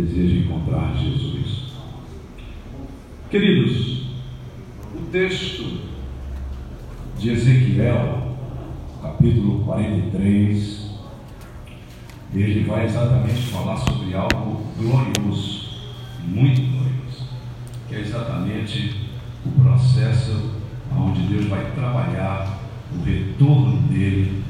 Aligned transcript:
deseja 0.00 0.44
encontrar 0.44 0.94
Jesus. 0.96 1.72
Queridos, 3.30 4.02
o 4.94 5.10
texto 5.10 5.80
de 7.18 7.30
Ezequiel, 7.30 8.36
capítulo 9.02 9.64
43, 9.64 10.90
ele 12.34 12.64
vai 12.64 12.84
exatamente 12.84 13.42
falar 13.46 13.76
sobre 13.78 14.14
algo 14.14 14.66
glorioso, 14.78 15.70
muito 16.24 16.60
glorioso, 16.60 17.28
que 17.88 17.94
é 17.94 18.00
exatamente 18.00 19.08
o 19.46 19.62
processo 19.62 20.50
onde 20.94 21.22
Deus 21.22 21.46
vai 21.46 21.72
trabalhar 21.72 22.60
o 22.94 23.02
retorno 23.02 23.80
dele 23.88 24.42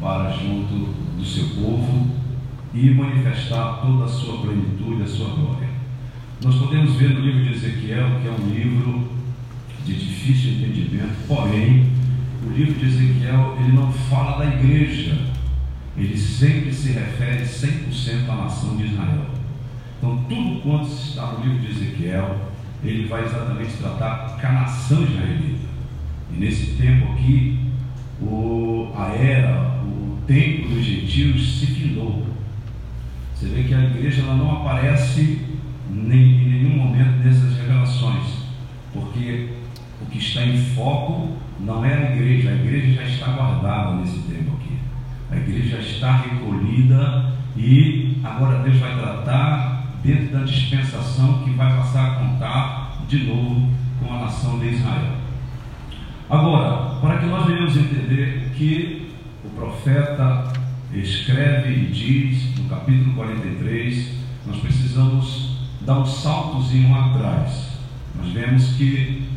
para 0.00 0.30
junto 0.30 0.94
do 1.18 1.24
seu 1.24 1.44
povo 1.62 2.23
e 2.74 2.90
manifestar 2.90 3.80
toda 3.80 4.04
a 4.04 4.08
sua 4.08 4.38
plenitude, 4.38 5.02
a 5.02 5.06
sua 5.06 5.28
glória. 5.28 5.68
Nós 6.42 6.56
podemos 6.56 6.94
ver 6.96 7.10
no 7.10 7.20
livro 7.20 7.44
de 7.44 7.54
Ezequiel, 7.54 8.20
que 8.20 8.28
é 8.28 8.32
um 8.32 8.48
livro 8.48 9.08
de 9.86 9.94
difícil 9.94 10.54
entendimento, 10.54 11.14
porém, 11.28 11.86
o 12.44 12.50
livro 12.50 12.74
de 12.74 12.86
Ezequiel 12.86 13.56
ele 13.60 13.72
não 13.72 13.92
fala 13.92 14.44
da 14.44 14.54
igreja, 14.54 15.16
ele 15.96 16.18
sempre 16.18 16.72
se 16.72 16.92
refere 16.92 17.44
100% 17.44 18.28
à 18.28 18.34
nação 18.34 18.76
de 18.76 18.86
Israel. 18.86 19.26
Então, 19.98 20.24
tudo 20.28 20.60
quanto 20.60 20.88
está 20.88 21.32
no 21.32 21.44
livro 21.44 21.60
de 21.60 21.70
Ezequiel, 21.70 22.50
ele 22.82 23.06
vai 23.06 23.24
exatamente 23.24 23.76
tratar 23.76 24.36
com 24.38 24.46
a 24.46 24.52
nação 24.52 25.02
israelita. 25.02 25.64
E 26.32 26.40
nesse 26.40 26.72
tempo 26.72 27.12
aqui, 27.12 27.58
o, 28.20 28.92
a 28.96 29.08
era, 29.10 29.80
o 29.84 30.18
tempo 30.26 30.68
dos 30.68 30.84
gentios 30.84 31.60
se 31.60 31.66
findou. 31.66 32.33
Você 33.44 33.50
vê 33.50 33.62
que 33.64 33.74
a 33.74 33.84
igreja 33.84 34.22
ela 34.22 34.36
não 34.36 34.62
aparece 34.62 35.38
nem, 35.90 36.18
em 36.18 36.48
nenhum 36.48 36.78
momento 36.78 37.22
dessas 37.22 37.54
revelações, 37.58 38.24
porque 38.90 39.50
o 40.00 40.06
que 40.06 40.16
está 40.16 40.46
em 40.46 40.56
foco 40.56 41.36
não 41.60 41.84
é 41.84 41.92
a 41.92 42.14
igreja, 42.14 42.48
a 42.48 42.54
igreja 42.54 43.02
já 43.02 43.02
está 43.02 43.32
guardada 43.32 43.96
nesse 43.96 44.18
tempo 44.20 44.56
aqui. 44.56 44.78
A 45.30 45.36
igreja 45.36 45.76
já 45.76 45.82
está 45.82 46.16
recolhida 46.22 47.34
e 47.54 48.16
agora 48.24 48.62
Deus 48.62 48.78
vai 48.78 48.98
tratar 48.98 49.92
dentro 50.02 50.38
da 50.38 50.44
dispensação 50.44 51.42
que 51.44 51.50
vai 51.50 51.76
passar 51.76 52.12
a 52.12 52.14
contar 52.14 53.04
de 53.06 53.24
novo 53.24 53.68
com 54.00 54.14
a 54.14 54.20
nação 54.20 54.58
de 54.58 54.68
Israel. 54.68 55.18
Agora, 56.30 56.98
para 56.98 57.18
que 57.18 57.26
nós 57.26 57.44
venhamos 57.44 57.76
entender 57.76 58.52
que 58.56 59.12
o 59.44 59.50
profeta 59.50 60.63
escreve 61.00 61.72
e 61.72 61.86
diz 61.86 62.58
no 62.58 62.68
capítulo 62.68 63.14
43, 63.14 64.10
nós 64.46 64.56
precisamos 64.58 65.58
dar 65.80 65.98
um 65.98 66.06
saltozinho 66.06 66.94
atrás. 66.94 67.78
Nós 68.16 68.32
vemos 68.32 68.72
que 68.76 69.28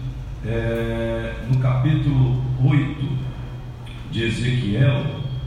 é, 0.45 1.33
no 1.52 1.59
capítulo 1.59 2.44
8 2.64 3.09
de 4.11 4.23
Ezequiel, 4.23 5.05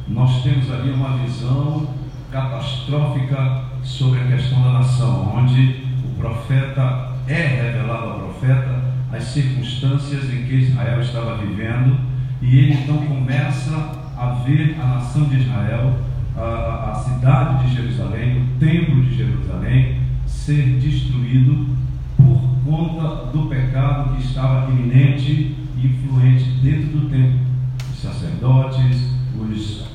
nós 0.09 0.43
temos 0.43 0.71
ali 0.71 0.91
uma 0.91 1.17
visão 1.19 1.95
catastrófica 2.31 3.65
sobre 3.83 4.21
a 4.21 4.25
questão 4.25 4.63
da 4.63 4.73
nação, 4.73 5.35
onde 5.37 5.85
o 6.05 6.19
profeta 6.19 7.13
é 7.27 7.63
revelado 7.63 8.11
ao 8.11 8.19
profeta 8.21 8.91
as 9.13 9.25
circunstâncias 9.25 10.25
em 10.33 10.45
que 10.45 10.55
Israel 10.55 11.01
estava 11.01 11.37
vivendo, 11.37 11.99
e 12.43 12.59
ele 12.59 12.73
então 12.75 12.99
começa 13.07 14.00
a 14.21 14.35
ver 14.45 14.77
a 14.79 14.87
nação 14.87 15.25
de 15.25 15.39
Israel, 15.39 15.99
a, 16.37 16.91
a 16.91 16.95
cidade 16.95 17.65
de 17.65 17.75
Jerusalém, 17.75 18.43
o 18.43 18.61
templo 18.61 19.03
de 19.03 19.17
Jerusalém, 19.17 19.97
ser 20.27 20.79
destruído 20.79 21.75
por 22.19 22.39
conta 22.63 23.31
do 23.33 23.47
pecado 23.49 24.15
que 24.15 24.23
estava 24.23 24.71
iminente 24.71 25.57
e 25.79 25.87
influente 25.87 26.45
dentro 26.63 26.99
do 26.99 27.09
templo. 27.09 27.41
Os 27.91 27.99
sacerdotes, 27.99 29.11
os, 29.39 29.87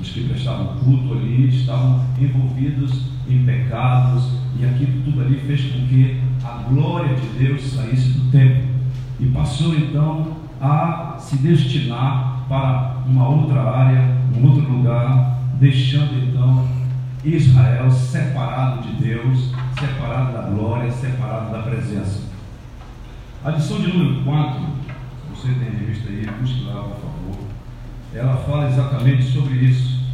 os 0.00 0.10
que 0.10 0.26
prestavam 0.26 0.78
culto 0.78 1.12
ali, 1.12 1.48
estavam 1.48 2.02
envolvidos 2.18 3.10
em 3.28 3.44
pecados, 3.44 4.24
e 4.58 4.64
aquilo 4.64 5.02
tudo 5.04 5.20
ali 5.20 5.38
fez 5.46 5.60
com 5.70 5.86
que 5.86 6.22
a 6.42 6.62
glória 6.70 7.14
de 7.14 7.44
Deus 7.44 7.62
saísse 7.62 8.12
do 8.12 8.30
templo 8.30 8.64
e 9.20 9.26
passou 9.26 9.74
então 9.74 10.45
a 10.60 11.16
se 11.18 11.36
destinar 11.38 12.44
para 12.48 12.96
uma 13.06 13.28
outra 13.28 13.62
área, 13.62 14.16
um 14.36 14.46
outro 14.46 14.70
lugar, 14.70 15.40
deixando 15.54 16.14
então 16.18 16.66
Israel 17.24 17.90
separado 17.90 18.82
de 18.82 19.04
Deus, 19.04 19.52
separado 19.78 20.32
da 20.32 20.42
glória, 20.42 20.90
separado 20.90 21.52
da 21.52 21.62
presença. 21.62 22.20
A 23.44 23.50
lição 23.50 23.80
de 23.80 23.88
número 23.88 24.24
4, 24.24 24.60
você 25.30 25.48
tem 25.48 25.78
revista 25.78 26.08
aí, 26.08 26.26
busque 26.40 26.64
lá, 26.64 26.82
por 26.82 26.96
favor. 26.96 27.46
Ela 28.14 28.36
fala 28.36 28.68
exatamente 28.68 29.24
sobre 29.24 29.54
isso. 29.54 30.06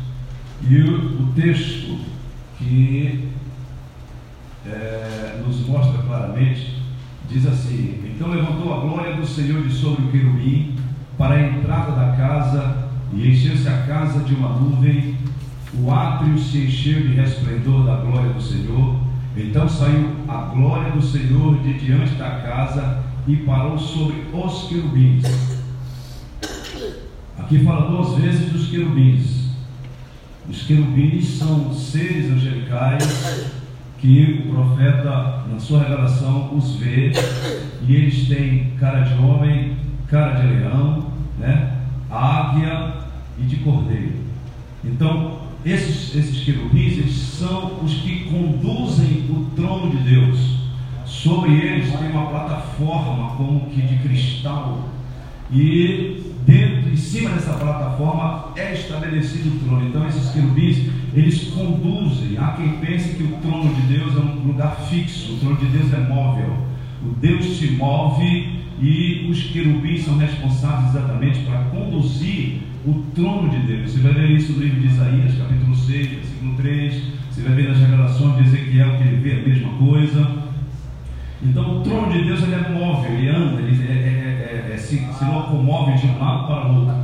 E 0.69 0.77
o, 0.81 1.23
o 1.23 1.33
texto 1.33 1.99
que 2.59 3.31
é, 4.67 5.43
nos 5.45 5.67
mostra 5.67 6.03
claramente, 6.03 6.82
diz 7.33 7.47
assim: 7.47 8.01
Então 8.05 8.29
levantou 8.29 8.75
a 8.75 8.81
glória 8.81 9.17
do 9.17 9.27
Senhor 9.27 9.63
de 9.63 9.73
sobre 9.73 10.05
o 10.05 10.09
querubim 10.09 10.77
para 11.17 11.35
a 11.35 11.49
entrada 11.49 11.93
da 11.93 12.17
casa, 12.17 12.89
e 13.13 13.29
encheu-se 13.29 13.69
a 13.69 13.83
casa 13.83 14.21
de 14.21 14.35
uma 14.35 14.51
nuvem, 14.51 15.17
o 15.75 15.91
átrio 15.91 16.39
se 16.39 16.59
encheu 16.59 17.01
de 17.01 17.15
resplendor 17.15 17.85
da 17.85 17.97
glória 17.97 18.33
do 18.33 18.43
Senhor. 18.43 18.97
Então 19.37 19.69
saiu 19.69 20.11
a 20.29 20.43
glória 20.55 20.93
do 20.93 21.03
Senhor 21.03 21.59
de 21.63 21.75
diante 21.79 22.15
da 22.15 22.41
casa 22.41 23.03
e 23.27 23.37
parou 23.37 23.79
sobre 23.79 24.27
os 24.33 24.69
querubins. 24.69 25.25
Aqui 27.39 27.65
fala 27.65 27.91
duas 27.91 28.19
vezes 28.19 28.53
dos 28.53 28.69
querubins. 28.69 29.43
Os 30.49 30.63
querubins 30.63 31.39
são 31.39 31.73
seres 31.73 32.31
angelicais 32.31 33.62
que 34.03 34.45
o 34.45 34.53
profeta, 34.53 35.45
na 35.49 35.61
sua 35.61 35.85
revelação, 35.85 36.53
os 36.57 36.75
vê 36.75 37.13
e 37.87 37.95
eles 37.95 38.27
têm 38.27 38.73
cara 38.81 39.03
de 39.03 39.15
homem, 39.15 39.77
cara 40.09 40.41
de 40.41 40.47
leão, 40.49 41.07
né? 41.39 41.79
águia 42.11 42.95
e 43.39 43.45
de 43.45 43.57
cordeiro. 43.59 44.15
Então, 44.85 45.39
esses, 45.65 46.17
esses 46.17 46.45
querubins 46.45 46.99
eles 46.99 47.15
são 47.15 47.79
os 47.85 47.95
que 47.95 48.25
conduzem 48.25 49.25
o 49.31 49.49
trono 49.55 49.91
de 49.93 49.99
Deus. 49.99 50.57
Sobre 51.07 51.53
eles 51.53 51.97
tem 51.97 52.11
uma 52.11 52.27
plataforma 52.27 53.37
como 53.37 53.71
que 53.71 53.83
de 53.83 53.97
cristal 53.99 54.89
e 55.53 56.35
dentro, 56.45 56.91
em 56.91 56.97
cima 56.97 57.31
dessa 57.31 57.53
plataforma 57.53 58.53
é 58.57 58.73
estabelecido 58.73 59.51
o 59.51 59.59
trono. 59.61 59.87
Então 59.87 60.09
esses 60.09 60.31
querubins, 60.33 60.91
eles 61.15 61.45
conduzem. 61.51 62.39
Há 62.39 62.53
quem 62.53 62.73
pense 62.79 63.15
que 63.17 63.23
o 63.23 63.37
trono 63.43 63.75
de 63.75 63.83
Deus 63.83 64.17
é 64.17 64.21
um 64.21 64.47
lugar 64.47 64.77
fixo, 64.89 65.35
o 65.35 65.37
trono 65.39 65.57
de 65.57 65.67
Deus 65.67 65.93
é 65.93 66.09
móvel. 66.09 66.57
O 67.03 67.15
Deus 67.21 67.59
se 67.59 67.73
move 67.73 68.63
e 68.81 69.27
os 69.29 69.43
querubins 69.45 70.05
são 70.05 70.17
responsáveis 70.17 70.95
exatamente 70.95 71.41
para 71.41 71.65
conduzir 71.65 72.61
o 72.87 73.05
trono 73.15 73.49
de 73.49 73.59
Deus. 73.59 73.93
Você 73.93 74.01
vai 74.01 74.15
ver 74.15 74.31
isso 74.31 74.53
no 74.53 74.61
livro 74.61 74.81
de 74.81 74.87
Isaías, 74.87 75.35
capítulo 75.37 75.75
6, 75.75 76.07
versículo 76.09 76.55
3. 76.57 77.03
Você 77.31 77.43
vai 77.43 77.55
ver 77.55 77.69
nas 77.69 77.79
revelações 77.79 78.37
de 78.37 78.43
Ezequiel 78.45 78.97
que 78.97 79.03
ele 79.03 79.17
vê 79.17 79.33
a 79.33 79.49
mesma 79.49 79.71
coisa. 79.75 80.43
Então 81.43 81.79
o 81.79 81.83
trono 81.83 82.13
de 82.13 82.25
Deus 82.25 82.43
ele 82.43 82.55
é 82.55 82.69
móvel, 82.71 83.13
ele 83.13 83.29
anda, 83.29 83.61
ele 83.61 83.83
é, 83.83 83.93
é, 83.93 84.71
é, 84.71 84.75
é 84.75 84.77
se, 84.79 84.97
se 84.97 85.25
locomove 85.25 85.99
de 85.99 86.07
um 86.07 86.19
lado 86.19 86.47
para 86.47 86.69
o 86.69 86.81
outro. 86.81 86.95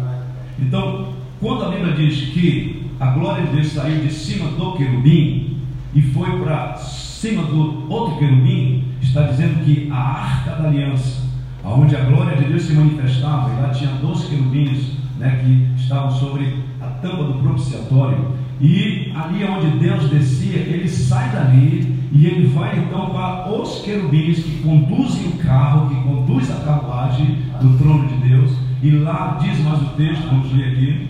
Então, 0.61 1.15
quando 1.41 1.65
a 1.65 1.71
Bíblia 1.71 1.95
diz 1.95 2.31
que 2.31 2.88
a 3.01 3.07
glória 3.07 3.47
de 3.47 3.53
Deus 3.53 3.69
saiu 3.69 4.01
de 4.01 4.13
cima 4.13 4.51
do 4.51 4.73
querubim 4.73 5.57
e 5.95 6.03
foi 6.03 6.39
para 6.41 6.77
cima 6.77 7.43
do 7.43 7.91
outro 7.91 8.19
querubim, 8.19 8.85
está 9.01 9.23
dizendo 9.23 9.65
que 9.65 9.89
a 9.91 9.97
arca 9.97 10.51
da 10.63 10.69
aliança, 10.69 11.23
onde 11.65 11.97
a 11.97 12.01
glória 12.01 12.37
de 12.37 12.45
Deus 12.45 12.63
se 12.63 12.73
manifestava, 12.73 13.51
e 13.51 13.63
lá 13.63 13.71
tinha 13.71 13.91
dois 14.01 14.25
querubins 14.25 14.93
né, 15.19 15.41
que 15.43 15.81
estavam 15.81 16.11
sobre 16.11 16.55
a 16.81 16.87
tampa 16.87 17.25
do 17.25 17.35
propiciatório, 17.35 18.33
e 18.61 19.13
ali 19.15 19.45
onde 19.45 19.79
Deus 19.79 20.11
descia, 20.11 20.59
ele 20.59 20.89
sai 20.89 21.31
dali 21.31 21.97
e 22.11 22.27
ele 22.27 22.49
vai 22.49 22.79
então 22.79 23.11
para 23.11 23.51
os 23.53 23.83
querubins 23.83 24.43
que 24.43 24.63
conduzem 24.63 25.29
o 25.29 25.39
carro, 25.39 25.89
que 25.89 26.03
conduz 26.03 26.51
a 26.51 26.57
carruagem 26.65 27.39
do 27.61 27.79
trono 27.79 28.09
de 28.09 28.29
Deus. 28.29 28.53
E 28.83 28.91
lá 28.91 29.39
diz 29.41 29.61
mais 29.61 29.83
o 29.83 29.87
texto, 29.97 30.27
vamos 30.29 30.53
ler 30.53 30.73
aqui. 30.73 31.09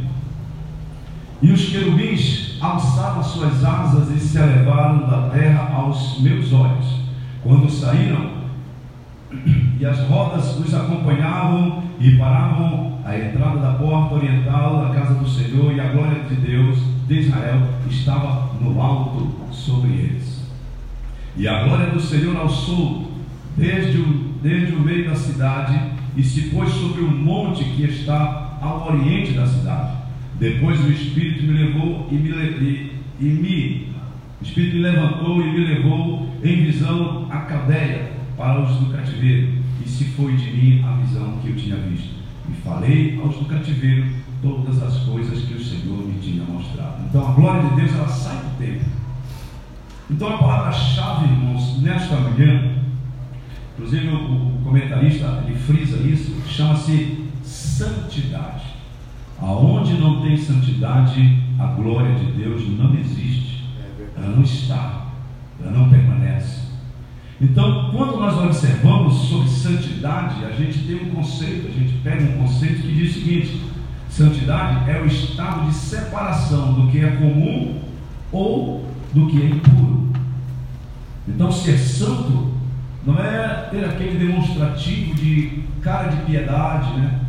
E 1.40 1.52
os 1.52 1.68
querubins 1.68 2.56
alçaram 2.60 3.22
suas 3.22 3.64
asas 3.64 4.10
e 4.10 4.18
se 4.18 4.38
elevaram 4.38 5.08
da 5.08 5.28
terra 5.30 5.72
aos 5.72 6.20
meus 6.20 6.52
olhos. 6.52 6.98
Quando 7.42 7.70
saíram, 7.70 8.38
e 9.78 9.86
as 9.86 10.00
rodas 10.08 10.58
os 10.58 10.74
acompanhavam 10.74 11.82
e 12.00 12.16
paravam 12.16 12.98
à 13.04 13.16
entrada 13.16 13.58
da 13.58 13.72
porta 13.74 14.14
oriental 14.14 14.88
da 14.88 14.94
casa 14.94 15.14
do 15.14 15.28
Senhor, 15.28 15.72
e 15.72 15.80
a 15.80 15.92
glória 15.92 16.24
de 16.24 16.34
Deus 16.34 16.78
de 17.06 17.20
Israel 17.20 17.60
estava 17.88 18.50
no 18.60 18.80
alto 18.80 19.28
sobre 19.52 19.90
eles. 19.90 20.42
E 21.36 21.46
a 21.46 21.64
glória 21.64 21.90
do 21.90 22.00
Senhor 22.00 22.36
alçou 22.36 23.12
desde 23.56 23.98
o, 23.98 24.34
desde 24.42 24.74
o 24.74 24.80
meio 24.80 25.08
da 25.08 25.14
cidade 25.14 25.78
e 26.16 26.22
se 26.22 26.50
pôs 26.50 26.68
sobre 26.70 27.02
um 27.02 27.10
monte 27.10 27.64
que 27.64 27.84
está 27.84 28.58
ao 28.60 28.88
oriente 28.88 29.32
da 29.32 29.46
cidade. 29.46 29.97
Depois 30.38 30.80
o 30.84 30.90
Espírito 30.90 31.44
me 31.44 31.64
levou 31.64 32.08
e 32.10 32.14
me, 32.14 32.30
e, 32.30 32.92
e 33.20 33.24
me 33.24 33.88
o 34.40 34.44
Espírito 34.44 34.76
me 34.76 34.82
levantou 34.82 35.42
e 35.42 35.50
me 35.50 35.64
levou 35.64 36.28
em 36.44 36.64
visão 36.64 37.26
a 37.28 37.38
cadeia 37.38 38.12
para 38.36 38.60
os 38.60 38.76
do 38.76 38.92
cativeiro, 38.92 39.52
e 39.84 39.88
se 39.88 40.04
foi 40.04 40.36
de 40.36 40.50
mim 40.52 40.84
a 40.84 40.92
visão 40.92 41.38
que 41.42 41.48
eu 41.48 41.56
tinha 41.56 41.76
visto. 41.76 42.14
E 42.48 42.52
falei 42.62 43.20
aos 43.20 43.36
do 43.36 43.46
cativeiro 43.46 44.06
todas 44.40 44.80
as 44.80 44.98
coisas 44.98 45.44
que 45.44 45.54
o 45.54 45.64
Senhor 45.64 46.06
me 46.06 46.20
tinha 46.20 46.44
mostrado. 46.44 47.02
Então 47.08 47.28
a 47.28 47.32
glória 47.32 47.68
de 47.68 47.76
Deus 47.76 47.92
ela 47.94 48.06
sai 48.06 48.36
do 48.36 48.58
tempo. 48.58 48.84
Então 50.08 50.34
a 50.34 50.38
palavra-chave, 50.38 51.24
irmãos, 51.24 51.82
nesta 51.82 52.14
manhã, 52.14 52.76
inclusive 53.74 54.08
o, 54.08 54.60
comentarista 54.62 55.44
ele 55.46 55.58
frisa 55.58 55.96
isso, 56.08 56.40
chama-se 56.46 57.24
santidade. 57.42 58.67
Aonde 59.88 60.00
não 60.02 60.20
tem 60.20 60.36
santidade, 60.36 61.38
a 61.58 61.66
glória 61.66 62.14
de 62.14 62.32
Deus 62.32 62.62
não 62.76 62.94
existe. 62.94 63.64
Ela 64.14 64.28
não 64.28 64.42
está, 64.42 65.06
ela 65.60 65.70
não 65.72 65.88
permanece. 65.88 66.68
Então, 67.40 67.90
quando 67.90 68.18
nós 68.18 68.36
observamos 68.36 69.14
sobre 69.28 69.48
santidade, 69.48 70.44
a 70.44 70.50
gente 70.50 70.80
tem 70.80 70.96
um 70.96 71.10
conceito, 71.14 71.68
a 71.68 71.70
gente 71.70 71.94
pega 72.02 72.22
um 72.22 72.42
conceito 72.42 72.82
que 72.82 72.94
diz 72.94 73.16
o 73.16 73.20
seguinte: 73.20 73.62
santidade 74.10 74.90
é 74.90 75.00
o 75.00 75.06
estado 75.06 75.66
de 75.66 75.74
separação 75.74 76.74
do 76.74 76.90
que 76.90 76.98
é 76.98 77.10
comum 77.12 77.80
ou 78.30 78.86
do 79.14 79.26
que 79.28 79.40
é 79.40 79.46
impuro. 79.46 80.12
Então, 81.26 81.50
ser 81.50 81.78
santo 81.78 82.52
não 83.06 83.18
é 83.18 83.68
ter 83.70 83.84
aquele 83.86 84.18
demonstrativo 84.18 85.14
de 85.14 85.62
cara 85.80 86.08
de 86.08 86.22
piedade, 86.22 86.92
né? 86.98 87.20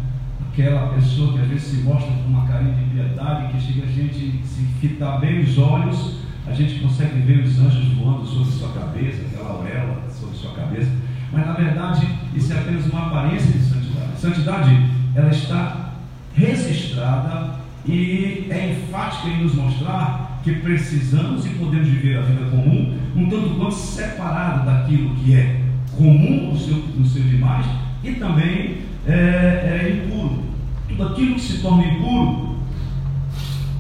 Aquela 0.60 0.88
pessoa 0.90 1.32
que 1.32 1.40
às 1.40 1.48
vezes 1.48 1.64
se 1.64 1.78
mostra 1.84 2.12
com 2.12 2.28
uma 2.28 2.46
carinha 2.46 2.74
de 2.74 2.84
piedade, 2.90 3.54
que 3.54 3.62
chega 3.62 3.86
a 3.86 3.90
gente 3.90 4.46
se 4.46 4.62
fitar 4.82 5.18
bem 5.20 5.40
os 5.40 5.58
olhos 5.58 6.20
a 6.50 6.54
gente 6.54 6.80
consegue 6.80 7.20
ver 7.22 7.44
os 7.44 7.60
anjos 7.60 7.94
voando 7.94 8.26
sobre 8.26 8.52
sua 8.52 8.70
cabeça, 8.70 9.22
aquela 9.22 9.52
auréola 9.52 10.02
sobre 10.10 10.36
sua 10.36 10.52
cabeça, 10.54 10.92
mas 11.32 11.46
na 11.46 11.54
verdade 11.54 12.08
isso 12.36 12.52
é 12.52 12.58
apenas 12.58 12.88
uma 12.88 13.08
aparência 13.08 13.52
de 13.52 13.60
santidade. 13.60 14.20
Santidade, 14.20 14.88
ela 15.16 15.30
está 15.30 15.92
registrada 16.34 17.60
e 17.86 18.48
é 18.50 18.72
enfática 18.72 19.30
em 19.30 19.44
nos 19.44 19.54
mostrar 19.54 20.42
que 20.44 20.54
precisamos 20.56 21.46
e 21.46 21.50
podemos 21.50 21.88
viver 21.88 22.18
a 22.18 22.22
vida 22.22 22.50
comum 22.50 22.98
um 23.16 23.30
tanto 23.30 23.50
quanto 23.52 23.76
separado 23.76 24.66
daquilo 24.66 25.16
que 25.16 25.36
é 25.36 25.62
comum 25.96 26.52
no 26.52 26.60
seu, 26.60 26.76
no 26.76 27.06
seu 27.06 27.24
demais 27.24 27.66
e 28.04 28.14
também 28.14 28.78
é, 29.08 29.14
é 29.14 30.04
impuro. 30.06 30.49
Tudo 30.90 31.04
aquilo 31.08 31.36
que 31.36 31.42
se 31.42 31.60
torna 31.60 31.86
impuro, 31.86 32.58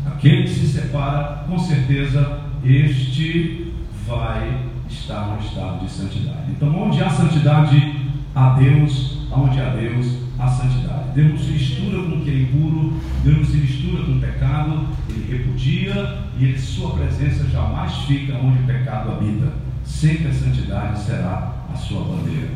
aquele 0.06 0.44
que 0.44 0.50
se 0.50 0.68
separa, 0.68 1.44
com 1.48 1.60
certeza 1.60 2.42
este 2.64 3.74
vai 4.08 4.70
estar 4.90 5.28
no 5.28 5.40
estado 5.40 5.86
de 5.86 5.92
santidade. 5.92 6.52
Então, 6.52 6.76
onde 6.76 7.02
há 7.02 7.10
santidade, 7.10 7.96
há 8.36 8.50
Deus, 8.52 9.20
onde 9.32 9.60
há 9.60 9.70
Deus, 9.70 10.08
há 10.38 10.48
santidade. 10.48 11.12
Deus 11.14 11.32
não 11.32 11.38
se 11.38 11.52
mistura 11.52 12.04
com 12.04 12.18
o 12.18 12.22
que 12.22 12.30
é 12.30 12.42
impuro, 12.42 12.94
Deus 13.24 13.38
não 13.38 13.46
se 13.46 13.58
mistura 13.58 14.04
com 14.04 14.12
o 14.14 14.20
pecado, 14.20 14.88
ele 15.10 15.38
repudia 15.38 16.20
e 16.38 16.46
ele, 16.46 16.60
sua 16.60 16.92
presença 16.92 17.48
jamais 17.50 17.94
fica 18.00 18.38
onde 18.38 18.64
o 18.64 18.66
pecado 18.66 19.12
habita. 19.12 19.54
Sempre 19.84 20.28
a 20.28 20.34
santidade 20.34 21.00
será 21.00 21.66
a 21.72 21.76
sua 21.76 22.04
bandeira. 22.04 22.50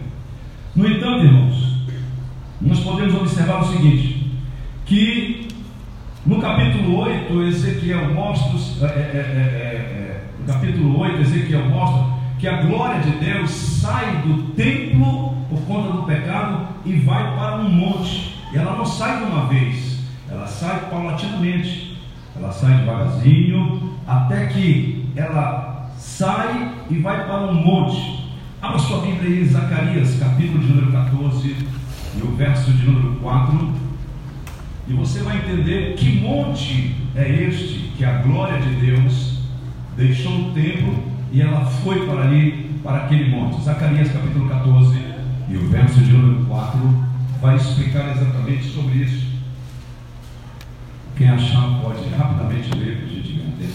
No 0.75 0.87
entanto, 0.87 1.25
irmãos, 1.25 1.73
nós 2.61 2.79
podemos 2.79 3.15
observar 3.15 3.61
o 3.61 3.71
seguinte: 3.71 4.22
que 4.93 5.47
no 6.23 6.39
capítulo 6.39 6.99
8, 6.99 7.41
Ezequiel 7.47 8.13
mostra, 8.13 8.87
é, 8.89 8.91
é, 8.91 9.17
é, 9.17 10.23
no 10.39 10.45
capítulo 10.45 10.99
8, 10.99 11.21
Ezequiel 11.21 11.67
mostra 11.67 12.13
que 12.37 12.47
a 12.47 12.61
glória 12.61 13.01
de 13.01 13.11
Deus 13.13 13.49
sai 13.49 14.17
do 14.17 14.53
templo 14.53 15.35
por 15.49 15.61
conta 15.61 15.93
do 15.93 16.03
pecado 16.03 16.67
e 16.85 16.93
vai 16.97 17.35
para 17.35 17.57
um 17.57 17.69
monte. 17.69 18.35
E 18.53 18.57
ela 18.57 18.77
não 18.77 18.85
sai 18.85 19.17
de 19.17 19.23
uma 19.23 19.47
vez, 19.47 19.99
ela 20.29 20.45
sai 20.45 20.87
paulatinamente, 20.91 21.97
ela 22.35 22.51
sai 22.51 22.77
devagarzinho, 22.77 23.97
até 24.05 24.45
que 24.45 25.09
ela 25.15 25.89
sai 25.97 26.71
e 26.91 26.99
vai 26.99 27.25
para 27.25 27.47
um 27.47 27.55
monte. 27.55 28.29
Abra 28.61 28.77
sua 28.77 29.01
Bíblia 29.01 29.41
em 29.41 29.45
Zacarias, 29.45 30.19
capítulo 30.19 30.59
de 30.59 30.67
número 30.67 30.91
14, 30.91 31.55
e 32.15 32.21
o 32.21 32.35
verso 32.35 32.71
de 32.71 32.85
número 32.85 33.15
4. 33.15 33.92
E 34.87 34.93
você 34.93 35.19
vai 35.19 35.37
entender 35.37 35.95
que 35.95 36.19
monte 36.19 36.95
é 37.15 37.29
este 37.29 37.91
que 37.95 38.03
a 38.03 38.21
glória 38.21 38.59
de 38.59 38.75
Deus 38.75 39.39
deixou 39.95 40.31
o 40.33 40.53
templo 40.53 41.03
e 41.31 41.41
ela 41.41 41.65
foi 41.65 42.05
para 42.05 42.23
ali, 42.23 42.79
para 42.83 43.05
aquele 43.05 43.29
monte. 43.29 43.63
Zacarias 43.63 44.11
capítulo 44.11 44.49
14 44.49 44.97
e 45.49 45.55
o 45.55 45.69
verso 45.69 45.99
de 45.99 46.11
número 46.11 46.45
4 46.45 46.79
vai 47.41 47.55
explicar 47.55 48.11
exatamente 48.11 48.65
sobre 48.65 48.99
isso. 48.99 49.33
Quem 51.15 51.29
achar 51.29 51.79
pode 51.81 52.07
rapidamente 52.09 52.69
ler 52.77 52.97
para 52.97 53.05
a 53.05 53.09
gente 53.09 53.33
entender. 53.33 53.73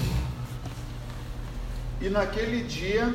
E 2.02 2.08
naquele 2.10 2.64
dia 2.64 3.14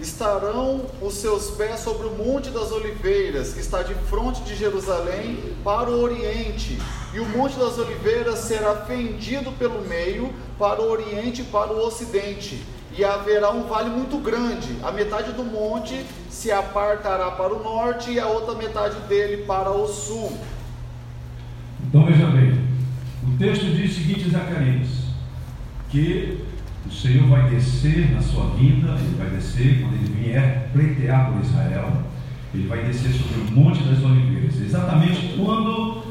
estarão 0.00 0.82
os 1.02 1.14
seus 1.14 1.50
pés 1.50 1.80
sobre 1.80 2.06
o 2.06 2.12
Monte 2.12 2.50
das 2.50 2.70
Oliveiras, 2.70 3.52
que 3.52 3.60
está 3.60 3.82
de 3.82 3.94
frente 3.94 4.42
de 4.42 4.54
Jerusalém 4.54 5.38
para 5.64 5.90
o 5.90 6.00
oriente, 6.00 6.78
e 7.12 7.20
o 7.20 7.26
Monte 7.26 7.58
das 7.58 7.78
Oliveiras 7.78 8.38
será 8.40 8.76
fendido 8.76 9.50
pelo 9.52 9.80
meio 9.82 10.32
para 10.58 10.80
o 10.80 10.90
oriente 10.90 11.42
e 11.42 11.44
para 11.44 11.72
o 11.72 11.84
ocidente, 11.84 12.64
e 12.96 13.04
haverá 13.04 13.50
um 13.50 13.64
vale 13.64 13.90
muito 13.90 14.18
grande. 14.18 14.76
A 14.82 14.90
metade 14.90 15.32
do 15.32 15.44
monte 15.44 16.04
se 16.30 16.50
apartará 16.50 17.30
para 17.30 17.54
o 17.54 17.62
norte 17.62 18.10
e 18.10 18.18
a 18.18 18.26
outra 18.26 18.54
metade 18.54 18.96
dele 19.08 19.44
para 19.44 19.70
o 19.70 19.86
sul. 19.86 20.36
Então 21.86 22.04
veja 22.04 22.26
bem, 22.26 22.60
o 23.24 23.38
texto 23.38 23.64
diz 23.66 23.92
o 23.92 23.94
seguinte, 23.94 24.30
Zacarias, 24.30 24.88
que 25.90 26.44
o 26.88 26.92
Senhor 26.92 27.28
vai 27.28 27.50
descer 27.50 28.10
na 28.12 28.22
sua 28.22 28.46
vinda, 28.56 28.96
ele 28.98 29.16
vai 29.18 29.28
descer 29.28 29.80
quando 29.80 29.94
ele 29.94 30.22
vier 30.22 30.70
pleitear 30.72 31.30
por 31.30 31.42
Israel, 31.42 31.92
ele 32.54 32.66
vai 32.66 32.82
descer 32.82 33.12
sobre 33.12 33.40
o 33.42 33.52
Monte 33.52 33.82
das 33.82 34.02
Oliveiras. 34.02 34.58
Exatamente 34.58 35.34
quando 35.36 36.02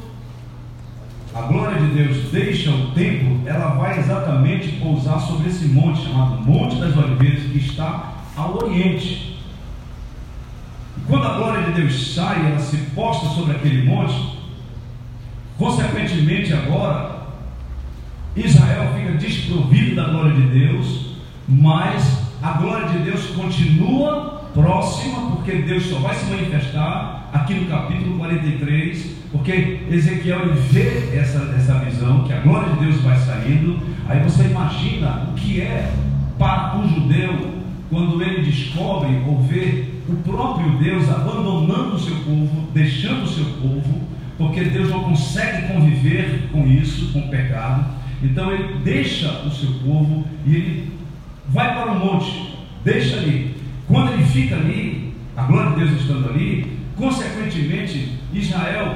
a 1.33 1.41
glória 1.41 1.79
de 1.79 1.87
Deus 1.95 2.31
deixa 2.31 2.69
o 2.69 2.91
templo, 2.91 3.41
ela 3.47 3.69
vai 3.69 3.99
exatamente 3.99 4.73
pousar 4.73 5.19
sobre 5.19 5.49
esse 5.49 5.65
monte 5.65 6.03
chamado 6.03 6.43
Monte 6.43 6.75
das 6.79 6.95
Oliveiras, 6.95 7.43
que 7.43 7.57
está 7.57 8.13
ao 8.35 8.63
oriente. 8.63 9.39
E 10.95 11.01
quando 11.07 11.25
a 11.25 11.37
glória 11.37 11.63
de 11.63 11.81
Deus 11.81 12.13
sai, 12.13 12.45
ela 12.45 12.59
se 12.59 12.77
posta 12.95 13.27
sobre 13.29 13.55
aquele 13.55 13.83
monte, 13.83 14.37
consequentemente 15.57 16.53
agora 16.53 17.16
Israel 18.45 18.93
fica 18.95 19.13
desprovido 19.17 19.95
da 19.95 20.05
glória 20.05 20.33
de 20.33 20.47
Deus, 20.47 21.15
mas 21.47 22.27
a 22.41 22.53
glória 22.53 22.87
de 22.89 22.99
Deus 22.99 23.27
continua 23.27 24.37
próxima, 24.53 25.31
porque 25.31 25.51
Deus 25.53 25.85
só 25.85 25.99
vai 25.99 26.15
se 26.15 26.25
manifestar 26.25 27.29
aqui 27.33 27.53
no 27.53 27.65
capítulo 27.67 28.17
43, 28.17 29.17
porque 29.31 29.81
Ezequiel 29.89 30.53
vê 30.71 31.15
essa, 31.15 31.53
essa 31.55 31.79
visão, 31.79 32.23
que 32.23 32.33
a 32.33 32.39
glória 32.39 32.73
de 32.73 32.85
Deus 32.85 33.01
vai 33.01 33.17
saindo, 33.17 33.79
aí 34.07 34.19
você 34.21 34.43
imagina 34.43 35.27
o 35.29 35.33
que 35.33 35.61
é 35.61 35.91
para 36.37 36.77
um 36.77 36.87
judeu 36.87 37.57
quando 37.89 38.21
ele 38.21 38.43
descobre 38.43 39.21
ou 39.25 39.41
vê 39.43 39.85
o 40.07 40.15
próprio 40.17 40.77
Deus 40.77 41.09
abandonando 41.09 41.95
o 41.95 41.99
seu 41.99 42.15
povo, 42.17 42.69
deixando 42.73 43.23
o 43.23 43.27
seu 43.27 43.45
povo, 43.61 44.01
porque 44.37 44.61
Deus 44.61 44.89
não 44.89 45.03
consegue 45.03 45.73
conviver 45.73 46.49
com 46.51 46.65
isso, 46.67 47.11
com 47.11 47.19
o 47.19 47.29
pecado. 47.29 47.85
Então 48.21 48.51
ele 48.51 48.79
deixa 48.83 49.29
o 49.45 49.51
seu 49.51 49.71
povo 49.85 50.25
e 50.45 50.55
ele 50.55 50.93
vai 51.47 51.73
para 51.75 51.91
o 51.91 51.99
monte, 51.99 52.57
deixa 52.83 53.17
ali. 53.17 53.55
Quando 53.87 54.13
ele 54.13 54.23
fica 54.23 54.55
ali, 54.55 55.13
a 55.35 55.43
glória 55.43 55.71
de 55.71 55.85
Deus 55.85 56.01
estando 56.01 56.29
ali, 56.29 56.77
consequentemente, 56.95 58.17
Israel, 58.33 58.95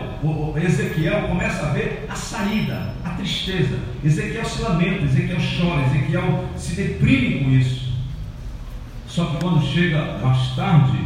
Ezequiel 0.61 1.27
começa 1.27 1.67
a 1.67 1.73
ver 1.73 2.05
a 2.09 2.15
saída, 2.15 2.93
a 3.03 3.09
tristeza. 3.11 3.79
Ezequiel 4.03 4.45
se 4.45 4.61
lamenta, 4.61 5.03
Ezequiel 5.03 5.37
chora, 5.37 5.85
Ezequiel 5.85 6.45
se 6.57 6.75
deprime 6.75 7.43
com 7.43 7.51
isso. 7.51 7.91
Só 9.07 9.25
que 9.25 9.37
quando 9.37 9.65
chega 9.65 10.19
mais 10.23 10.55
tarde, 10.55 10.97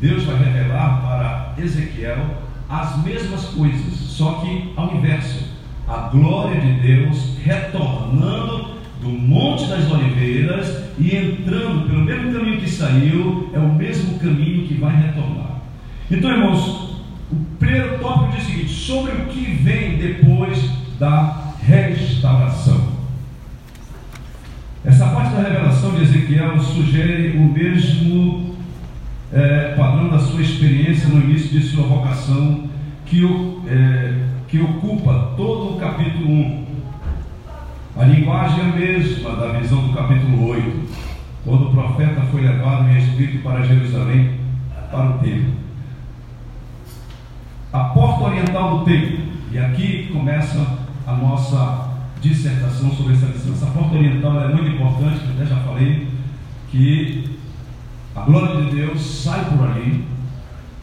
Deus 0.00 0.24
vai 0.24 0.36
revelar 0.36 1.00
para 1.00 1.62
Ezequiel 1.62 2.42
as 2.68 3.02
mesmas 3.02 3.46
coisas, 3.46 3.94
só 3.94 4.34
que 4.34 4.72
ao 4.76 4.94
inverso 4.94 5.47
a 5.88 6.08
glória 6.08 6.60
de 6.60 6.72
Deus 6.80 7.36
retornando 7.42 8.76
do 9.00 9.08
Monte 9.08 9.66
das 9.68 9.90
Oliveiras 9.90 10.84
e 10.98 11.16
entrando 11.16 11.88
pelo 11.88 12.04
mesmo 12.04 12.32
caminho 12.32 12.60
que 12.60 12.68
saiu, 12.68 13.50
é 13.54 13.58
o 13.58 13.74
mesmo 13.74 14.18
caminho 14.18 14.66
que 14.66 14.74
vai 14.74 14.94
retornar. 14.94 15.62
Então, 16.10 16.30
irmãos, 16.30 17.02
o 17.30 17.36
primeiro 17.58 17.98
tópico 17.98 18.32
diz 18.32 18.44
o 18.44 18.46
seguinte: 18.46 18.72
sobre 18.72 19.12
o 19.12 19.26
que 19.26 19.40
vem 19.40 19.96
depois 19.96 20.70
da 20.98 21.54
restauração. 21.60 22.98
Essa 24.84 25.06
parte 25.08 25.34
da 25.34 25.42
revelação 25.42 25.94
de 25.94 26.02
Ezequiel 26.02 26.58
sugere 26.60 27.36
o 27.36 27.42
mesmo 27.42 28.56
é, 29.32 29.74
padrão 29.76 30.08
da 30.08 30.18
sua 30.18 30.40
experiência 30.40 31.08
no 31.08 31.20
início 31.20 31.50
de 31.50 31.66
sua 31.66 31.84
vocação, 31.84 32.68
que, 33.04 33.22
é, 33.66 34.27
que 34.48 34.60
ocupa 34.60 35.34
todo 35.36 35.74
o 35.74 35.78
capítulo 35.78 36.30
1. 36.30 36.66
A 37.96 38.04
linguagem 38.04 38.60
é 38.60 38.62
a 38.62 38.72
mesma 38.72 39.36
da 39.36 39.48
visão 39.58 39.86
do 39.86 39.94
capítulo 39.94 40.48
8, 40.48 40.88
quando 41.44 41.68
o 41.68 41.70
profeta 41.70 42.22
foi 42.30 42.40
levado 42.40 42.88
em 42.88 42.98
espírito 42.98 43.42
para 43.42 43.62
Jerusalém, 43.62 44.38
para 44.90 45.10
o 45.10 45.18
templo. 45.18 45.52
A 47.72 47.84
porta 47.84 48.24
oriental 48.24 48.78
do 48.78 48.84
templo, 48.86 49.18
e 49.52 49.58
aqui 49.58 50.10
começa 50.12 50.78
a 51.06 51.12
nossa 51.12 51.90
dissertação 52.22 52.90
sobre 52.92 53.14
essa 53.14 53.26
lição. 53.26 53.52
Essa 53.52 53.66
porta 53.66 53.96
oriental 53.96 54.40
é 54.40 54.54
muito 54.54 54.70
importante, 54.70 55.24
eu 55.26 55.34
até 55.34 55.44
já 55.44 55.56
falei, 55.56 56.08
que 56.70 57.36
a 58.16 58.22
glória 58.22 58.64
de 58.64 58.76
Deus 58.76 59.00
sai 59.00 59.44
por 59.44 59.66
ali, 59.68 60.04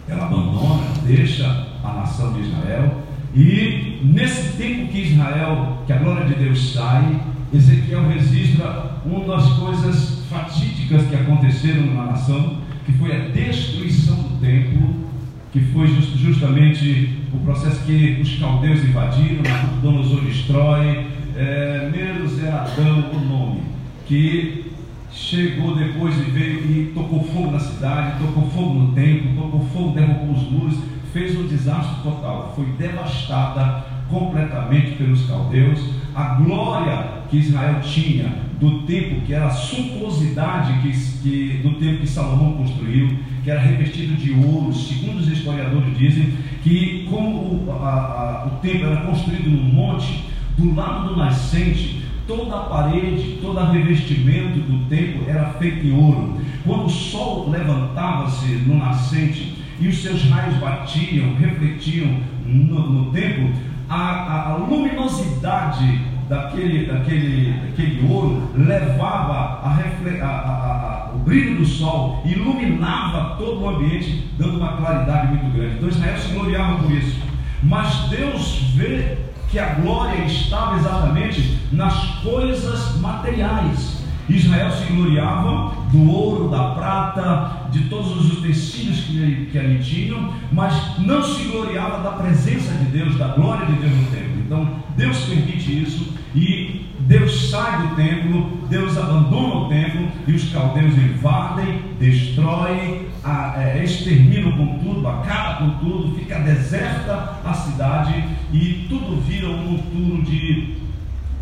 ela 0.08 0.26
abandona, 0.26 0.84
deixa 1.04 1.68
a 1.84 1.94
nação 1.94 2.34
de 2.34 2.42
Israel, 2.42 3.05
e 3.36 4.00
nesse 4.02 4.56
tempo 4.58 4.88
que 4.88 5.02
Israel, 5.02 5.84
que 5.86 5.92
a 5.92 5.98
glória 5.98 6.26
de 6.26 6.36
Deus 6.36 6.74
sai, 6.74 7.20
Ezequiel 7.54 8.08
registra 8.08 9.02
uma 9.06 9.26
das 9.26 9.46
coisas 9.54 10.24
fatídicas 10.30 11.06
que 11.08 11.16
aconteceram 11.16 11.86
na 11.94 12.06
nação, 12.06 12.58
que 12.86 12.94
foi 12.94 13.16
a 13.16 13.20
destruição 13.30 14.16
do 14.16 14.40
templo, 14.40 15.06
que 15.52 15.60
foi 15.60 15.88
just, 15.88 16.16
justamente 16.18 17.10
o 17.34 17.38
processo 17.40 17.84
que 17.86 18.20
os 18.22 18.38
caldeus 18.40 18.84
invadiram, 18.84 19.44
Nabucodonosor 19.44 20.22
destrói, 20.22 21.06
é, 21.36 21.90
Menos 21.92 22.42
era 22.42 22.62
Adão 22.62 23.12
o 23.14 23.20
nome, 23.20 23.62
que 24.06 24.72
chegou 25.12 25.76
depois 25.76 26.16
e 26.16 26.32
veio 26.32 26.60
e 26.60 26.92
tocou 26.94 27.24
fogo 27.24 27.52
na 27.52 27.60
cidade, 27.60 28.20
tocou 28.20 28.50
fogo 28.50 28.74
no 28.76 28.92
templo, 28.94 29.36
tocou 29.36 29.66
fogo, 29.74 29.94
derrubou 29.94 30.36
os 30.36 30.52
muros, 30.52 30.78
fez 31.16 31.34
um 31.40 31.48
desastre 31.48 32.04
total, 32.04 32.52
foi 32.54 32.66
devastada 32.78 33.86
completamente 34.10 34.98
pelos 34.98 35.26
caldeus. 35.26 35.80
A 36.14 36.36
glória 36.36 37.08
que 37.30 37.38
Israel 37.38 37.80
tinha 37.82 38.36
do 38.60 38.82
templo, 38.82 39.22
que 39.22 39.34
era 39.34 39.46
a 39.46 39.50
suntuosidade 39.50 40.82
que, 40.82 40.92
que, 41.24 41.62
do 41.64 41.76
templo 41.76 42.00
que 42.00 42.08
Salomão 42.08 42.58
construiu, 42.58 43.18
que 43.46 43.50
era 43.50 43.62
revestido 43.62 44.16
de 44.16 44.34
ouro, 44.34 44.74
segundo 44.74 45.20
os 45.20 45.30
historiadores 45.30 45.98
dizem, 45.98 46.34
que 46.62 47.08
como 47.10 47.66
o, 47.66 47.72
a, 47.72 47.86
a, 47.86 48.48
o 48.48 48.60
templo 48.60 48.88
era 48.88 49.02
construído 49.06 49.50
num 49.50 49.64
monte, 49.64 50.26
do 50.58 50.76
lado 50.76 51.10
do 51.10 51.16
nascente 51.18 52.04
Toda 52.28 52.56
a 52.56 52.64
parede, 52.64 53.38
todo 53.40 53.60
o 53.60 53.72
revestimento 53.72 54.58
do 54.58 54.90
templo 54.90 55.30
era 55.30 55.46
feito 55.60 55.86
em 55.86 55.94
ouro. 55.94 56.42
Quando 56.66 56.86
o 56.86 56.90
sol 56.90 57.52
levantava-se 57.52 58.48
no 58.66 58.80
nascente 58.80 59.55
e 59.80 59.88
os 59.88 60.02
seus 60.02 60.24
raios 60.30 60.56
batiam, 60.58 61.36
refletiam 61.36 62.18
no, 62.46 62.90
no 62.90 63.12
templo, 63.12 63.52
a, 63.90 63.96
a, 63.96 64.50
a 64.52 64.56
luminosidade 64.56 66.00
daquele, 66.30 66.86
daquele, 66.86 67.54
daquele 67.60 68.12
ouro 68.12 68.50
levava 68.56 69.60
a, 69.64 69.78
a, 70.24 71.12
o 71.14 71.20
brilho 71.20 71.58
do 71.58 71.66
sol, 71.66 72.24
iluminava 72.26 73.36
todo 73.38 73.62
o 73.62 73.70
ambiente, 73.70 74.28
dando 74.38 74.58
uma 74.58 74.78
claridade 74.78 75.28
muito 75.28 75.56
grande. 75.56 75.76
Então 75.76 75.90
Israel 75.90 76.18
se 76.18 76.34
gloriava 76.34 76.84
por 76.84 76.92
isso. 76.92 77.20
Mas 77.64 78.10
Deus 78.10 78.72
vê 78.76 79.18
que 79.50 79.60
a 79.60 79.76
glória 79.76 80.26
estava 80.26 80.78
exatamente 80.78 81.60
nas 81.72 81.96
coisas 82.22 83.00
materiais. 83.00 83.95
Israel 84.30 84.72
se 84.72 84.92
gloriava 84.92 85.76
do 85.92 86.10
ouro, 86.10 86.50
da 86.50 86.72
prata, 86.72 87.70
de 87.72 87.82
todos 87.90 88.16
os 88.18 88.40
utensílios 88.40 89.02
que, 89.02 89.50
que 89.52 89.60
ali 89.60 89.80
tinham, 89.80 90.34
mas 90.52 90.98
não 91.00 91.22
se 91.24 91.44
gloriava 91.44 92.02
da 92.02 92.12
presença 92.12 92.74
de 92.74 92.86
Deus, 92.86 93.18
da 93.18 93.30
glória 93.30 93.66
de 93.66 93.74
Deus 93.74 93.94
no 93.94 94.06
templo. 94.06 94.42
Então, 94.46 94.70
Deus 94.96 95.18
permite 95.26 95.84
isso 95.84 96.14
e 96.34 96.86
Deus 97.02 97.50
sai 97.50 97.88
do 97.88 97.96
templo, 97.96 98.60
Deus 98.70 98.98
abandona 98.98 99.56
o 99.56 99.70
templo 99.70 100.08
e 100.28 100.34
os 100.34 100.52
caldeus 100.52 100.94
invadem, 100.96 101.82
destroem, 102.00 103.06
a, 103.24 103.62
é, 103.62 103.84
exterminam 103.84 104.52
com 104.52 104.80
tudo, 104.80 105.08
acaba 105.08 105.58
com 105.58 105.70
tudo, 105.80 106.16
fica 106.18 106.40
deserta 106.40 107.40
a 107.44 107.54
cidade 107.54 108.24
e 108.54 108.86
tudo 108.88 109.22
vira 109.22 109.50
um 109.50 109.78
futuro 109.78 110.22
de, 110.24 110.76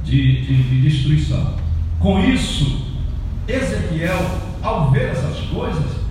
de, 0.04 0.42
de, 0.42 0.63
de 0.63 0.82
destruição. 0.82 1.62
Com 2.03 2.19
isso, 2.19 2.86
Ezequiel, 3.48 4.19
ao 4.62 4.91
ver 4.91 5.12
essas 5.12 5.39
coisas, 5.45 6.01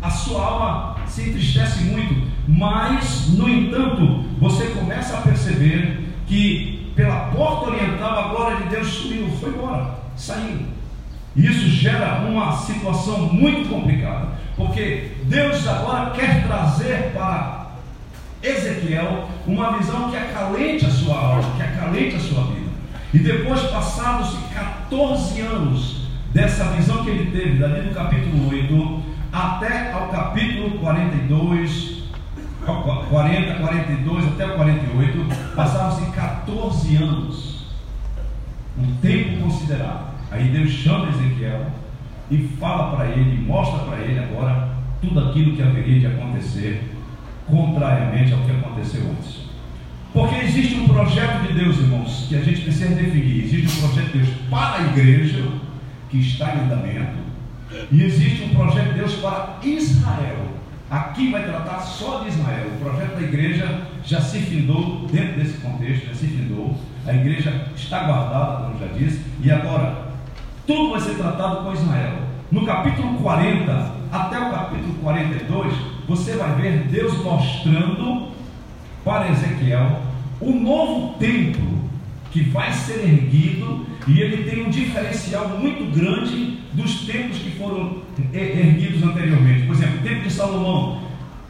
a 0.00 0.08
sua 0.08 0.44
alma 0.44 0.96
se 1.08 1.22
entristece 1.28 1.82
muito, 1.82 2.30
mas, 2.46 3.30
no 3.30 3.48
entanto, 3.48 4.26
você 4.38 4.66
começa 4.66 5.18
a 5.18 5.22
perceber 5.22 6.08
que 6.28 6.92
pela 6.94 7.32
porta 7.32 7.72
oriental 7.72 8.16
a 8.16 8.28
glória 8.28 8.56
de 8.58 8.68
Deus 8.68 8.86
subiu, 8.86 9.28
foi 9.40 9.48
embora, 9.48 9.98
saiu. 10.16 10.60
Isso 11.34 11.68
gera 11.68 12.20
uma 12.20 12.56
situação 12.56 13.18
muito 13.32 13.68
complicada, 13.68 14.28
porque 14.56 15.16
Deus 15.24 15.66
agora 15.66 16.10
quer 16.10 16.46
trazer 16.46 17.10
para 17.12 17.72
Ezequiel 18.40 19.28
uma 19.48 19.76
visão 19.78 20.12
que 20.12 20.16
acalente 20.16 20.86
a 20.86 20.90
sua 20.90 21.18
alma, 21.18 21.56
que 21.56 21.62
acalente 21.62 22.14
a 22.14 22.20
sua 22.20 22.44
vida. 22.44 22.69
E 23.12 23.18
depois, 23.18 23.60
passados 23.62 24.36
14 24.54 25.40
anos 25.40 26.06
dessa 26.32 26.64
visão 26.72 27.04
que 27.04 27.10
ele 27.10 27.30
teve, 27.30 27.58
dali 27.58 27.88
do 27.88 27.94
capítulo 27.94 28.48
8 28.50 29.02
até 29.32 29.92
ao 29.92 30.08
capítulo 30.08 30.78
42, 30.78 32.04
40, 32.64 33.54
42 33.54 34.26
até 34.28 34.46
o 34.46 34.54
48, 34.54 35.54
passaram-se 35.56 36.10
14 36.12 36.96
anos, 36.96 37.66
um 38.78 38.94
tempo 38.96 39.42
considerável. 39.42 40.10
Aí 40.30 40.48
Deus 40.48 40.70
chama 40.70 41.08
Ezequiel 41.08 41.66
e 42.30 42.38
fala 42.60 42.96
para 42.96 43.06
ele, 43.06 43.44
mostra 43.44 43.80
para 43.80 43.98
ele 43.98 44.18
agora 44.20 44.68
tudo 45.00 45.18
aquilo 45.28 45.56
que 45.56 45.62
haveria 45.62 45.98
de 45.98 46.06
acontecer, 46.06 46.94
contrariamente 47.48 48.32
ao 48.32 48.40
que 48.40 48.52
aconteceu 48.52 49.02
antes. 49.10 49.49
Porque 50.12 50.34
existe 50.44 50.74
um 50.74 50.88
projeto 50.88 51.46
de 51.46 51.52
Deus, 51.52 51.78
irmãos, 51.78 52.26
que 52.28 52.34
a 52.36 52.42
gente 52.42 52.62
precisa 52.62 52.94
definir. 52.94 53.44
Existe 53.44 53.78
um 53.78 53.88
projeto 53.88 54.12
de 54.12 54.18
Deus 54.18 54.28
para 54.50 54.76
a 54.76 54.82
igreja, 54.88 55.44
que 56.10 56.18
está 56.18 56.54
em 56.54 56.60
andamento, 56.60 57.18
e 57.92 58.02
existe 58.02 58.42
um 58.44 58.48
projeto 58.48 58.88
de 58.88 58.94
Deus 58.94 59.14
para 59.14 59.58
Israel. 59.62 60.48
Aqui 60.90 61.30
vai 61.30 61.44
tratar 61.44 61.78
só 61.80 62.24
de 62.24 62.30
Israel. 62.30 62.66
O 62.74 62.84
projeto 62.84 63.14
da 63.14 63.22
igreja 63.22 63.82
já 64.04 64.20
se 64.20 64.40
findou 64.40 65.06
dentro 65.12 65.40
desse 65.40 65.58
contexto, 65.58 66.08
já 66.08 66.14
se 66.14 66.26
findou. 66.26 66.76
A 67.06 67.14
igreja 67.14 67.68
está 67.76 68.04
guardada, 68.04 68.64
como 68.64 68.80
já 68.80 68.86
disse, 68.86 69.20
e 69.40 69.50
agora 69.50 70.10
tudo 70.66 70.90
vai 70.90 71.00
ser 71.00 71.14
tratado 71.14 71.64
com 71.64 71.72
Israel. 71.72 72.14
No 72.50 72.66
capítulo 72.66 73.18
40 73.18 73.92
até 74.10 74.40
o 74.40 74.50
capítulo 74.50 74.94
42, 74.94 75.72
você 76.08 76.32
vai 76.32 76.60
ver 76.60 76.88
Deus 76.88 77.16
mostrando 77.22 78.32
para 79.10 79.28
Ezequiel 79.28 80.02
o 80.40 80.52
novo 80.52 81.14
templo 81.18 81.80
que 82.30 82.42
vai 82.42 82.72
ser 82.72 83.00
erguido 83.00 83.84
e 84.06 84.20
ele 84.20 84.48
tem 84.48 84.64
um 84.64 84.70
diferencial 84.70 85.48
muito 85.58 85.84
grande 85.92 86.60
dos 86.72 87.00
templos 87.00 87.38
que 87.38 87.50
foram 87.58 88.02
erguidos 88.32 89.02
anteriormente. 89.02 89.66
Por 89.66 89.74
exemplo, 89.74 89.98
o 89.98 90.02
templo 90.02 90.22
de 90.22 90.32
Salomão, 90.32 91.00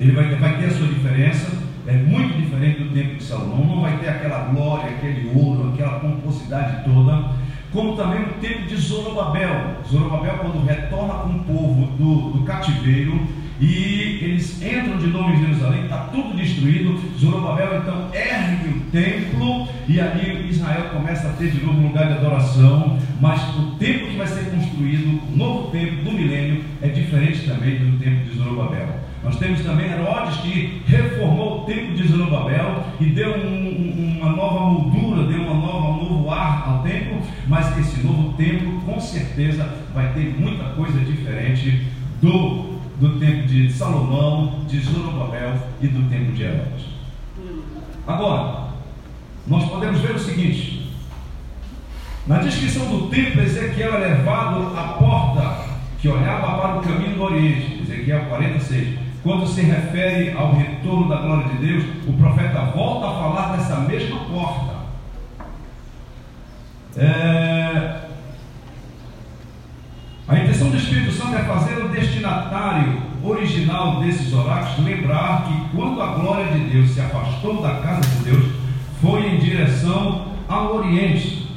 ele 0.00 0.12
vai 0.12 0.30
ter, 0.30 0.36
vai 0.36 0.58
ter 0.58 0.66
a 0.66 0.70
sua 0.70 0.86
diferença, 0.86 1.52
é 1.86 1.92
muito 1.92 2.34
diferente 2.40 2.82
do 2.82 2.94
templo 2.94 3.16
de 3.16 3.24
Salomão, 3.24 3.66
não 3.66 3.82
vai 3.82 3.98
ter 3.98 4.08
aquela 4.08 4.44
glória, 4.44 4.92
aquele 4.92 5.30
ouro, 5.34 5.70
aquela 5.74 6.00
pomposidade 6.00 6.82
toda 6.84 7.38
como 7.72 7.94
também 7.94 8.22
o 8.22 8.32
tempo 8.40 8.66
de 8.66 8.76
Zorobabel. 8.76 9.76
Zorobabel, 9.88 10.38
quando 10.38 10.66
retorna 10.66 11.14
com 11.14 11.28
o 11.28 11.44
povo 11.44 11.86
do, 11.96 12.30
do 12.38 12.44
cativeiro 12.44 13.20
e 13.60 14.18
eles 14.22 14.62
entram 14.62 14.96
de 14.96 15.08
novo 15.08 15.30
em 15.32 15.38
Jerusalém, 15.38 15.82
está 15.82 15.98
tudo 16.10 16.34
destruído. 16.34 16.98
Zorobabel 17.18 17.82
então 17.82 18.08
ergue 18.14 18.68
o 18.68 18.80
templo 18.90 19.68
e 19.86 20.00
ali 20.00 20.48
Israel 20.48 20.84
começa 20.94 21.28
a 21.28 21.32
ter 21.32 21.50
de 21.50 21.62
novo 21.62 21.78
um 21.78 21.88
lugar 21.88 22.06
de 22.06 22.14
adoração. 22.14 22.98
Mas 23.20 23.42
o 23.56 23.72
templo 23.78 24.08
que 24.08 24.16
vai 24.16 24.26
ser 24.26 24.50
construído, 24.50 25.20
o 25.30 25.36
novo 25.36 25.70
templo 25.70 26.04
do 26.04 26.12
milênio, 26.12 26.64
é 26.80 26.88
diferente 26.88 27.46
também 27.46 27.76
do 27.76 27.98
templo 27.98 28.24
de 28.24 28.38
Zorobabel. 28.38 28.88
Nós 29.22 29.36
temos 29.36 29.60
também 29.60 29.90
Herodes 29.90 30.38
que 30.38 30.80
reformou 30.86 31.62
o 31.62 31.64
templo 31.66 31.94
de 31.94 32.08
Zorobabel 32.08 32.82
e 32.98 33.04
deu 33.10 33.36
um, 33.36 33.66
um, 33.66 34.18
uma 34.18 34.32
nova 34.32 34.60
moldura, 34.70 35.24
deu 35.24 35.42
uma 35.42 35.54
nova, 35.54 35.88
um 35.88 36.08
novo 36.08 36.30
ar 36.30 36.64
ao 36.66 36.82
templo, 36.82 37.20
mas 37.46 37.78
esse 37.78 38.00
novo 38.00 38.32
templo 38.38 38.80
com 38.86 38.98
certeza 38.98 39.68
vai 39.94 40.10
ter 40.14 40.34
muita 40.38 40.64
coisa 40.70 40.98
diferente 41.00 41.82
do, 42.22 42.69
do 43.00 43.18
templo 43.18 43.46
de 43.46 43.72
Salomão, 43.72 44.64
de 44.68 44.78
Zorobabel 44.78 45.54
e 45.80 45.88
do 45.88 46.08
templo 46.10 46.34
de 46.34 46.42
Herodes. 46.42 46.84
Agora, 48.06 48.68
nós 49.46 49.68
podemos 49.70 50.00
ver 50.00 50.14
o 50.14 50.18
seguinte: 50.18 50.92
na 52.26 52.38
descrição 52.38 52.86
do 52.86 53.08
templo, 53.08 53.42
Ezequiel 53.42 53.94
é 53.94 54.08
levado 54.08 54.76
à 54.76 54.98
porta 54.98 55.70
que 55.98 56.08
olhava 56.08 56.60
para 56.60 56.78
o 56.78 56.82
caminho 56.82 57.14
do 57.14 57.22
Oriente, 57.22 57.82
Ezequiel 57.82 58.26
46. 58.26 58.98
Quando 59.22 59.46
se 59.46 59.62
refere 59.62 60.32
ao 60.32 60.54
retorno 60.54 61.08
da 61.08 61.16
glória 61.16 61.48
de 61.48 61.66
Deus, 61.66 61.84
o 62.06 62.12
profeta 62.14 62.60
volta 62.66 63.06
a 63.06 63.12
falar 63.12 63.56
dessa 63.56 63.76
mesma 63.80 64.18
porta. 64.20 64.80
É... 66.96 68.00
A 70.26 70.38
intenção 70.38 70.70
do 70.70 70.78
É 71.32 71.44
fazer 71.44 71.84
o 71.84 71.88
destinatário 71.88 73.02
original 73.22 74.00
desses 74.00 74.32
oráculos 74.32 74.84
lembrar 74.84 75.44
que 75.44 75.76
quando 75.76 76.02
a 76.02 76.14
glória 76.14 76.52
de 76.52 76.58
Deus 76.70 76.90
se 76.90 77.00
afastou 77.00 77.62
da 77.62 77.76
casa 77.76 78.00
de 78.00 78.30
Deus, 78.30 78.44
foi 79.00 79.26
em 79.26 79.38
direção 79.38 80.26
ao 80.48 80.76
Oriente. 80.76 81.48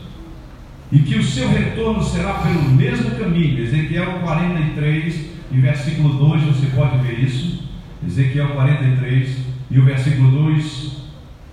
E 0.92 1.00
que 1.00 1.18
o 1.18 1.24
seu 1.24 1.50
retorno 1.50 2.04
será 2.04 2.36
pelo 2.36 2.62
mesmo 2.70 3.12
caminho. 3.12 3.64
Ezequiel 3.64 4.20
43, 4.22 5.26
e 5.52 5.58
versículo 5.58 6.14
2, 6.20 6.44
você 6.44 6.68
pode 6.68 6.98
ver 7.00 7.20
isso. 7.20 7.64
Ezequiel 8.06 8.50
43, 8.50 9.38
e 9.72 9.80
o 9.80 9.86
versículo 9.86 10.30
2 10.52 10.98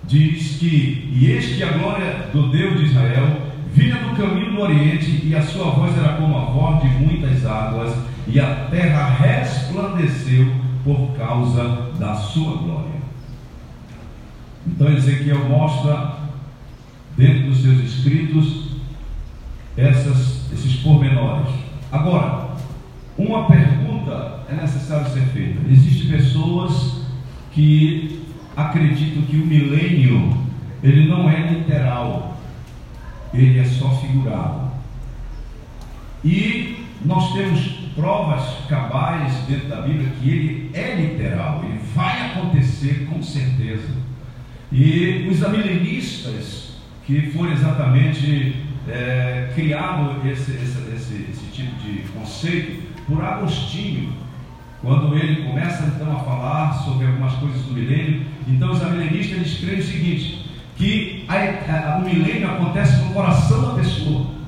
diz 0.03 0.57
que: 0.59 1.09
E 1.11 1.31
eis 1.31 1.55
que 1.55 1.63
a 1.63 1.71
glória 1.71 2.29
do 2.31 2.49
Deus 2.49 2.77
de 2.77 2.85
Israel 2.85 3.51
vinha 3.73 3.95
do 3.95 4.15
caminho 4.15 4.51
do 4.51 4.61
Oriente, 4.61 5.21
e 5.25 5.35
a 5.35 5.41
sua 5.41 5.71
voz 5.71 5.97
era 5.97 6.13
como 6.13 6.37
a 6.37 6.45
voz 6.45 6.81
de 6.83 6.89
muitas 6.89 7.45
águas, 7.45 8.10
e 8.27 8.39
a 8.39 8.67
terra 8.69 9.09
resplandeceu 9.09 10.53
por 10.83 11.15
causa 11.17 11.91
da 11.99 12.15
sua 12.15 12.57
glória. 12.57 13.01
Então 14.65 14.91
Ezequiel 14.91 15.49
mostra, 15.49 16.17
dentro 17.17 17.47
dos 17.49 17.61
seus 17.61 17.79
escritos, 17.79 18.71
essas, 19.75 20.51
esses 20.51 20.75
pormenores. 20.77 21.53
Agora, 21.91 22.51
uma 23.17 23.45
pergunta 23.47 24.43
é 24.49 24.55
necessário 24.55 25.11
ser 25.11 25.25
feita. 25.27 25.59
Existem 25.69 26.09
pessoas 26.09 27.01
que 27.51 28.25
acreditam 28.55 29.23
que 29.23 29.37
o 29.37 29.45
milênio 29.45 30.37
ele 30.83 31.07
não 31.07 31.29
é 31.29 31.51
literal, 31.51 32.37
ele 33.33 33.59
é 33.59 33.65
só 33.65 33.89
figurado. 33.97 34.71
E 36.23 36.85
nós 37.05 37.33
temos 37.33 37.80
provas 37.95 38.43
cabais 38.67 39.33
dentro 39.47 39.67
da 39.67 39.81
Bíblia 39.81 40.09
que 40.19 40.29
ele 40.29 40.71
é 40.73 40.95
literal, 40.95 41.63
ele 41.63 41.79
vai 41.93 42.31
acontecer 42.31 43.07
com 43.09 43.21
certeza. 43.21 43.89
E 44.71 45.27
os 45.29 45.43
amilenistas, 45.43 46.77
que 47.05 47.29
foram 47.31 47.51
exatamente 47.51 48.55
é, 48.87 49.51
criado 49.53 50.25
esse, 50.27 50.51
esse, 50.51 50.77
esse, 50.95 51.25
esse 51.29 51.45
tipo 51.51 51.75
de 51.81 52.03
conceito 52.13 52.81
por 53.05 53.23
Agostinho, 53.23 54.13
quando 54.81 55.15
ele 55.15 55.43
começa 55.43 55.83
então 55.85 56.11
a 56.15 56.19
falar 56.19 56.73
sobre 56.73 57.05
algumas 57.05 57.33
coisas 57.33 57.61
do 57.63 57.73
milênio, 57.73 58.25
então 58.47 58.71
os 58.71 58.81
amilenistas 58.81 59.37
eles 59.37 59.57
creem 59.59 59.79
o 59.79 59.83
seguinte, 59.83 60.45
que 60.75 61.25
a, 61.27 61.95
a, 61.95 61.97
o 61.97 62.05
milênio 62.05 62.49
acontece 62.49 63.03
no 63.03 63.13
coração 63.13 63.61
da 63.67 63.75
pessoa 63.75 64.40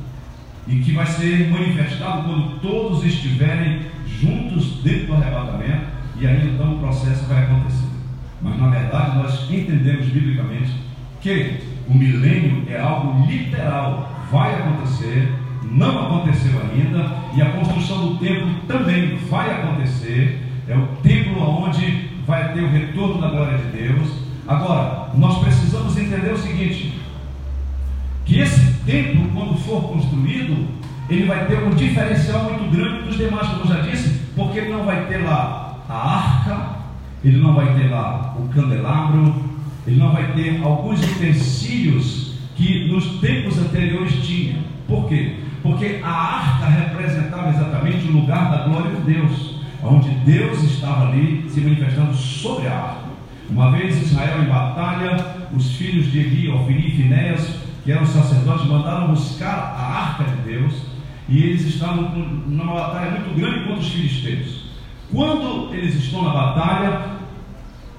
e 0.67 0.77
que 0.77 0.91
vai 0.93 1.05
ser 1.05 1.50
manifestado 1.50 2.24
quando 2.24 2.60
todos 2.60 3.03
estiverem 3.03 3.82
juntos 4.08 4.82
dentro 4.84 5.08
do 5.08 5.13
arrebatamento 5.15 5.93
e 6.20 6.27
aí 6.27 6.51
então 6.53 6.75
o 6.75 6.79
processo 6.79 7.25
vai 7.25 7.43
acontecer. 7.43 7.88
Mas 8.41 8.58
na 8.58 8.67
verdade 8.70 9.17
nós 9.17 9.50
entendemos 9.50 10.08
biblicamente 10.08 10.71
que 11.21 11.60
o 11.88 11.93
milênio 11.93 12.63
é 12.69 12.80
algo 12.80 13.26
literal, 13.28 14.10
vai 14.32 14.54
acontecer, 14.56 15.34
não 15.69 16.06
aconteceu 16.06 16.52
ainda, 16.62 17.12
e 17.36 17.41
a 17.41 17.52
construção 17.52 18.08
do 18.08 18.17
templo 18.19 18.54
também 18.67 19.17
vai 19.30 19.49
acontecer. 19.49 20.41
É 20.67 20.76
o 20.78 20.88
templo 21.02 21.41
onde 21.41 22.10
vai 22.26 22.54
ter 22.54 22.62
o 22.62 22.69
retorno 22.69 23.19
da 23.19 23.30
glória 23.30 23.58
de 23.58 23.78
Deus. 23.78 24.08
Agora, 24.47 25.10
nós 25.15 25.39
precisamos 25.39 25.97
entender 25.97 26.32
o 26.32 26.38
seguinte: 26.38 26.92
que 28.25 28.39
esse 28.39 28.73
templo, 28.86 29.29
quando 29.33 29.57
for 29.59 29.83
construído, 29.83 30.67
ele 31.09 31.25
vai 31.25 31.45
ter 31.45 31.62
um 31.63 31.71
diferencial 31.71 32.43
muito 32.43 32.75
grande 32.75 33.03
dos 33.03 33.17
demais, 33.17 33.47
como 33.47 33.62
eu 33.63 33.67
já 33.67 33.81
disse, 33.81 34.21
porque 34.36 34.59
ele 34.59 34.71
não 34.71 34.86
vai 34.86 35.05
ter 35.07 35.17
lá 35.17 35.77
a 35.89 36.17
arca, 36.17 36.75
ele 37.23 37.38
não 37.38 37.53
vai 37.53 37.73
ter 37.75 37.89
lá 37.89 38.36
o 38.39 38.47
candelabro, 38.49 39.36
ele 39.86 39.97
não 39.97 40.12
vai 40.12 40.31
ter 40.33 40.62
alguns 40.63 41.01
utensílios 41.03 42.36
que 42.55 42.88
nos 42.88 43.19
tempos 43.19 43.57
anteriores 43.57 44.25
tinha. 44.25 44.59
Por 44.88 45.07
quê? 45.09 45.36
Porque 45.62 45.99
a 46.03 46.09
arca 46.09 46.67
representava 46.67 47.49
exatamente 47.49 48.07
o 48.07 48.12
lugar 48.12 48.51
da 48.51 48.65
glória 48.65 48.91
de 48.91 49.13
Deus, 49.13 49.59
onde 49.83 50.09
Deus 50.09 50.63
estava 50.63 51.07
ali 51.09 51.45
se 51.49 51.62
manifestando 51.62 52.13
sobre 52.13 52.67
a 52.67 52.73
arca. 52.73 53.03
Uma 53.49 53.71
vez 53.71 54.01
Israel 54.01 54.43
em 54.43 54.47
batalha, 54.47 55.17
os 55.53 55.75
filhos 55.75 56.12
de 56.12 56.19
Eli, 56.19 56.49
Ofini 56.49 56.88
e 56.88 56.91
Finéas, 56.91 57.62
que 57.84 57.91
eram 57.91 58.06
sacerdotes, 58.06 58.65
mandaram 58.65 59.08
buscar 59.08 59.76
a 59.78 59.84
arca 59.84 60.24
de 60.24 60.38
Deus, 60.43 60.74
e 61.28 61.43
eles 61.43 61.65
estavam 61.65 62.10
numa 62.48 62.74
batalha 62.74 63.12
muito 63.12 63.36
grande 63.36 63.65
contra 63.65 63.82
os 63.82 63.89
filisteus. 63.89 64.63
Quando 65.12 65.74
eles 65.74 65.96
estão 65.96 66.24
na 66.24 66.32
batalha, 66.32 67.02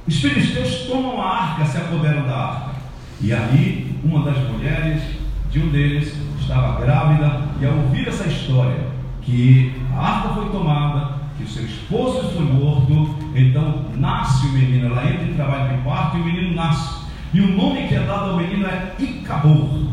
os 0.07 0.21
filisteus 0.21 0.87
tomam 0.87 1.21
a 1.21 1.27
arca, 1.27 1.65
se 1.67 1.77
apoderam 1.77 2.27
da 2.27 2.37
arca. 2.37 2.75
E 3.21 3.33
aí, 3.33 3.99
uma 4.03 4.25
das 4.25 4.39
mulheres 4.51 5.03
de 5.51 5.61
um 5.61 5.69
deles 5.69 6.15
estava 6.41 6.81
grávida, 6.81 7.43
e 7.61 7.67
ao 7.67 7.77
ouvir 7.77 8.09
essa 8.09 8.27
história, 8.27 8.89
que 9.23 9.75
a 9.95 10.01
arca 10.01 10.29
foi 10.31 10.51
tomada, 10.51 11.15
que 11.37 11.45
o 11.45 11.49
seu 11.49 11.65
esposo 11.65 12.31
foi 12.31 12.45
morto, 12.45 13.17
então 13.35 13.87
nasce 13.97 14.47
o 14.47 14.51
menino, 14.51 14.87
ela 14.87 15.11
entra 15.11 15.25
em 15.25 15.35
trabalho 15.35 15.77
de 15.77 15.83
parto 15.83 16.17
e 16.17 16.21
o 16.21 16.25
menino 16.25 16.55
nasce. 16.55 17.04
E 17.35 17.41
o 17.41 17.49
nome 17.49 17.89
que 17.89 17.97
é 17.97 18.01
dado 18.01 18.31
ao 18.31 18.37
menino 18.37 18.65
é 18.65 18.93
Icabor. 18.97 19.89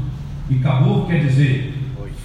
Icabor 0.48 1.08
quer 1.08 1.22
dizer, 1.22 1.74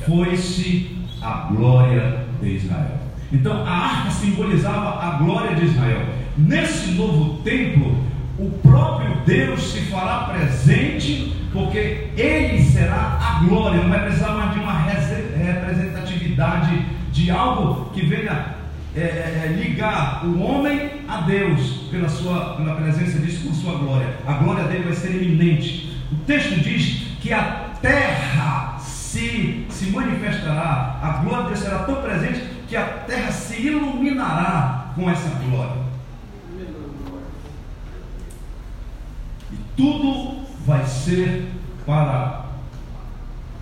foi-se 0.05 0.94
a 1.22 1.48
glória 1.50 2.26
de 2.42 2.50
Israel. 2.50 2.98
Então 3.33 3.64
a 3.64 3.70
arca 3.70 4.11
simbolizava 4.11 5.02
a 5.02 5.12
glória 5.12 5.57
de 5.57 5.64
Israel. 5.64 6.02
Nesse 6.37 6.90
novo 6.92 7.38
templo, 7.42 7.96
o 8.38 8.50
próprio 8.62 9.16
Deus 9.24 9.72
se 9.72 9.87
fará 9.87 10.35
presente, 10.35 11.35
porque 11.50 12.09
Ele 12.14 12.62
será 12.62 13.18
a 13.18 13.42
glória. 13.42 13.81
Não 13.81 13.88
vai 13.88 14.05
precisar 14.05 14.33
mais 14.33 14.52
de 14.52 14.61
uma 14.61 14.74
representatividade 14.74 16.85
de 17.11 17.31
algo 17.31 17.90
que 17.94 18.05
venha 18.05 18.55
é, 18.96 19.00
é, 19.00 19.42
é, 19.44 19.52
ligar 19.52 20.24
o 20.24 20.40
homem 20.40 20.90
a 21.06 21.20
Deus 21.20 21.82
pela 21.90 22.09
sua 22.09 22.56
pela 22.56 22.76
presença 22.76 23.18
disso 23.18 23.46
com 23.46 23.54
sua 23.54 23.78
glória. 23.78 24.16
A 24.26 24.32
glória 24.35 24.64
dele 24.64 24.85
vai 24.85 24.94
ser 24.94 25.14
eminente. 25.14 26.00
O 26.11 26.16
texto 26.24 26.61
diz 26.61 27.02
que 27.20 27.30
a 27.32 27.72
terra 27.82 28.78
se, 28.78 29.66
se 29.68 29.90
manifestará, 29.90 30.98
a 31.02 31.22
glória 31.22 31.42
de 31.42 31.48
Deus 31.50 31.61
será 31.61 31.78
tão 31.80 31.96
presente 31.96 32.42
que 32.66 32.74
a 32.74 32.85
terra 32.85 33.30
se 33.30 33.61
iluminará 33.66 34.92
com 34.94 35.11
essa 35.11 35.28
glória. 35.44 35.82
E 39.52 39.56
tudo 39.76 40.46
vai 40.64 40.87
ser 40.87 41.48
para, 41.85 42.46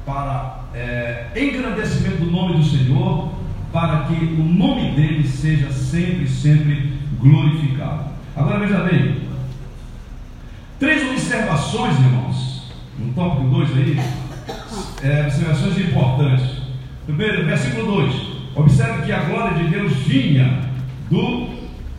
para 0.06 0.60
é, 0.74 1.26
engrandecimento 1.36 2.24
do 2.24 2.30
nome 2.30 2.56
do 2.56 2.64
Senhor, 2.64 3.33
para 3.74 4.04
que 4.04 4.14
o 4.14 4.44
nome 4.44 4.92
dele 4.92 5.26
seja 5.26 5.68
sempre, 5.72 6.28
sempre 6.28 6.92
glorificado. 7.18 8.04
Agora 8.36 8.60
veja 8.60 8.84
bem, 8.84 9.22
três 10.78 11.10
observações, 11.10 11.98
irmãos, 11.98 12.72
no 12.96 13.12
tópico 13.12 13.48
2 13.48 13.76
aí, 13.76 14.00
é, 15.02 15.22
observações 15.22 15.76
importantes. 15.76 16.62
Primeiro, 17.04 17.44
versículo 17.44 17.96
2. 17.96 18.14
Observe 18.54 19.02
que 19.06 19.10
a 19.10 19.24
glória 19.24 19.64
de 19.64 19.68
Deus 19.68 19.92
vinha 20.06 20.70
do 21.10 21.48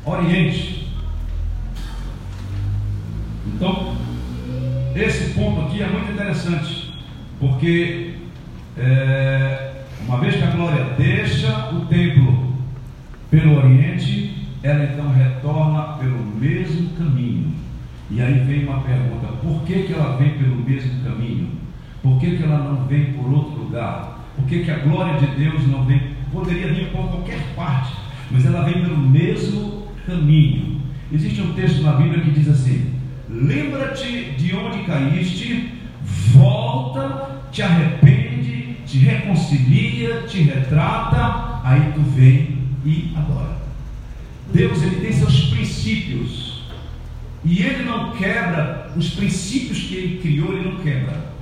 Oriente. 0.06 0.88
Então, 3.48 3.98
esse 4.96 5.34
ponto 5.34 5.60
aqui 5.60 5.84
é 5.84 5.88
muito 5.90 6.10
interessante, 6.10 6.94
porque 7.38 8.14
é, 8.78 9.75
uma 10.08 10.20
vez 10.20 10.36
que 10.36 10.44
a 10.44 10.52
glória 10.52 10.86
deixa 10.98 11.70
o 11.74 11.86
templo 11.86 12.54
pelo 13.30 13.58
Oriente, 13.58 14.48
ela 14.62 14.84
então 14.84 15.12
retorna 15.12 15.98
pelo 16.00 16.24
mesmo 16.26 16.90
caminho. 16.98 17.54
E 18.10 18.22
aí 18.22 18.40
vem 18.46 18.66
uma 18.66 18.82
pergunta: 18.82 19.28
por 19.42 19.64
que, 19.64 19.84
que 19.84 19.94
ela 19.94 20.16
vem 20.18 20.32
pelo 20.32 20.56
mesmo 20.58 21.04
caminho? 21.04 21.50
Por 22.04 22.20
que, 22.20 22.38
que 22.38 22.44
ela 22.44 22.60
não 22.60 22.86
vem 22.86 23.14
por 23.14 23.32
outro 23.32 23.64
lugar? 23.64 24.24
Por 24.36 24.46
que, 24.46 24.60
que 24.60 24.72
a 24.72 24.78
glória 24.80 25.20
de 25.20 25.28
Deus 25.36 25.68
não 25.68 25.84
vem? 25.86 26.02
Poderia 26.32 26.72
vir 26.72 26.90
por 26.92 27.10
qualquer 27.10 27.40
parte, 27.56 27.96
mas 28.30 28.46
ela 28.46 28.64
vem 28.64 28.82
pelo 28.82 28.98
mesmo 28.98 29.88
caminho. 30.06 30.82
Existe 31.12 31.42
um 31.42 31.54
texto 31.54 31.82
na 31.82 31.94
Bíblia 31.94 32.24
que 32.24 32.32
diz 32.32 32.48
assim: 32.48 32.94
Lembra-te 33.30 34.32
de 34.38 34.56
onde 34.56 34.84
caíste, 34.84 35.74
volta, 36.32 37.42
te 37.52 37.62
arrepende, 37.64 38.65
te 38.86 39.00
reconcilia, 39.00 40.24
te 40.28 40.42
retrata, 40.44 41.62
aí 41.64 41.92
tu 41.94 42.02
vem 42.02 42.60
e 42.86 43.14
adora. 43.16 43.58
Deus 44.54 44.82
ele 44.84 44.98
tem 44.98 45.12
seus 45.12 45.46
princípios 45.46 46.64
e 47.44 47.62
ele 47.62 47.84
não 47.84 48.12
quebra 48.12 48.92
os 48.96 49.10
princípios 49.10 49.80
que 49.80 49.96
ele 49.96 50.20
criou, 50.20 50.54
ele 50.54 50.70
não 50.70 50.78
quebra. 50.78 51.34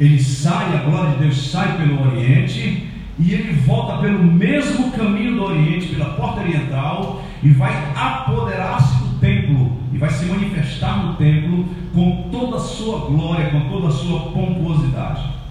Ele 0.00 0.22
sai, 0.22 0.74
a 0.74 0.82
glória 0.82 1.12
de 1.12 1.18
Deus 1.18 1.50
sai 1.50 1.76
pelo 1.76 2.06
Oriente 2.06 2.88
e 3.18 3.32
ele 3.32 3.52
volta 3.52 3.98
pelo 3.98 4.22
mesmo 4.22 4.90
caminho 4.92 5.36
do 5.36 5.44
Oriente, 5.44 5.88
pela 5.88 6.14
porta 6.14 6.40
oriental, 6.40 7.22
e 7.42 7.50
vai 7.50 7.72
apoderar-se 7.94 8.98
do 8.98 9.20
templo, 9.20 9.78
e 9.92 9.98
vai 9.98 10.10
se 10.10 10.24
manifestar 10.24 11.04
no 11.04 11.14
templo 11.14 11.66
com 11.94 12.28
toda 12.32 12.56
a 12.56 12.60
sua 12.60 13.06
glória, 13.06 13.50
com 13.50 13.68
toda 13.68 13.88
a 13.88 13.90
sua 13.90 14.32
pomposidade. 14.32 15.41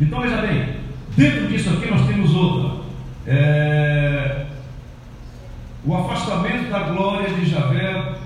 Então 0.00 0.20
veja 0.20 0.38
bem, 0.38 0.76
dentro 1.16 1.46
disso 1.48 1.70
aqui 1.70 1.90
nós 1.90 2.06
temos 2.06 2.34
outra. 2.34 2.84
É, 3.26 4.46
o 5.84 5.94
afastamento 5.94 6.70
da 6.70 6.80
glória 6.80 7.32
de 7.32 7.46
Javé 7.46 8.16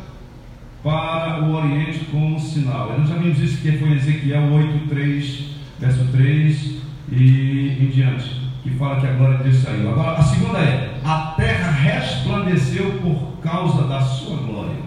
para 0.83 1.43
o 1.43 1.55
Oriente 1.55 2.07
como 2.11 2.39
sinal. 2.39 2.95
Nós 2.99 3.09
já 3.09 3.17
vimos 3.17 3.39
isso 3.41 3.61
que 3.61 3.73
foi 3.73 3.93
Ezequiel 3.93 4.53
8, 4.53 4.89
3, 4.89 5.45
verso 5.79 6.05
3 6.13 6.79
e 7.11 7.77
em 7.81 7.87
diante, 7.87 8.51
que 8.63 8.71
fala 8.71 9.01
que 9.01 9.07
a 9.07 9.13
glória 9.13 9.39
de 9.39 9.45
Deus 9.45 9.57
saiu. 9.57 9.91
Agora, 9.91 10.19
a 10.19 10.23
segunda 10.23 10.59
é: 10.59 10.95
a 11.05 11.35
terra 11.37 11.71
resplandeceu 11.71 12.93
por 13.03 13.39
causa 13.43 13.87
da 13.87 14.01
sua 14.01 14.37
glória. 14.37 14.79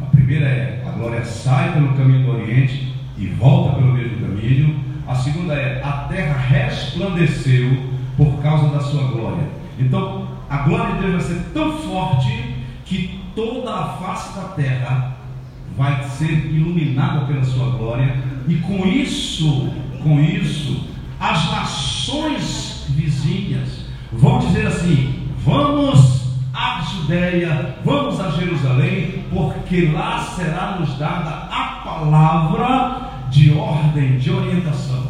A 0.00 0.06
primeira 0.06 0.46
é: 0.46 0.84
a 0.86 0.90
glória 0.90 1.24
sai 1.24 1.72
pelo 1.72 1.94
caminho 1.94 2.24
do 2.24 2.32
Oriente 2.32 2.94
e 3.18 3.26
volta 3.26 3.76
pelo 3.76 3.92
mesmo 3.92 4.20
caminho. 4.20 4.79
A 5.06 5.14
segunda 5.14 5.54
é: 5.54 5.82
a 5.82 5.92
terra 6.08 6.38
resplandeceu 6.38 7.90
por 8.16 8.42
causa 8.42 8.68
da 8.68 8.80
sua 8.80 9.04
glória. 9.04 9.48
Então, 9.78 10.28
a 10.48 10.58
glória 10.58 10.96
de 10.96 11.00
Deus 11.00 11.12
vai 11.12 11.20
ser 11.22 11.44
tão 11.54 11.78
forte 11.78 12.56
que 12.84 13.20
toda 13.34 13.72
a 13.72 13.84
face 13.94 14.34
da 14.34 14.48
terra 14.48 15.16
vai 15.76 16.02
ser 16.04 16.52
iluminada 16.52 17.24
pela 17.26 17.44
sua 17.44 17.70
glória, 17.70 18.16
e 18.46 18.56
com 18.56 18.86
isso, 18.86 19.72
com 20.02 20.20
isso, 20.20 20.88
as 21.18 21.50
nações 21.50 22.86
vizinhas 22.90 23.86
vão 24.12 24.38
dizer 24.40 24.66
assim: 24.66 25.28
vamos 25.38 26.24
à 26.52 26.82
Judéia, 26.82 27.76
vamos 27.84 28.20
a 28.20 28.30
Jerusalém, 28.30 29.24
porque 29.32 29.86
lá 29.86 30.18
será 30.18 30.76
nos 30.78 30.98
dada 30.98 31.48
a 31.50 31.80
palavra 31.84 33.09
de 33.30 33.52
ordem, 33.52 34.18
de 34.18 34.30
orientação. 34.30 35.08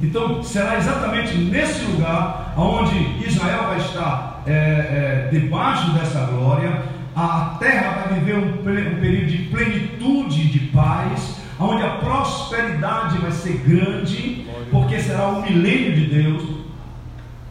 Então 0.00 0.42
será 0.42 0.76
exatamente 0.76 1.36
nesse 1.36 1.84
lugar 1.86 2.54
onde 2.56 2.94
Israel 3.26 3.64
vai 3.68 3.78
estar 3.78 4.42
é, 4.46 4.52
é, 4.52 5.28
debaixo 5.32 5.90
dessa 5.92 6.20
glória, 6.26 6.82
a 7.16 7.56
terra 7.58 8.04
vai 8.04 8.20
viver 8.20 8.36
um, 8.36 8.60
um 8.60 9.00
período 9.00 9.26
de 9.26 9.38
plenitude 9.44 10.48
de 10.48 10.60
paz, 10.68 11.40
onde 11.58 11.82
a 11.82 11.90
prosperidade 11.96 13.18
vai 13.18 13.32
ser 13.32 13.58
grande, 13.66 14.46
porque 14.70 15.00
será 15.00 15.28
o 15.28 15.42
milênio 15.42 15.96
de 15.96 16.06
Deus, 16.06 16.57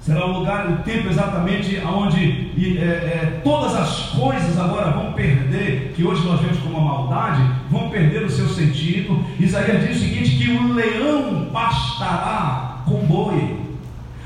será 0.08 0.26
o 0.26 0.40
lugar, 0.40 0.72
o 0.72 0.78
tempo 0.84 1.10
exatamente 1.10 1.78
onde 1.86 2.50
é, 2.80 2.82
é, 2.82 3.42
todas 3.44 3.76
as 3.76 4.10
coisas 4.12 4.58
agora 4.58 4.92
vão 4.92 5.12
perder, 5.12 5.92
que 5.94 6.04
hoje 6.06 6.26
nós 6.26 6.40
vemos 6.40 6.60
como 6.60 6.78
uma 6.78 6.94
maldade, 6.94 7.42
vão 7.70 7.90
perder 7.90 8.24
o 8.24 8.30
seu 8.30 8.48
sentido. 8.48 9.22
Isaías 9.38 9.86
diz 9.86 9.98
o 9.98 10.00
seguinte: 10.00 10.38
que 10.38 10.52
o 10.52 10.74
leão 10.74 11.50
pastará 11.52 12.84
com 12.86 13.00
boi. 13.06 13.58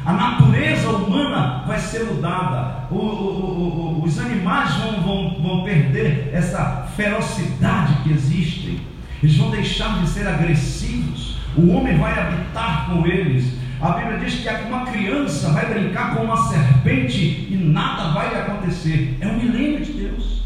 A 0.06 0.14
natureza 0.14 0.88
humana 0.92 1.64
vai 1.66 1.80
ser 1.80 2.04
mudada, 2.06 2.86
o, 2.92 2.98
o, 2.98 4.02
o, 4.02 4.04
os 4.04 4.20
animais 4.20 4.76
vão, 4.76 5.02
vão, 5.02 5.42
vão 5.42 5.64
perder 5.64 6.30
essa 6.32 6.88
ferocidade 6.96 8.04
que 8.04 8.12
existe, 8.12 8.82
eles 9.22 9.36
vão 9.36 9.50
deixar 9.50 10.00
de 10.00 10.10
ser 10.10 10.28
agressivos, 10.28 11.38
o 11.56 11.72
homem 11.72 11.98
vai 11.98 12.20
habitar 12.20 12.88
com 12.90 13.06
eles. 13.06 13.61
A 13.82 13.94
Bíblia 13.94 14.20
diz 14.20 14.36
que 14.36 14.48
uma 14.68 14.86
criança 14.86 15.50
vai 15.50 15.66
brincar 15.66 16.16
com 16.16 16.24
uma 16.24 16.38
serpente 16.50 17.48
e 17.50 17.58
nada 17.60 18.12
vai 18.12 18.30
lhe 18.30 18.36
acontecer. 18.36 19.18
É 19.20 19.26
o 19.26 19.34
milênio 19.34 19.84
de 19.84 19.94
Deus, 19.94 20.44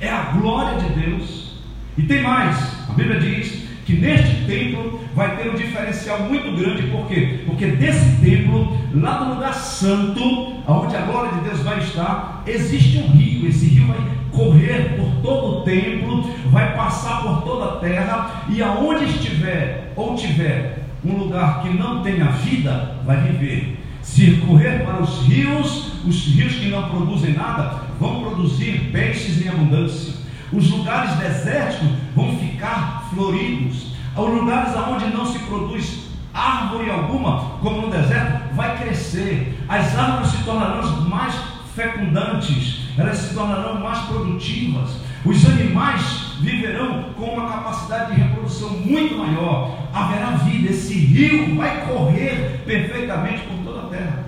é 0.00 0.08
a 0.08 0.30
glória 0.38 0.78
de 0.78 0.88
Deus. 0.90 1.58
E 1.96 2.02
tem 2.04 2.22
mais: 2.22 2.56
a 2.88 2.92
Bíblia 2.92 3.18
diz 3.18 3.66
que 3.84 3.94
neste 3.94 4.44
templo 4.44 5.00
vai 5.12 5.36
ter 5.36 5.50
um 5.50 5.56
diferencial 5.56 6.20
muito 6.20 6.56
grande, 6.56 6.84
por 6.84 7.08
quê? 7.08 7.40
Porque 7.46 7.66
desse 7.66 8.20
templo, 8.24 8.78
lá 8.94 9.24
no 9.24 9.34
lugar 9.34 9.54
santo, 9.54 10.20
onde 10.68 10.94
a 10.94 11.00
glória 11.00 11.32
de 11.32 11.48
Deus 11.48 11.60
vai 11.62 11.80
estar, 11.80 12.44
existe 12.46 12.98
um 12.98 13.08
rio, 13.08 13.48
esse 13.48 13.66
rio 13.66 13.88
vai 13.88 13.98
correr 14.30 14.94
por 14.96 15.10
todo 15.20 15.58
o 15.58 15.62
templo, 15.62 16.22
vai 16.46 16.76
passar 16.76 17.22
por 17.22 17.42
toda 17.42 17.64
a 17.64 17.76
terra, 17.78 18.44
e 18.48 18.62
aonde 18.62 19.06
estiver 19.06 19.92
ou 19.96 20.14
tiver 20.14 20.77
um 21.04 21.16
lugar 21.16 21.62
que 21.62 21.70
não 21.70 22.02
tenha 22.02 22.26
vida, 22.26 22.96
vai 23.04 23.20
viver. 23.22 23.84
Se 24.02 24.32
correr 24.46 24.84
para 24.84 25.02
os 25.02 25.26
rios, 25.26 25.92
os 26.04 26.34
rios 26.34 26.54
que 26.54 26.68
não 26.68 26.88
produzem 26.88 27.34
nada, 27.34 27.82
vão 28.00 28.20
produzir 28.20 28.90
peixes 28.92 29.44
em 29.44 29.48
abundância. 29.48 30.14
Os 30.52 30.70
lugares 30.70 31.12
desérticos 31.16 31.88
vão 32.14 32.36
ficar 32.38 33.08
floridos. 33.12 33.92
Os 34.16 34.40
lugares 34.40 34.74
onde 34.74 35.06
não 35.14 35.26
se 35.26 35.38
produz 35.40 36.08
árvore 36.32 36.90
alguma, 36.90 37.58
como 37.60 37.82
no 37.82 37.90
deserto, 37.90 38.54
vai 38.54 38.78
crescer. 38.78 39.58
As 39.68 39.96
árvores 39.96 40.30
se 40.30 40.44
tornarão 40.44 41.02
mais 41.02 41.34
fecundantes, 41.74 42.88
elas 42.96 43.18
se 43.18 43.34
tornarão 43.34 43.80
mais 43.80 43.98
produtivas. 44.00 44.90
Os 45.24 45.44
animais 45.44 46.27
viverão 46.40 47.12
com 47.16 47.24
uma 47.24 47.48
capacidade 47.48 48.14
de 48.14 48.20
reprodução 48.20 48.70
muito 48.70 49.16
maior. 49.16 49.76
Haverá 49.92 50.30
vida, 50.30 50.70
esse 50.70 50.94
rio 50.94 51.56
vai 51.56 51.86
correr 51.86 52.62
perfeitamente 52.64 53.42
por 53.42 53.56
toda 53.64 53.86
a 53.86 53.90
terra. 53.90 54.24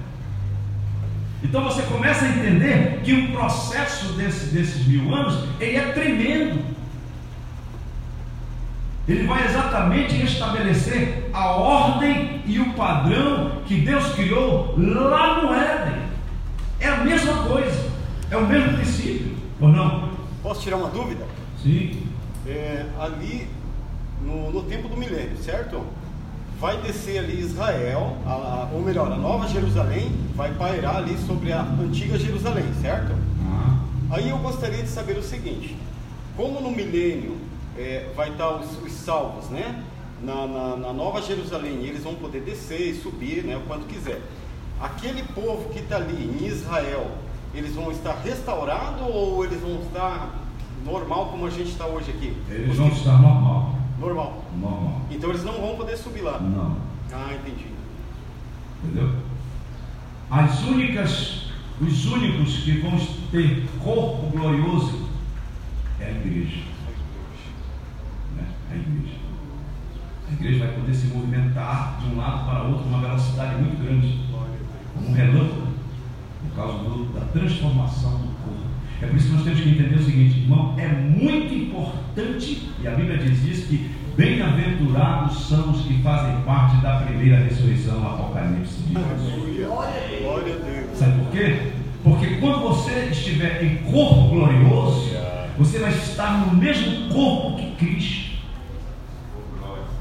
Então 1.43 1.65
você 1.65 1.83
começa 1.83 2.25
a 2.25 2.29
entender 2.29 3.01
que 3.03 3.13
o 3.13 3.33
processo 3.33 4.13
desse, 4.15 4.55
desses 4.55 4.87
mil 4.87 5.15
anos 5.15 5.49
ele 5.59 5.77
é 5.77 5.93
tremendo. 5.93 6.61
Ele 9.09 9.27
vai 9.27 9.45
exatamente 9.45 10.23
estabelecer 10.23 11.31
a 11.33 11.47
ordem 11.53 12.43
e 12.47 12.61
o 12.61 12.75
padrão 12.75 13.63
que 13.67 13.77
Deus 13.77 14.13
criou 14.15 14.75
lá 14.77 15.43
no 15.43 15.53
Éden. 15.53 16.03
É 16.79 16.89
a 16.89 16.99
mesma 16.99 17.43
coisa, 17.45 17.91
é 18.31 18.37
o 18.37 18.47
mesmo 18.47 18.75
princípio, 18.75 19.37
ou 19.61 19.69
não? 19.69 20.11
Posso 20.43 20.63
tirar 20.63 20.77
uma 20.77 20.89
dúvida? 20.89 21.25
Sim. 21.63 22.03
É, 22.47 22.87
ali 22.99 23.49
no, 24.23 24.51
no 24.51 24.63
tempo 24.63 24.89
do 24.89 24.97
milênio, 24.97 25.37
certo? 25.39 25.85
vai 26.61 26.77
descer 26.83 27.19
ali 27.19 27.41
Israel, 27.41 28.19
a, 28.27 28.69
ou 28.73 28.83
melhor, 28.83 29.11
a 29.11 29.17
Nova 29.17 29.49
Jerusalém 29.49 30.13
vai 30.35 30.53
pairar 30.53 30.97
ali 30.97 31.17
sobre 31.27 31.53
a 31.53 31.63
antiga 31.63 32.19
Jerusalém, 32.19 32.67
certo? 32.83 33.13
Uhum. 33.13 33.79
Aí 34.11 34.29
eu 34.29 34.37
gostaria 34.39 34.83
de 34.83 34.89
saber 34.91 35.17
o 35.17 35.23
seguinte: 35.23 35.75
como 36.37 36.61
no 36.61 36.71
milênio 36.71 37.39
é, 37.79 38.13
vai 38.15 38.29
estar 38.31 38.51
os, 38.51 38.71
os 38.83 38.93
salvos, 38.93 39.49
né? 39.49 39.83
Na, 40.23 40.47
na, 40.47 40.77
na, 40.77 40.93
Nova 40.93 41.23
Jerusalém, 41.23 41.83
eles 41.83 42.05
vão 42.05 42.15
poder 42.15 42.43
descer 42.43 42.91
e 42.91 42.95
subir, 42.95 43.43
né? 43.43 43.57
O 43.57 43.63
quanto 43.63 43.87
quiser. 43.87 44.21
Aquele 44.79 45.23
povo 45.35 45.71
que 45.71 45.79
está 45.79 45.97
ali 45.97 46.39
em 46.39 46.47
Israel, 46.47 47.11
eles 47.55 47.75
vão 47.75 47.91
estar 47.91 48.21
restaurados 48.23 49.01
ou 49.01 49.43
eles 49.47 49.61
vão 49.63 49.81
estar 49.81 50.31
normal 50.85 51.27
como 51.27 51.47
a 51.47 51.51
gente 51.51 51.71
está 51.71 51.87
hoje 51.87 52.11
aqui? 52.11 52.37
Eles 52.49 52.77
vão 52.77 52.89
estar 52.89 53.21
normal. 53.21 53.75
Normal. 53.99 54.45
Normal. 54.59 55.03
Então 55.11 55.31
eles 55.31 55.45
não 55.45 55.61
vão 55.61 55.77
poder 55.77 55.97
subir 55.97 56.23
lá. 56.23 56.39
Não. 56.39 56.77
Ah, 57.13 57.35
entendi. 57.35 57.67
Entendeu? 58.83 59.15
As 60.31 60.63
únicas, 60.63 61.51
os 61.81 62.07
únicos 62.07 62.59
que 62.59 62.79
vão 62.79 62.97
ter 63.31 63.69
corpo 63.83 64.27
glorioso 64.29 65.09
é 66.01 66.07
a 66.07 66.11
igreja. 66.11 66.63
Né? 68.37 68.47
A 68.71 68.77
igreja. 68.77 69.19
A 70.29 70.33
igreja 70.33 70.67
vai 70.67 70.75
poder 70.77 70.95
se 70.95 71.09
movimentar 71.09 71.99
de 72.01 72.15
um 72.15 72.17
lado 72.17 72.47
para 72.47 72.63
outro 72.63 72.87
uma 72.87 73.01
velocidade 73.01 73.61
muito 73.61 73.83
grande, 73.83 74.21
como 74.95 75.09
um 75.09 75.13
relâmpago, 75.13 75.67
por 76.43 76.57
causa 76.57 76.79
do, 76.79 77.13
da 77.13 77.21
transformação 77.27 78.19
do. 78.19 78.30
É 79.03 79.07
por 79.07 79.17
isso 79.17 79.29
que 79.29 79.35
nós 79.35 79.45
temos 79.45 79.61
que 79.61 79.69
entender 79.71 79.97
o 79.97 80.05
seguinte, 80.05 80.41
irmão, 80.41 80.75
é 80.79 80.87
muito 80.89 81.55
importante, 81.55 82.69
e 82.83 82.87
a 82.87 82.91
Bíblia 82.91 83.17
diz 83.17 83.43
isso, 83.45 83.69
que 83.69 83.91
bem-aventurados 84.15 85.49
são 85.49 85.71
os 85.71 85.83
que 85.83 86.03
fazem 86.03 86.43
parte 86.43 86.77
da 86.83 86.97
primeira 87.01 87.39
ressurreição, 87.39 88.07
Apocalipse 88.07 88.83
de 88.83 88.93
Glória 88.93 90.55
a 90.55 90.59
Deus. 90.59 90.99
Sabe 90.99 91.19
por 91.19 91.31
quê? 91.33 91.73
Porque 92.05 92.27
quando 92.37 92.61
você 92.61 93.09
estiver 93.11 93.63
em 93.63 93.77
corpo 93.91 94.29
glorioso, 94.29 95.11
você 95.57 95.79
vai 95.79 95.93
estar 95.93 96.47
no 96.47 96.57
mesmo 96.57 97.09
corpo 97.09 97.57
que 97.57 97.71
Cristo. 97.77 98.31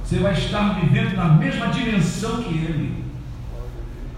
Você 0.04 0.18
vai 0.18 0.34
estar 0.34 0.80
vivendo 0.80 1.16
na 1.16 1.30
mesma 1.36 1.68
dimensão 1.68 2.44
que 2.44 2.54
Ele. 2.54 3.04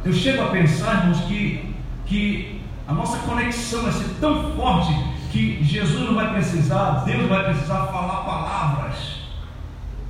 Eu 0.05 0.13
chego 0.13 0.41
a 0.41 0.47
pensar, 0.47 1.01
irmãos, 1.01 1.21
que, 1.25 1.75
que 2.05 2.50
a 2.91 2.93
nossa 2.93 3.19
conexão 3.19 3.83
vai 3.83 3.93
ser 3.93 4.09
tão 4.19 4.53
forte 4.53 4.93
que 5.31 5.63
Jesus 5.63 6.05
não 6.05 6.13
vai 6.13 6.33
precisar, 6.33 7.03
Deus 7.05 7.29
vai 7.29 7.45
precisar 7.45 7.85
falar 7.85 8.17
palavras 8.25 9.21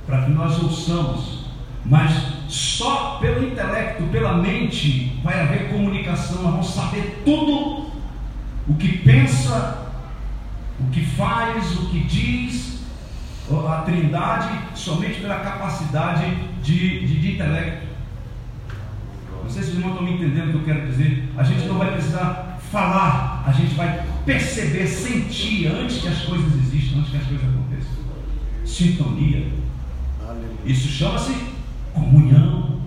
para 0.04 0.22
que 0.22 0.32
nós 0.32 0.60
ouçamos, 0.60 1.44
mas 1.84 2.12
só 2.48 3.18
pelo 3.20 3.46
intelecto, 3.46 4.02
pela 4.10 4.34
mente, 4.34 5.20
vai 5.22 5.40
haver 5.40 5.70
comunicação. 5.70 6.42
Nós 6.42 6.50
vamos 6.50 6.74
saber 6.74 7.22
tudo 7.24 7.92
o 8.66 8.74
que 8.74 8.98
pensa, 8.98 9.86
o 10.80 10.90
que 10.90 11.04
faz, 11.04 11.76
o 11.76 11.86
que 11.86 12.00
diz, 12.00 12.82
a 13.68 13.82
Trindade, 13.82 14.58
somente 14.74 15.20
pela 15.20 15.36
capacidade 15.36 16.34
de, 16.62 17.06
de, 17.06 17.20
de 17.20 17.32
intelecto. 17.34 17.86
Não 19.40 19.50
sei 19.50 19.62
se 19.62 19.70
os 19.70 19.76
irmãos 19.76 19.92
estão 19.92 20.04
me 20.04 20.14
entendendo 20.14 20.48
o 20.48 20.52
que 20.52 20.58
eu 20.58 20.74
quero 20.74 20.86
dizer. 20.88 21.28
A 21.36 21.44
gente 21.44 21.66
não 21.66 21.78
vai 21.78 21.92
precisar 21.92 22.51
falar, 22.72 23.44
a 23.46 23.52
gente 23.52 23.74
vai 23.74 24.02
perceber, 24.24 24.86
sentir 24.86 25.66
antes 25.66 25.98
que 25.98 26.08
as 26.08 26.22
coisas 26.22 26.52
existam, 26.54 27.00
antes 27.00 27.10
que 27.10 27.16
as 27.18 27.26
coisas 27.26 27.46
aconteçam. 27.46 27.92
Sintonia. 28.64 29.52
Isso 30.64 30.88
chama-se 30.88 31.36
comunhão. 31.92 32.80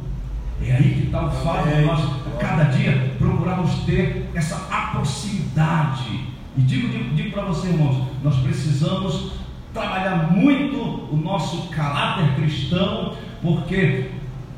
É 0.65 0.71
aí 0.71 0.95
que 0.95 1.05
está 1.05 1.25
o 1.25 1.31
fato 1.31 1.69
de 1.69 1.81
nós, 1.85 2.01
cada 2.39 2.63
dia, 2.63 3.15
procurarmos 3.19 3.83
ter 3.85 4.31
essa 4.33 4.55
proximidade. 4.91 6.21
E 6.57 6.61
digo, 6.61 6.87
digo, 6.87 7.13
digo 7.13 7.31
para 7.31 7.43
você, 7.43 7.67
irmãos, 7.67 8.07
nós 8.23 8.37
precisamos 8.37 9.33
trabalhar 9.73 10.31
muito 10.31 10.77
o 11.13 11.19
nosso 11.21 11.67
caráter 11.67 12.33
cristão, 12.35 13.15
porque 13.41 14.11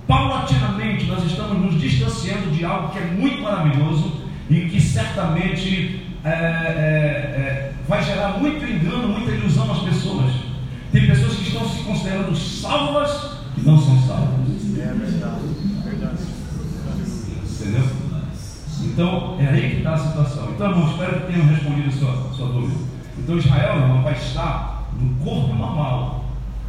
paulatinamente 0.08 1.06
nós 1.06 1.26
estamos 1.26 1.60
nos 1.60 1.82
distanciando 1.82 2.52
de 2.52 2.64
algo 2.64 2.90
que 2.90 3.00
é 3.00 3.06
muito 3.08 3.42
maravilhoso 3.42 4.27
e 4.50 4.70
que 4.70 4.80
certamente 4.80 6.02
é, 6.24 6.30
é, 6.30 6.34
é, 6.34 7.74
vai 7.88 8.04
gerar 8.04 8.40
muito 8.40 8.66
engano, 8.66 9.10
muita 9.10 9.32
ilusão 9.32 9.72
às 9.72 9.80
pessoas. 9.80 10.32
Tem 10.92 11.06
pessoas 11.06 11.36
que 11.36 11.50
estão 11.50 11.68
se 11.70 11.84
considerando 11.84 12.36
salvas 12.36 13.38
e 13.58 13.62
não 13.62 13.78
são 13.80 13.98
salvas. 14.08 14.48
É 14.78 14.94
verdade, 14.94 15.42
verdade. 15.84 16.18
Entendeu? 17.60 18.08
Então, 18.84 19.38
é 19.40 19.48
aí 19.48 19.70
que 19.72 19.78
está 19.78 19.94
a 19.94 19.98
situação. 19.98 20.50
Então, 20.52 20.70
irmão, 20.70 20.90
espero 20.92 21.22
que 21.22 21.34
tenham 21.34 21.48
respondido 21.48 21.90
a 21.90 21.92
sua, 21.92 22.30
a 22.30 22.34
sua 22.34 22.48
dúvida. 22.48 22.80
Então, 23.18 23.38
Israel, 23.38 23.82
irmão, 23.82 24.02
vai 24.02 24.14
estar 24.14 24.90
no 25.00 25.16
corpo 25.24 25.54
normal. 25.54 26.26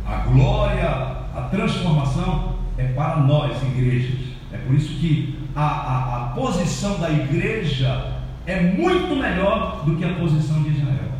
A 0.06 0.16
glória, 0.18 0.88
a 1.34 1.48
transformação 1.50 2.56
é 2.76 2.84
para 2.88 3.18
nós, 3.18 3.62
igrejas. 3.62 4.18
É 4.52 4.56
por 4.58 4.74
isso 4.74 4.88
que 4.94 5.37
a, 5.58 5.64
a, 5.64 6.16
a 6.16 6.28
posição 6.34 7.00
da 7.00 7.10
igreja 7.10 8.20
é 8.46 8.60
muito 8.60 9.16
melhor 9.16 9.84
do 9.84 9.96
que 9.96 10.04
a 10.04 10.14
posição 10.14 10.62
de 10.62 10.70
Israel. 10.70 11.18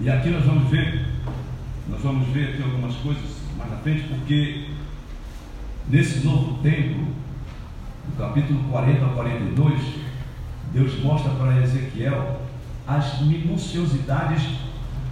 E 0.00 0.08
aqui 0.08 0.30
nós 0.30 0.44
vamos 0.44 0.70
ver, 0.70 1.04
nós 1.86 2.00
vamos 2.00 2.28
ver 2.28 2.54
aqui 2.54 2.62
algumas 2.62 2.94
coisas 2.96 3.24
mais 3.58 3.70
na 3.70 3.76
frente, 3.76 4.08
porque 4.08 4.68
nesse 5.90 6.26
novo 6.26 6.62
templo, 6.62 7.08
no 8.08 8.16
capítulo 8.16 8.64
40 8.70 9.04
a 9.04 9.08
42, 9.10 9.82
Deus 10.72 10.98
mostra 11.02 11.32
para 11.32 11.62
Ezequiel 11.62 12.40
as 12.86 13.20
minuciosidades 13.20 14.44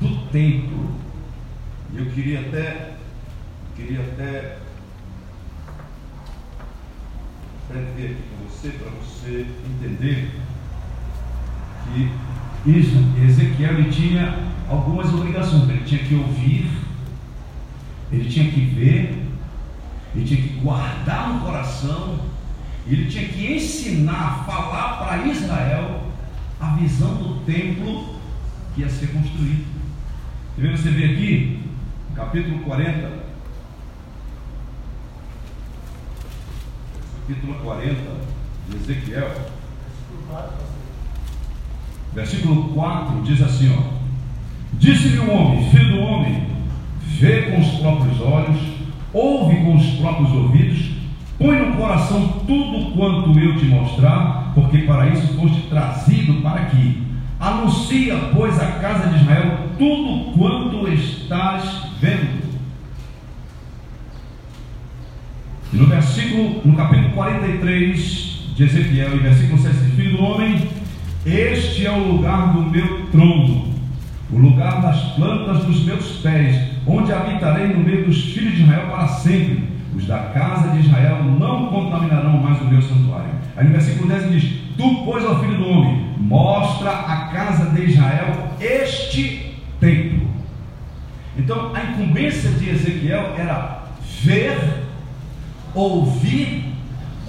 do 0.00 0.30
templo. 0.30 0.94
E 1.92 1.98
eu 1.98 2.06
queria 2.06 2.40
até, 2.40 2.94
queria 3.76 4.00
até 4.00 4.65
prever 7.68 8.12
aqui 8.12 8.22
com 8.30 8.48
você, 8.48 8.68
para 8.70 8.90
você 8.90 9.46
entender 9.68 10.30
que 11.84 12.10
isso, 12.70 12.96
Ezequiel 13.24 13.78
ele 13.78 13.90
tinha 13.90 14.38
algumas 14.68 15.12
obrigações. 15.14 15.68
Ele 15.68 15.84
tinha 15.84 16.02
que 16.02 16.14
ouvir, 16.14 16.70
ele 18.10 18.28
tinha 18.28 18.50
que 18.50 18.60
ver, 18.60 19.22
ele 20.14 20.24
tinha 20.24 20.42
que 20.42 20.60
guardar 20.60 21.34
no 21.34 21.40
coração, 21.40 22.20
ele 22.86 23.06
tinha 23.06 23.28
que 23.28 23.54
ensinar, 23.54 24.44
falar 24.44 24.98
para 24.98 25.26
Israel 25.26 26.06
a 26.60 26.74
visão 26.76 27.14
do 27.16 27.44
templo 27.44 28.16
que 28.74 28.80
ia 28.80 28.88
ser 28.88 29.08
construído. 29.08 29.64
Você 30.58 30.90
vê 30.90 31.04
aqui, 31.04 31.60
capítulo 32.14 32.60
40, 32.60 33.25
capítulo 37.26 37.54
40 37.54 37.96
de 38.68 38.76
Ezequiel, 38.76 39.28
versículo 42.14 42.68
4 42.68 43.22
diz 43.22 43.42
assim: 43.42 43.74
ó, 43.76 43.82
Disse-lhe 44.74 45.18
o 45.18 45.32
homem, 45.32 45.68
filho 45.70 45.96
do 45.96 46.02
homem, 46.02 46.46
vê 47.18 47.42
com 47.50 47.60
os 47.60 47.80
próprios 47.80 48.20
olhos, 48.20 48.60
ouve 49.12 49.56
com 49.56 49.74
os 49.74 49.86
próprios 49.96 50.30
ouvidos, 50.30 50.90
põe 51.36 51.58
no 51.58 51.76
coração 51.76 52.44
tudo 52.46 52.92
quanto 52.94 53.36
eu 53.36 53.58
te 53.58 53.64
mostrar, 53.64 54.52
porque 54.54 54.78
para 54.78 55.08
isso 55.08 55.34
foste 55.34 55.62
trazido 55.62 56.40
para 56.42 56.60
aqui. 56.60 57.02
Anuncia, 57.40 58.30
pois, 58.36 58.58
à 58.60 58.66
casa 58.78 59.08
de 59.08 59.22
Israel 59.22 59.70
tudo 59.76 60.32
quanto 60.38 60.86
estás 60.88 61.88
vendo. 62.00 62.45
E 65.72 65.76
no 65.76 65.86
versículo, 65.86 66.62
no 66.64 66.76
capítulo 66.76 67.10
43 67.10 68.52
de 68.54 68.64
Ezequiel, 68.64 69.16
e 69.16 69.18
versículo 69.18 69.60
7, 69.60 69.74
filho 69.96 70.16
do 70.16 70.22
homem, 70.22 70.68
este 71.24 71.86
é 71.86 71.90
o 71.90 72.12
lugar 72.12 72.52
do 72.52 72.62
meu 72.70 73.06
trono 73.10 73.76
o 74.30 74.38
lugar 74.38 74.80
das 74.82 75.00
plantas 75.14 75.64
dos 75.64 75.84
meus 75.84 76.20
pés, 76.20 76.60
onde 76.86 77.12
habitarei 77.12 77.68
no 77.68 77.80
meio 77.80 78.06
dos 78.06 78.24
filhos 78.24 78.56
de 78.56 78.62
Israel 78.62 78.88
para 78.90 79.08
sempre. 79.08 79.76
Os 79.94 80.06
da 80.06 80.18
casa 80.18 80.70
de 80.70 80.80
Israel 80.80 81.22
não 81.24 81.66
contaminarão 81.66 82.32
mais 82.38 82.60
o 82.60 82.64
meu 82.64 82.82
santuário. 82.82 83.30
Aí 83.56 83.64
no 83.64 83.72
versículo 83.72 84.08
10 84.08 84.30
diz: 84.30 84.52
Tu, 84.76 85.02
pois, 85.04 85.24
ó 85.24 85.38
filho 85.38 85.56
do 85.56 85.68
homem, 85.68 86.10
mostra 86.18 86.90
à 86.90 87.28
casa 87.32 87.70
de 87.70 87.82
Israel 87.84 88.50
este 88.60 89.54
templo. 89.80 90.28
Então 91.38 91.74
a 91.74 91.82
incumbência 91.84 92.50
de 92.50 92.70
Ezequiel 92.70 93.34
era 93.38 93.84
ver, 94.22 94.85
ouvir, 95.80 96.72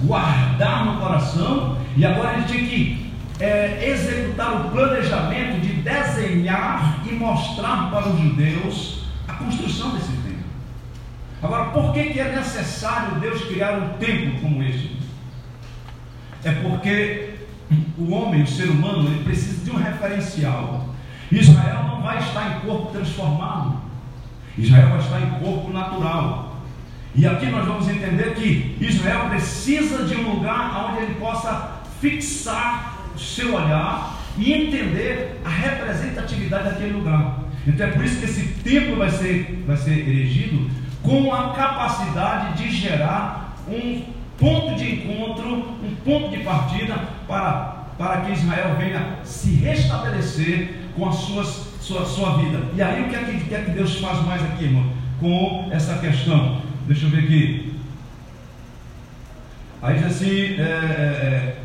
guardar 0.04 0.86
no 0.86 1.00
coração, 1.02 1.78
e 1.96 2.06
agora 2.06 2.38
ele 2.38 2.46
tinha 2.46 2.68
que 2.68 3.12
é, 3.40 3.90
executar 3.90 4.66
o 4.66 4.70
planejamento 4.70 5.62
de 5.62 5.74
desenhar 5.74 7.04
e 7.08 7.14
mostrar 7.14 7.92
para 7.92 8.10
os 8.10 8.20
judeus 8.20 9.04
a 9.28 9.34
construção 9.34 9.92
desse 9.92 10.12
templo. 10.12 10.38
Agora, 11.42 11.66
por 11.66 11.94
que, 11.94 12.06
que 12.06 12.20
é 12.20 12.36
necessário 12.36 13.20
Deus 13.20 13.44
criar 13.46 13.74
um 13.74 13.90
templo 13.98 14.40
como 14.42 14.64
este? 14.64 14.98
É 16.44 16.52
porque 16.52 17.36
o 17.98 18.12
homem, 18.12 18.44
o 18.44 18.48
ser 18.48 18.70
humano, 18.70 19.08
ele 19.08 19.24
precisa 19.24 19.64
de 19.64 19.72
um 19.72 19.78
referencial. 19.78 20.88
Israel 21.32 21.84
não 21.84 22.02
vai 22.02 22.20
estar 22.20 22.58
em 22.58 22.60
corpo 22.62 22.92
transformado. 22.92 23.82
Israel 24.58 24.90
vai 24.90 25.00
estar 25.00 25.22
em 25.22 25.30
corpo 25.40 25.72
natural. 25.72 26.47
E 27.18 27.26
aqui 27.26 27.48
nós 27.48 27.66
vamos 27.66 27.90
entender 27.90 28.36
que 28.36 28.78
Israel 28.80 29.28
precisa 29.28 30.04
de 30.04 30.16
um 30.16 30.36
lugar 30.36 30.92
onde 30.92 31.04
ele 31.04 31.16
possa 31.16 31.82
fixar 32.00 32.96
seu 33.18 33.56
olhar 33.56 34.20
e 34.38 34.54
entender 34.54 35.42
a 35.44 35.50
representatividade 35.50 36.66
daquele 36.66 36.94
lugar. 36.94 37.40
Então 37.66 37.88
é 37.88 37.90
por 37.90 38.06
isso 38.06 38.20
que 38.20 38.26
esse 38.26 38.44
templo 38.64 38.98
vai 38.98 39.10
ser, 39.10 39.64
vai 39.66 39.76
ser 39.76 39.98
erigido 39.98 40.70
com 41.02 41.34
a 41.34 41.56
capacidade 41.56 42.62
de 42.62 42.70
gerar 42.70 43.58
um 43.68 44.04
ponto 44.38 44.76
de 44.76 44.94
encontro, 44.94 45.56
um 45.84 45.96
ponto 46.06 46.30
de 46.30 46.44
partida 46.44 47.00
para, 47.28 47.86
para 47.98 48.22
que 48.22 48.34
Israel 48.34 48.76
venha 48.78 49.18
se 49.24 49.56
restabelecer 49.56 50.92
com 50.96 51.10
a 51.10 51.12
suas, 51.12 51.68
sua, 51.82 52.06
sua 52.06 52.38
vida. 52.38 52.62
E 52.76 52.82
aí 52.82 53.02
o 53.02 53.10
que 53.10 53.16
é 53.16 53.20
que, 53.24 53.40
que, 53.46 53.56
é 53.56 53.62
que 53.62 53.72
Deus 53.72 53.96
faz 54.00 54.24
mais 54.24 54.44
aqui, 54.44 54.66
irmão? 54.66 54.86
Com 55.20 55.70
essa 55.72 55.98
questão. 55.98 56.67
Deixa 56.88 57.06
eu 57.06 57.10
ver 57.10 57.20
aqui. 57.20 57.74
Aí 59.82 59.98
diz 59.98 60.06
assim, 60.06 60.56
é, 60.58 60.62
é, 60.62 60.64
é 60.64 61.58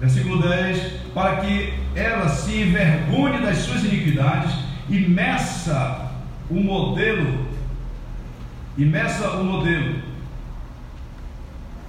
Versículo 0.00 0.40
10: 0.40 0.92
Para 1.12 1.36
que 1.36 1.74
ela 1.94 2.30
se 2.30 2.62
envergonhe 2.62 3.42
das 3.42 3.58
suas 3.58 3.84
iniquidades 3.84 4.54
e 4.88 5.00
meça 5.00 6.12
o 6.48 6.54
modelo, 6.54 7.46
e 8.78 8.86
meça 8.86 9.28
o 9.32 9.44
modelo, 9.44 9.96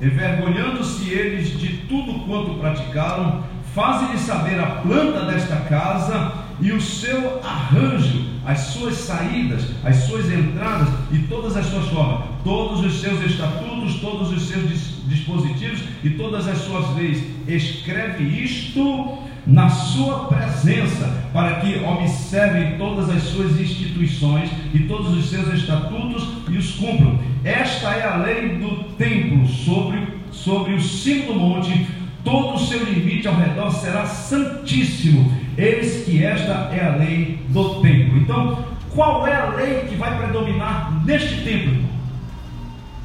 envergonhando-se 0.02 1.10
eles 1.10 1.58
de 1.58 1.78
tudo 1.88 2.26
quanto 2.26 2.60
praticaram, 2.60 3.46
fazem-lhe 3.74 4.18
saber 4.18 4.60
a 4.60 4.82
planta 4.82 5.32
desta 5.32 5.56
casa 5.62 6.49
e 6.62 6.72
o 6.72 6.82
seu 6.82 7.40
arranjo, 7.44 8.26
as 8.46 8.60
suas 8.60 8.96
saídas, 8.96 9.64
as 9.84 9.96
suas 10.04 10.32
entradas 10.32 10.90
e 11.12 11.20
todas 11.20 11.56
as 11.56 11.66
suas 11.68 11.88
formas, 11.88 12.30
todos 12.44 12.86
os 12.86 13.00
seus 13.00 13.24
estatutos, 13.24 13.96
todos 13.96 14.32
os 14.32 14.48
seus 14.48 14.70
dispositivos 15.06 15.82
e 16.04 16.10
todas 16.12 16.48
as 16.48 16.58
suas 16.60 16.96
leis. 16.96 17.24
Escreve 17.48 18.24
isto 18.24 19.20
na 19.46 19.70
sua 19.70 20.26
presença, 20.26 21.30
para 21.34 21.60
que 21.60 21.80
observem 21.80 22.78
todas 22.78 23.10
as 23.10 23.24
suas 23.24 23.60
instituições 23.60 24.50
e 24.74 24.80
todos 24.80 25.18
os 25.18 25.30
seus 25.30 25.54
estatutos 25.54 26.28
e 26.50 26.58
os 26.58 26.72
cumpram. 26.72 27.20
Esta 27.44 27.90
é 27.96 28.04
a 28.04 28.18
lei 28.18 28.58
do 28.58 28.84
templo 28.96 29.48
sobre, 29.48 30.08
sobre 30.32 30.74
o 30.74 30.82
cimo 30.82 31.34
do 31.34 31.40
monte, 31.40 31.88
todo 32.30 32.56
o 32.56 32.60
seu 32.60 32.84
limite 32.84 33.28
ao 33.28 33.36
redor 33.36 33.72
será 33.72 34.06
santíssimo. 34.06 35.34
Eis 35.58 36.06
que 36.06 36.24
esta 36.24 36.70
é 36.72 36.86
a 36.86 36.96
lei 36.96 37.44
do 37.50 37.82
templo. 37.82 38.18
Então, 38.20 38.64
qual 38.92 39.28
é 39.28 39.36
a 39.36 39.50
lei 39.50 39.86
que 39.90 39.96
vai 39.96 40.16
predominar 40.18 41.04
neste 41.04 41.44
templo, 41.44 41.84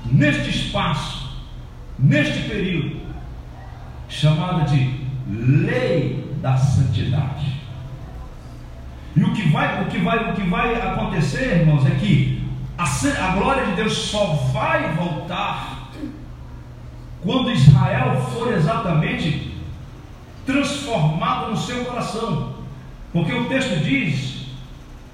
neste 0.04 0.50
espaço, 0.50 1.42
neste 1.98 2.48
período? 2.48 3.00
Chamada 4.08 4.64
de 4.64 5.00
lei 5.26 6.24
da 6.40 6.56
santidade. 6.56 7.54
E 9.16 9.22
o 9.22 9.32
que 9.32 9.48
vai, 9.48 9.82
o 9.82 9.87
que 9.87 9.98
vai, 9.98 10.30
o 10.30 10.34
que 10.34 10.42
vai 10.42 10.74
acontecer, 10.74 11.60
irmãos, 11.60 11.87
é 11.87 11.90
que 11.90 12.42
a, 12.76 12.84
a 12.84 13.37
glória 13.37 13.66
de 13.66 13.72
Deus 13.72 13.92
só 13.92 14.26
vai 14.52 14.92
voltar 14.94 15.73
quando 17.24 17.50
Israel 17.50 18.20
for 18.32 18.52
exatamente 18.52 19.54
transformado 20.46 21.50
no 21.50 21.56
seu 21.56 21.84
coração. 21.84 22.54
Porque 23.12 23.32
o 23.32 23.46
texto 23.46 23.82
diz 23.82 24.46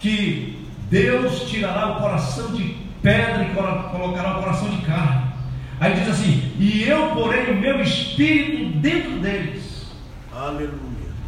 que 0.01 0.67
Deus 0.91 1.49
tirará 1.49 1.93
o 1.93 2.01
coração 2.01 2.53
de 2.53 2.77
pedra 3.01 3.45
e 3.45 3.55
colocará 3.55 4.37
o 4.37 4.41
coração 4.41 4.69
de 4.71 4.79
carne. 4.79 5.31
Aí 5.79 5.95
diz 5.95 6.09
assim: 6.09 6.53
E 6.59 6.83
eu 6.83 7.11
porei 7.11 7.53
o 7.53 7.61
meu 7.61 7.81
espírito 7.81 8.79
dentro 8.79 9.13
deles. 9.21 9.87
Aleluia. 10.35 10.71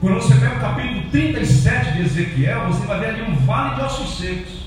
Quando 0.00 0.14
você 0.14 0.34
pega 0.34 0.56
o 0.56 0.60
capítulo 0.60 1.02
37 1.10 1.92
de 1.92 2.00
Ezequiel, 2.02 2.66
você 2.66 2.84
vai 2.86 2.98
ver 2.98 3.06
ali 3.10 3.22
um 3.22 3.36
vale 3.36 3.76
de 3.76 3.82
ossos 3.82 4.18
secos. 4.18 4.62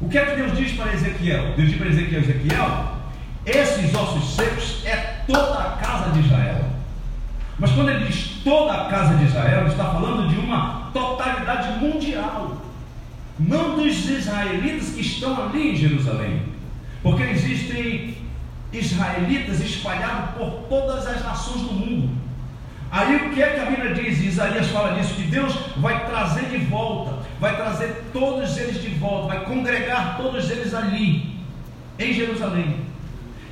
O 0.00 0.08
que 0.08 0.16
é 0.16 0.24
que 0.24 0.36
Deus 0.36 0.56
diz 0.56 0.72
para 0.72 0.94
Ezequiel? 0.94 1.54
Deus 1.56 1.68
diz 1.68 1.78
para 1.78 1.88
Ezequiel: 1.88 2.20
Ezequiel, 2.22 2.99
esses 3.46 3.94
ossos 3.94 4.34
secos 4.34 4.84
é 4.84 5.22
toda 5.26 5.58
a 5.58 5.70
casa 5.76 6.10
de 6.10 6.20
Israel. 6.20 6.64
Mas 7.58 7.72
quando 7.72 7.90
ele 7.90 8.06
diz 8.06 8.40
toda 8.42 8.72
a 8.72 8.84
casa 8.86 9.16
de 9.16 9.24
Israel, 9.24 9.60
ele 9.60 9.70
está 9.70 9.84
falando 9.84 10.28
de 10.28 10.38
uma 10.38 10.90
totalidade 10.92 11.78
mundial, 11.78 12.56
não 13.38 13.76
dos 13.76 14.08
israelitas 14.08 14.90
que 14.90 15.00
estão 15.00 15.42
ali 15.42 15.72
em 15.72 15.76
Jerusalém, 15.76 16.42
porque 17.02 17.22
existem 17.22 18.16
israelitas 18.72 19.60
espalhados 19.60 20.30
por 20.36 20.68
todas 20.68 21.06
as 21.06 21.22
nações 21.24 21.62
do 21.62 21.72
mundo. 21.72 22.10
Aí 22.90 23.16
o 23.16 23.30
que 23.30 23.42
é 23.42 23.50
que 23.50 23.60
a 23.60 23.66
Bíblia 23.66 23.94
diz? 23.94 24.20
Isaías 24.20 24.68
fala 24.68 24.98
disso, 24.98 25.14
que 25.14 25.22
Deus 25.22 25.54
vai 25.76 26.06
trazer 26.06 26.46
de 26.46 26.58
volta, 26.64 27.22
vai 27.38 27.56
trazer 27.56 28.04
todos 28.12 28.56
eles 28.58 28.82
de 28.82 28.88
volta, 28.90 29.28
vai 29.28 29.44
congregar 29.44 30.16
todos 30.16 30.50
eles 30.50 30.74
ali, 30.74 31.36
em 31.98 32.12
Jerusalém. 32.12 32.89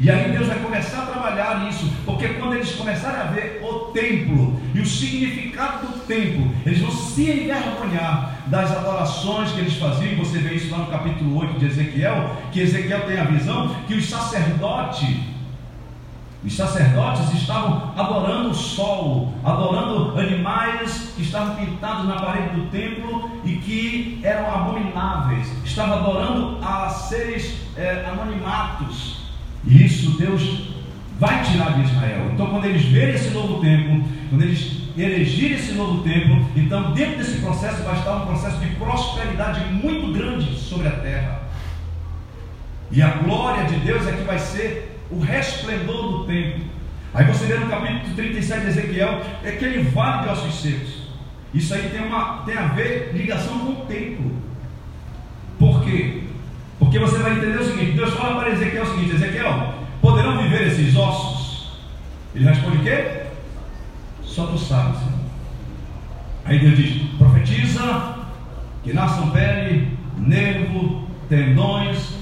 E 0.00 0.08
aí 0.08 0.30
Deus 0.30 0.46
vai 0.46 0.60
começar 0.60 1.02
a 1.02 1.06
trabalhar 1.06 1.64
nisso, 1.64 1.92
porque 2.04 2.28
quando 2.28 2.54
eles 2.54 2.70
começarem 2.72 3.20
a 3.20 3.24
ver 3.24 3.60
o 3.64 3.90
templo 3.90 4.60
e 4.72 4.80
o 4.80 4.86
significado 4.86 5.88
do 5.88 6.06
templo, 6.06 6.54
eles 6.64 6.78
vão 6.80 6.90
se 6.92 7.28
envergonhar 7.28 8.44
das 8.46 8.70
adorações 8.76 9.50
que 9.50 9.58
eles 9.58 9.76
faziam. 9.76 10.16
Você 10.18 10.38
vê 10.38 10.54
isso 10.54 10.70
lá 10.70 10.78
no 10.78 10.86
capítulo 10.86 11.36
8 11.40 11.58
de 11.58 11.66
Ezequiel, 11.66 12.36
que 12.52 12.60
Ezequiel 12.60 13.06
tem 13.06 13.18
a 13.18 13.24
visão 13.24 13.74
que 13.88 13.94
os 13.94 14.08
sacerdotes, 14.08 15.16
os 16.44 16.56
sacerdotes 16.56 17.34
estavam 17.34 17.92
adorando 17.96 18.50
o 18.50 18.54
sol, 18.54 19.34
adorando 19.44 20.16
animais 20.16 21.12
que 21.16 21.22
estavam 21.22 21.56
pintados 21.56 22.06
na 22.06 22.20
parede 22.20 22.54
do 22.54 22.66
templo 22.70 23.32
e 23.44 23.56
que 23.56 24.20
eram 24.22 24.48
abomináveis, 24.48 25.52
estavam 25.64 25.98
adorando 25.98 26.64
a 26.64 26.88
seres 26.88 27.56
é, 27.76 28.06
anonimatos 28.08 29.17
e 29.68 29.84
isso 29.84 30.18
Deus 30.18 30.68
vai 31.20 31.44
tirar 31.44 31.74
de 31.74 31.82
Israel. 31.82 32.30
Então, 32.32 32.46
quando 32.46 32.64
eles 32.64 32.84
verem 32.84 33.14
esse 33.14 33.30
novo 33.30 33.60
templo, 33.60 34.02
quando 34.30 34.42
eles 34.42 34.78
elegirem 34.96 35.58
esse 35.58 35.72
novo 35.72 36.02
templo, 36.02 36.44
então 36.56 36.92
dentro 36.92 37.18
desse 37.18 37.40
processo 37.40 37.82
vai 37.82 37.98
estar 37.98 38.16
um 38.16 38.26
processo 38.26 38.58
de 38.58 38.66
prosperidade 38.76 39.60
muito 39.72 40.12
grande 40.12 40.58
sobre 40.58 40.88
a 40.88 40.92
terra. 40.92 41.42
E 42.90 43.02
a 43.02 43.10
glória 43.10 43.64
de 43.66 43.76
Deus 43.80 44.06
é 44.06 44.12
que 44.12 44.22
vai 44.22 44.38
ser 44.38 44.98
o 45.10 45.20
resplendor 45.20 46.18
do 46.18 46.24
templo. 46.24 46.64
Aí 47.12 47.24
você 47.26 47.46
vê 47.46 47.58
no 47.58 47.68
capítulo 47.68 48.14
37 48.14 48.60
de 48.60 48.66
Ezequiel, 48.68 49.22
é 49.44 49.50
aquele 49.50 49.82
vale 49.82 50.22
de 50.22 50.28
ossos 50.30 50.62
secos. 50.62 51.08
Isso 51.52 51.74
aí 51.74 51.88
tem, 51.90 52.02
uma, 52.02 52.42
tem 52.44 52.56
a 52.56 52.68
ver, 52.68 53.12
ligação 53.14 53.58
com 53.58 53.72
o 53.72 53.86
templo. 53.86 54.32
Por 55.58 55.82
quê? 55.82 56.24
Porque 56.88 57.00
você 57.00 57.18
vai 57.18 57.32
entender 57.32 57.58
o 57.58 57.64
seguinte: 57.64 57.92
Deus 57.92 58.14
fala 58.14 58.40
para 58.40 58.50
Ezequiel 58.50 58.82
o 58.82 58.86
seguinte: 58.86 59.14
Ezequiel, 59.14 59.74
poderão 60.00 60.42
viver 60.42 60.68
esses 60.68 60.96
ossos? 60.96 61.78
Ele 62.34 62.46
responde 62.46 62.78
o 62.78 62.80
quê? 62.80 63.24
Só 64.22 64.46
tu 64.46 64.56
sabes. 64.56 64.98
Aí 66.46 66.58
Deus 66.58 66.76
diz: 66.78 67.02
profetiza 67.18 68.16
que 68.82 68.94
nasçam 68.94 69.28
pele, 69.32 69.98
nervo, 70.16 71.06
tendões, 71.28 72.14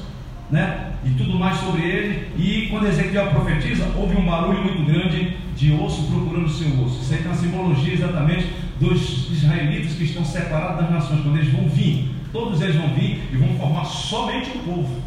né? 0.50 0.94
E 1.04 1.10
tudo 1.10 1.38
mais 1.38 1.58
sobre 1.58 1.82
ele. 1.82 2.32
E 2.36 2.66
quando 2.68 2.88
Ezequiel 2.88 3.30
profetiza, 3.30 3.88
houve 3.94 4.16
um 4.16 4.26
barulho 4.26 4.64
muito 4.64 4.84
grande 4.84 5.36
de 5.54 5.72
osso 5.74 6.10
procurando 6.10 6.48
seu 6.48 6.68
osso. 6.84 7.02
Isso 7.02 7.14
aí 7.14 7.20
tem 7.20 7.30
uma 7.30 7.36
simbologia 7.36 7.94
exatamente 7.94 8.50
dos 8.80 9.30
israelitas 9.30 9.92
que 9.92 10.02
estão 10.02 10.24
separados 10.24 10.80
das 10.80 10.90
nações, 10.90 11.20
quando 11.22 11.36
eles 11.36 11.52
vão 11.52 11.68
vir 11.68 12.15
Todos 12.36 12.60
eles 12.60 12.76
vão 12.76 12.92
vir 12.92 13.30
e 13.32 13.36
vão 13.36 13.56
formar 13.56 13.86
somente 13.86 14.50
o 14.50 14.60
povo. 14.60 15.02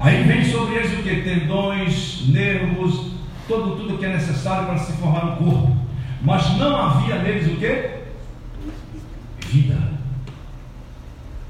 Aí 0.00 0.22
vem 0.22 0.46
sobre 0.46 0.76
eles 0.76 0.98
o 0.98 1.02
que? 1.02 1.14
Tendões, 1.20 2.26
nervos, 2.28 3.12
todo, 3.46 3.76
tudo 3.76 3.98
que 3.98 4.06
é 4.06 4.14
necessário 4.14 4.66
para 4.66 4.78
se 4.78 4.92
formar 4.94 5.26
um 5.26 5.36
corpo. 5.36 5.76
Mas 6.22 6.56
não 6.56 6.74
havia 6.74 7.22
neles 7.22 7.52
o 7.52 7.56
que? 7.56 7.96
Vida. 9.46 9.92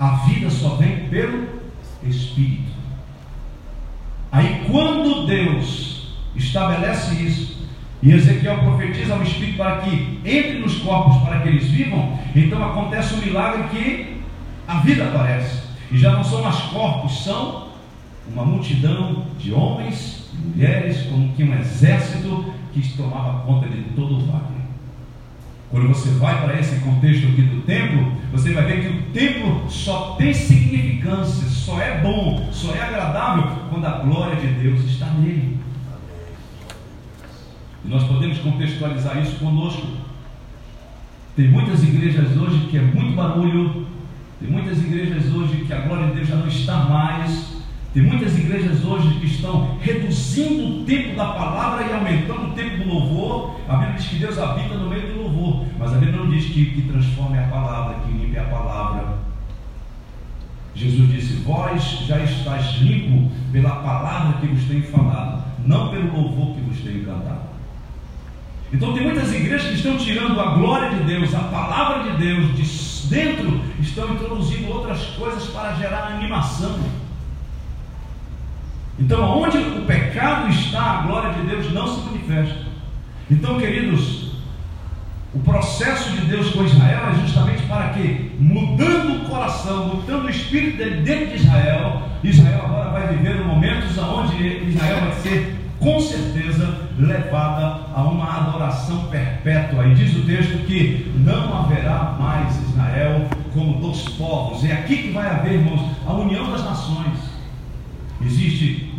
A 0.00 0.08
vida 0.26 0.50
só 0.50 0.70
vem 0.70 1.08
pelo 1.08 1.46
Espírito. 2.02 2.72
Aí 4.32 4.66
quando 4.68 5.28
Deus 5.28 6.16
estabelece 6.34 7.14
isso, 7.22 7.55
e 8.06 8.12
Ezequiel 8.12 8.58
profetiza 8.58 9.14
ao 9.14 9.22
Espírito 9.24 9.56
para 9.56 9.78
que 9.78 10.20
entre 10.24 10.60
nos 10.60 10.78
corpos 10.78 11.20
para 11.24 11.40
que 11.40 11.48
eles 11.48 11.64
vivam. 11.64 12.16
Então 12.36 12.64
acontece 12.64 13.14
um 13.14 13.18
milagre 13.18 13.64
que 13.64 14.20
a 14.68 14.78
vida 14.78 15.06
aparece. 15.06 15.62
E 15.90 15.98
já 15.98 16.12
não 16.12 16.22
são 16.22 16.40
mais 16.40 16.56
corpos, 16.56 17.24
são 17.24 17.66
uma 18.32 18.44
multidão 18.44 19.24
de 19.40 19.52
homens 19.52 20.30
e 20.32 20.36
mulheres, 20.36 21.02
como 21.10 21.32
que 21.32 21.42
um 21.42 21.58
exército 21.58 22.54
que 22.72 22.96
tomava 22.96 23.40
conta 23.40 23.68
de 23.68 23.82
todo 23.96 24.18
o 24.18 24.26
vale. 24.26 24.54
Quando 25.68 25.88
você 25.88 26.10
vai 26.10 26.40
para 26.42 26.60
esse 26.60 26.76
contexto 26.76 27.26
aqui 27.26 27.42
do 27.42 27.62
templo, 27.62 28.12
você 28.30 28.52
vai 28.52 28.66
ver 28.66 28.82
que 28.82 28.98
o 28.98 29.02
templo 29.12 29.68
só 29.68 30.14
tem 30.16 30.32
significância, 30.32 31.48
só 31.48 31.80
é 31.80 31.98
bom, 31.98 32.48
só 32.52 32.72
é 32.72 32.82
agradável 32.82 33.48
quando 33.68 33.84
a 33.84 33.98
glória 33.98 34.36
de 34.36 34.46
Deus 34.46 34.84
está 34.84 35.06
nele. 35.06 35.65
E 37.86 37.88
nós 37.88 38.02
podemos 38.04 38.38
contextualizar 38.38 39.22
isso 39.22 39.36
conosco. 39.36 39.86
Tem 41.36 41.48
muitas 41.48 41.82
igrejas 41.84 42.36
hoje 42.36 42.66
que 42.68 42.78
é 42.78 42.82
muito 42.82 43.14
barulho, 43.14 43.86
tem 44.40 44.50
muitas 44.50 44.78
igrejas 44.78 45.32
hoje 45.32 45.64
que 45.64 45.72
a 45.72 45.80
glória 45.80 46.08
de 46.08 46.14
Deus 46.14 46.28
já 46.28 46.36
não 46.36 46.48
está 46.48 46.76
mais. 46.78 47.54
Tem 47.94 48.02
muitas 48.02 48.36
igrejas 48.36 48.84
hoje 48.84 49.08
que 49.20 49.26
estão 49.26 49.78
reduzindo 49.80 50.82
o 50.82 50.84
tempo 50.84 51.16
da 51.16 51.26
palavra 51.26 51.86
e 51.86 51.92
aumentando 51.94 52.48
o 52.48 52.52
tempo 52.52 52.84
do 52.84 52.88
louvor. 52.88 53.60
A 53.68 53.76
Bíblia 53.76 53.96
diz 53.96 54.06
que 54.08 54.16
Deus 54.16 54.38
habita 54.38 54.74
no 54.74 54.90
meio 54.90 55.14
do 55.14 55.22
louvor, 55.22 55.64
mas 55.78 55.94
a 55.94 55.96
Bíblia 55.96 56.18
não 56.18 56.28
diz 56.28 56.44
que, 56.46 56.66
que 56.66 56.82
transforme 56.82 57.38
a 57.38 57.44
palavra, 57.44 58.00
que 58.00 58.12
limpe 58.12 58.38
a 58.38 58.44
palavra. 58.44 59.18
Jesus 60.74 61.08
disse: 61.10 61.34
Vós 61.42 62.02
já 62.06 62.18
estáis 62.22 62.82
limpo 62.82 63.30
pela 63.50 63.76
palavra 63.76 64.40
que 64.40 64.46
vos 64.46 64.64
tenho 64.64 64.82
falado, 64.82 65.44
não 65.64 65.88
pelo 65.90 66.14
louvor 66.14 66.54
que 66.54 66.60
vos 66.60 66.78
tenho 66.80 67.04
cantado. 67.04 67.55
Então 68.72 68.92
tem 68.92 69.04
muitas 69.04 69.32
igrejas 69.32 69.68
que 69.68 69.74
estão 69.74 69.96
tirando 69.96 70.40
a 70.40 70.54
glória 70.54 70.90
de 70.90 71.04
Deus, 71.04 71.34
a 71.34 71.40
palavra 71.40 72.10
de 72.10 72.18
Deus, 72.18 72.56
de 72.56 72.64
dentro, 73.08 73.60
estão 73.80 74.12
introduzindo 74.14 74.72
outras 74.72 75.00
coisas 75.18 75.44
para 75.48 75.74
gerar 75.74 76.14
animação. 76.14 76.76
Então, 78.98 79.42
onde 79.42 79.58
o 79.58 79.84
pecado 79.84 80.50
está, 80.50 80.82
a 80.82 81.02
glória 81.02 81.34
de 81.34 81.42
Deus 81.42 81.72
não 81.72 81.86
se 81.86 82.00
manifesta. 82.06 82.66
Então, 83.30 83.58
queridos, 83.58 84.32
o 85.34 85.40
processo 85.40 86.12
de 86.12 86.22
Deus 86.22 86.50
com 86.50 86.64
Israel 86.64 87.10
é 87.10 87.14
justamente 87.20 87.62
para 87.64 87.90
que, 87.90 88.32
mudando 88.38 89.16
o 89.16 89.28
coração, 89.28 89.96
mudando 89.96 90.24
o 90.24 90.30
espírito 90.30 90.78
dentro 91.02 91.26
de 91.26 91.36
Israel, 91.36 92.02
Israel 92.24 92.62
agora 92.64 92.90
vai 92.90 93.08
viver 93.14 93.44
momentos 93.44 93.98
onde 93.98 94.68
Israel 94.68 95.00
vai 95.00 95.12
ser, 95.20 95.55
com 95.86 96.00
certeza, 96.00 96.80
levada 96.98 97.86
a 97.94 98.02
uma 98.02 98.38
adoração 98.38 99.04
perpétua. 99.04 99.86
E 99.86 99.94
diz 99.94 100.16
o 100.16 100.22
texto 100.22 100.66
que 100.66 101.12
não 101.14 101.56
haverá 101.56 102.16
mais 102.18 102.60
Israel 102.60 103.28
como 103.54 103.78
dos 103.78 104.02
povos. 104.08 104.64
É 104.64 104.72
aqui 104.72 104.96
que 104.96 105.10
vai 105.12 105.28
haver, 105.28 105.52
irmãos, 105.52 105.80
a 106.04 106.12
união 106.12 106.50
das 106.50 106.64
nações. 106.64 107.16
Existe 108.20 108.92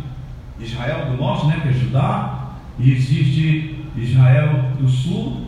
Israel 0.58 1.10
do 1.10 1.18
norte, 1.18 1.46
né, 1.48 1.60
que 1.60 1.68
é 1.68 1.72
Judá, 1.72 2.54
e 2.78 2.90
existe 2.90 3.84
Israel 3.94 4.70
do 4.80 4.88
sul. 4.88 5.46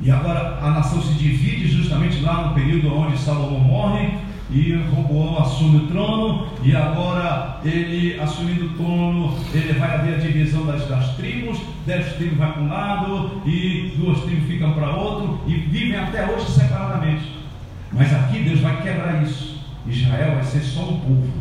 E 0.00 0.10
agora 0.10 0.58
a 0.62 0.70
nação 0.70 1.02
se 1.02 1.12
divide 1.12 1.68
justamente 1.68 2.22
lá 2.22 2.46
no 2.46 2.54
período 2.54 2.96
onde 2.96 3.18
Salomão 3.18 3.60
morre 3.60 4.14
e 4.52 4.74
Roboão 4.74 5.38
assume 5.38 5.76
o 5.76 5.86
trono, 5.86 6.46
e 6.62 6.74
agora 6.74 7.60
ele 7.64 8.18
assumindo 8.20 8.66
o 8.66 8.68
trono, 8.70 9.36
ele 9.54 9.72
vai 9.74 9.94
haver 9.94 10.14
a 10.14 10.18
divisão 10.18 10.66
das, 10.66 10.86
das 10.88 11.16
tribos, 11.16 11.58
dez 11.86 12.14
tribos 12.14 12.38
vai 12.38 12.52
para 12.52 12.62
um 12.62 12.68
lado 12.68 13.42
e 13.46 13.94
duas 13.96 14.20
tribos 14.22 14.46
ficam 14.46 14.72
para 14.72 14.90
outro, 14.90 15.40
e 15.46 15.54
vivem 15.54 15.96
até 15.96 16.26
hoje 16.26 16.50
separadamente. 16.50 17.22
Mas 17.92 18.12
aqui 18.12 18.40
Deus 18.40 18.60
vai 18.60 18.82
quebrar 18.82 19.22
isso. 19.22 19.60
Israel 19.86 20.34
vai 20.34 20.44
ser 20.44 20.60
só 20.60 20.82
um 20.82 21.00
povo. 21.00 21.32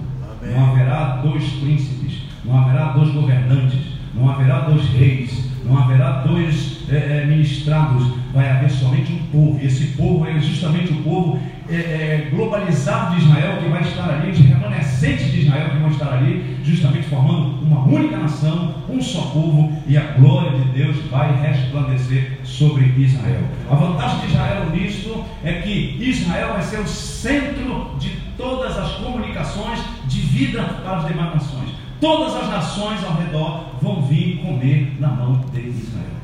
Amém. 0.42 0.56
Não 0.56 0.72
haverá 0.72 1.18
dois 1.18 1.44
príncipes, 1.54 2.24
não 2.44 2.60
haverá 2.60 2.94
dois 2.94 3.10
governantes, 3.12 3.80
não 4.14 4.30
haverá 4.30 4.62
dois 4.62 4.88
reis, 4.90 5.50
não 5.66 5.78
haverá 5.78 6.22
dois 6.22 6.84
é, 6.90 6.96
é, 6.96 7.26
ministrados, 7.26 8.04
vai 8.34 8.50
haver 8.50 8.70
somente 8.70 9.12
um 9.12 9.20
povo, 9.32 9.60
e 9.62 9.66
esse 9.66 9.88
povo 9.98 10.28
é 10.28 10.40
justamente 10.40 10.94
o 10.94 11.04
povo 11.04 11.40
é, 11.70 11.76
é, 11.76 12.30
globalizado 12.32 13.16
de 13.16 13.26
Israel 13.26 13.58
que 13.58 13.70
vai 13.70 13.82
estar 13.82 14.10
ali, 14.10 14.32
os 14.32 14.40
remanescentes 14.40 15.32
de 15.32 15.42
Israel 15.42 15.70
que 15.70 15.78
vão 15.78 15.90
estar 15.90 16.14
ali, 16.14 16.58
justamente 16.64 17.08
formando 17.08 17.64
uma 17.64 17.86
única 17.86 18.18
nação, 18.18 18.76
um 18.90 19.02
só 19.02 19.22
povo, 19.22 19.74
e 19.88 19.98
a 19.98 20.02
glória 20.14 20.52
de 20.52 20.70
Deus 20.70 20.98
vai 21.12 21.32
resplandecer 21.42 22.40
sobre 22.44 22.86
Israel. 22.98 23.42
A 23.70 23.76
vantagem 23.76 24.20
de 24.22 24.28
Israel 24.28 24.70
nisso 24.72 25.24
é 25.44 25.54
que 25.54 25.98
Israel 26.00 26.54
vai 26.54 26.64
ser 26.64 26.80
o 26.80 26.88
centro 26.88 27.92
de 28.00 28.10
todas 28.38 28.78
as 28.78 28.92
comunicações 28.94 29.80
de 30.08 30.22
vida 30.22 30.64
para 30.84 30.98
as 30.98 31.08
demais 31.08 31.34
nações. 31.34 31.70
Todas 32.00 32.36
as 32.36 32.50
nações 32.50 33.04
ao 33.04 33.16
redor 33.16 33.76
vão 33.82 34.02
vir 34.04 34.38
comer 34.38 34.96
na 35.00 35.10
mão 35.10 35.44
de 35.54 35.60
Israel. 35.60 36.19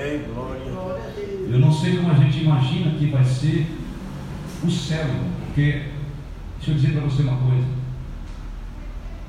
Amém, 0.00 0.22
glória. 0.32 0.60
Eu 1.50 1.58
não 1.58 1.72
sei 1.72 1.96
como 1.96 2.12
a 2.12 2.14
gente 2.14 2.44
imagina 2.44 2.96
que 2.96 3.06
vai 3.06 3.24
ser 3.24 3.66
o 4.62 4.70
céu, 4.70 5.06
porque 5.44 5.90
deixa 6.56 6.70
eu 6.70 6.74
dizer 6.74 6.92
para 6.92 7.00
você 7.00 7.22
uma 7.22 7.36
coisa: 7.36 7.66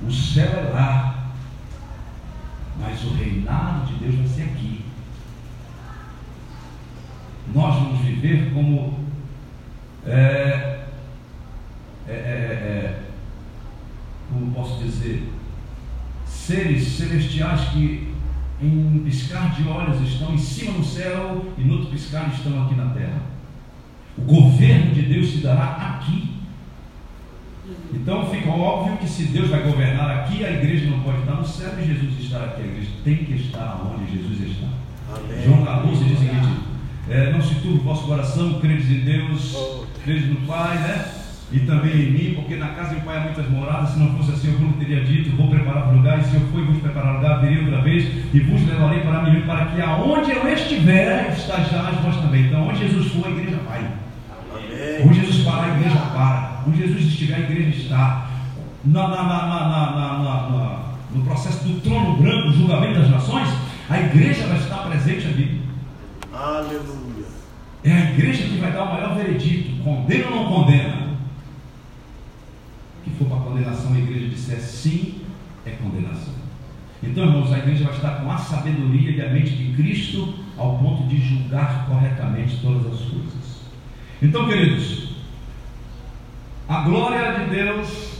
o 0.03 0.11
céu 0.11 0.47
é 0.47 0.69
lá, 0.71 1.31
mas 2.79 3.03
o 3.03 3.15
reinado 3.15 3.87
de 3.87 3.95
Deus 3.95 4.15
vai 4.15 4.27
ser 4.27 4.43
aqui. 4.43 4.85
Nós 7.51 7.73
vamos 7.73 8.01
viver 8.01 8.53
como 8.53 8.99
é, 10.05 10.85
é, 12.07 12.11
é, 12.11 12.13
é 12.13 13.03
como 14.31 14.51
posso 14.53 14.83
dizer, 14.83 15.33
seres 16.27 16.87
celestiais 16.89 17.69
que 17.69 18.08
em 18.61 18.67
um 18.67 19.03
piscar 19.03 19.55
de 19.55 19.67
olhos 19.67 20.01
estão 20.01 20.33
em 20.33 20.37
cima 20.37 20.77
no 20.77 20.83
céu 20.83 21.45
e 21.57 21.61
no 21.61 21.75
outro 21.75 21.91
piscar 21.91 22.29
estão 22.33 22.63
aqui 22.63 22.75
na 22.75 22.87
terra. 22.87 23.21
O 24.17 24.21
governo 24.21 24.93
de 24.93 25.01
Deus 25.03 25.31
se 25.31 25.37
dará 25.37 25.97
aqui. 25.97 26.29
Então 27.93 28.29
fica 28.29 28.49
óbvio 28.49 28.97
que 28.97 29.07
se 29.07 29.25
Deus 29.25 29.49
vai 29.49 29.61
governar 29.61 30.09
aqui, 30.11 30.43
a 30.43 30.51
igreja 30.51 30.89
não 30.89 30.99
pode 31.01 31.19
estar 31.19 31.35
no 31.35 31.45
céu 31.45 31.73
e 31.79 31.85
Jesus 31.85 32.19
estar 32.19 32.43
aqui. 32.43 32.61
A 32.61 32.65
igreja 32.65 32.91
tem 33.03 33.17
que 33.17 33.33
estar 33.33 33.81
onde 33.85 34.11
Jesus 34.11 34.51
está. 34.51 34.67
Amém. 35.15 35.43
João 35.43 35.63
14 35.63 36.03
diz 36.03 36.17
o 36.17 36.21
seguinte: 36.21 36.59
é, 37.09 37.31
Não 37.31 37.41
se 37.41 37.55
turbe 37.55 37.79
o 37.79 37.83
vosso 37.83 38.05
coração, 38.05 38.59
credes 38.59 38.89
em 38.89 38.99
Deus, 38.99 39.55
oh. 39.55 39.85
credes 40.03 40.27
no 40.27 40.45
Pai, 40.47 40.77
né? 40.79 41.18
E 41.51 41.59
também 41.61 41.93
em 41.93 42.11
mim, 42.11 42.33
porque 42.35 42.55
na 42.55 42.67
casa 42.69 42.93
do 42.95 43.01
Pai 43.01 43.17
há 43.17 43.21
muitas 43.21 43.49
moradas, 43.49 43.89
se 43.89 43.99
não 43.99 44.15
fosse 44.15 44.31
assim, 44.31 44.53
eu 44.53 44.59
não 44.59 44.73
teria 44.73 45.03
dito, 45.03 45.35
vou 45.35 45.49
preparar 45.49 45.91
lugar, 45.91 46.19
e 46.19 46.23
se 46.23 46.35
eu 46.35 46.41
for 46.41 46.59
e 46.59 46.65
vos 46.65 46.77
preparar 46.77 47.15
lugar, 47.15 47.41
virei 47.41 47.63
outra 47.63 47.81
vez, 47.81 48.07
e 48.31 48.39
vos 48.39 48.67
levarei 48.67 48.99
para 48.99 49.23
mim, 49.23 49.41
para 49.41 49.65
que 49.65 49.81
aonde 49.81 50.31
eu 50.31 50.47
estiver, 50.53 51.31
estejais 51.31 51.95
vós 52.03 52.17
também. 52.17 52.45
Então, 52.45 52.67
onde 52.67 52.79
Jesus 52.79 53.11
for, 53.11 53.25
a 53.25 53.31
igreja 53.31 53.59
vai. 53.67 53.79
Amém. 53.79 55.07
Onde 55.07 55.21
Jesus 55.21 55.43
parar, 55.43 55.71
a 55.71 55.77
igreja 55.77 55.97
para. 55.97 56.63
Onde 56.67 56.77
Jesus 56.77 57.05
estiver, 57.05 57.35
a 57.35 57.39
igreja 57.39 57.69
está. 57.69 58.29
Na, 58.85 59.07
na, 59.07 59.23
na, 59.23 60.79
no 61.13 61.23
processo 61.23 61.67
do 61.67 61.81
trono 61.81 62.17
branco, 62.17 62.53
julgamento 62.53 62.99
das 62.99 63.09
nações, 63.09 63.49
a 63.89 63.99
igreja 63.99 64.45
vai 64.45 64.57
estar 64.57 64.77
presente 64.87 65.27
ali. 65.27 65.61
Aleluia. 66.31 67.25
É 67.83 67.91
a 67.91 68.11
igreja 68.11 68.43
que 68.43 68.57
vai 68.57 68.71
dar 68.71 68.83
o 68.83 68.93
maior 68.93 69.15
veredito: 69.15 69.83
condena 69.83 70.27
ou 70.27 70.35
não 70.35 70.45
condena? 70.45 70.98
Condenação, 73.59 73.93
a 73.93 73.97
igreja 73.97 74.27
disser 74.29 74.59
sim, 74.59 75.21
é 75.65 75.71
condenação. 75.71 76.33
Então, 77.03 77.25
irmãos, 77.25 77.51
a 77.51 77.59
igreja 77.59 77.85
vai 77.85 77.93
estar 77.93 78.21
com 78.21 78.31
a 78.31 78.37
sabedoria 78.37 79.11
e 79.11 79.21
a 79.21 79.29
mente 79.29 79.51
de 79.51 79.73
Cristo 79.73 80.33
ao 80.57 80.77
ponto 80.77 81.07
de 81.07 81.17
julgar 81.17 81.85
corretamente 81.87 82.57
todas 82.61 82.85
as 82.85 82.99
coisas. 82.99 83.59
Então, 84.21 84.47
queridos, 84.47 85.15
a 86.67 86.81
glória 86.81 87.39
de 87.39 87.49
Deus, 87.51 88.19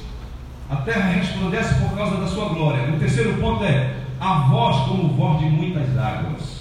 a 0.70 0.78
terra 0.78 1.12
resplandece 1.12 1.76
por 1.76 1.96
causa 1.96 2.18
da 2.18 2.28
sua 2.28 2.50
glória. 2.50 2.94
O 2.94 3.00
terceiro 3.00 3.38
ponto 3.38 3.64
é 3.64 3.96
a 4.20 4.42
voz 4.50 4.88
como 4.88 5.10
voz 5.10 5.40
de 5.40 5.46
muitas 5.46 5.98
águas. 5.98 6.60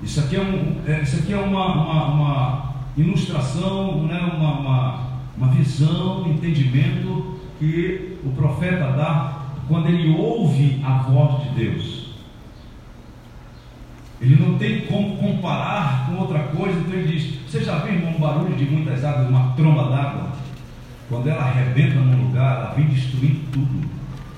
Isso 0.00 0.20
aqui 0.20 0.36
é, 0.36 0.40
um, 0.40 0.80
é, 0.86 1.02
isso 1.02 1.16
aqui 1.16 1.32
é 1.32 1.38
uma, 1.38 1.74
uma, 1.74 2.04
uma 2.04 2.74
ilustração, 2.96 4.06
né, 4.06 4.20
uma, 4.32 4.60
uma 4.60 5.07
uma 5.38 5.48
visão, 5.52 6.24
um 6.24 6.32
entendimento 6.32 7.38
que 7.60 8.18
o 8.24 8.30
profeta 8.30 8.92
dá 8.92 9.42
quando 9.68 9.86
ele 9.86 10.10
ouve 10.18 10.82
a 10.84 10.98
voz 10.98 11.44
de 11.44 11.50
Deus. 11.50 12.08
Ele 14.20 14.34
não 14.34 14.58
tem 14.58 14.80
como 14.86 15.16
comparar 15.16 16.06
com 16.06 16.16
outra 16.16 16.40
coisa, 16.40 16.76
então 16.80 16.92
ele 16.92 17.16
diz: 17.16 17.38
Você 17.46 17.62
já 17.62 17.78
viu 17.78 18.04
um 18.04 18.18
barulho 18.18 18.56
de 18.56 18.64
muitas 18.64 19.04
águas, 19.04 19.28
uma 19.28 19.52
tromba 19.52 19.84
d'água? 19.90 20.32
Quando 21.08 21.28
ela 21.28 21.44
arrebenta 21.44 21.94
num 21.94 22.26
lugar, 22.26 22.56
ela 22.56 22.74
vem 22.74 22.86
destruindo 22.86 23.40
tudo, 23.52 23.88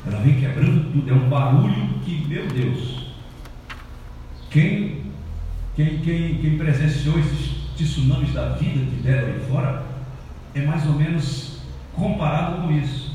ela 0.06 0.20
vem 0.20 0.38
quebrando 0.38 0.92
tudo. 0.92 1.10
É 1.10 1.14
um 1.14 1.28
barulho 1.30 1.88
que, 2.04 2.26
meu 2.28 2.46
Deus, 2.46 3.06
quem, 4.50 5.00
quem, 5.74 5.98
quem, 5.98 6.34
quem 6.36 6.58
presenciou 6.58 7.18
esses 7.18 7.60
tsunamis 7.76 8.34
da 8.34 8.50
vida 8.50 8.84
que 8.84 9.02
deram 9.02 9.28
aí 9.28 9.40
fora, 9.48 9.89
é 10.54 10.60
mais 10.62 10.86
ou 10.86 10.94
menos 10.94 11.60
comparado 11.94 12.62
com 12.62 12.72
isso. 12.72 13.10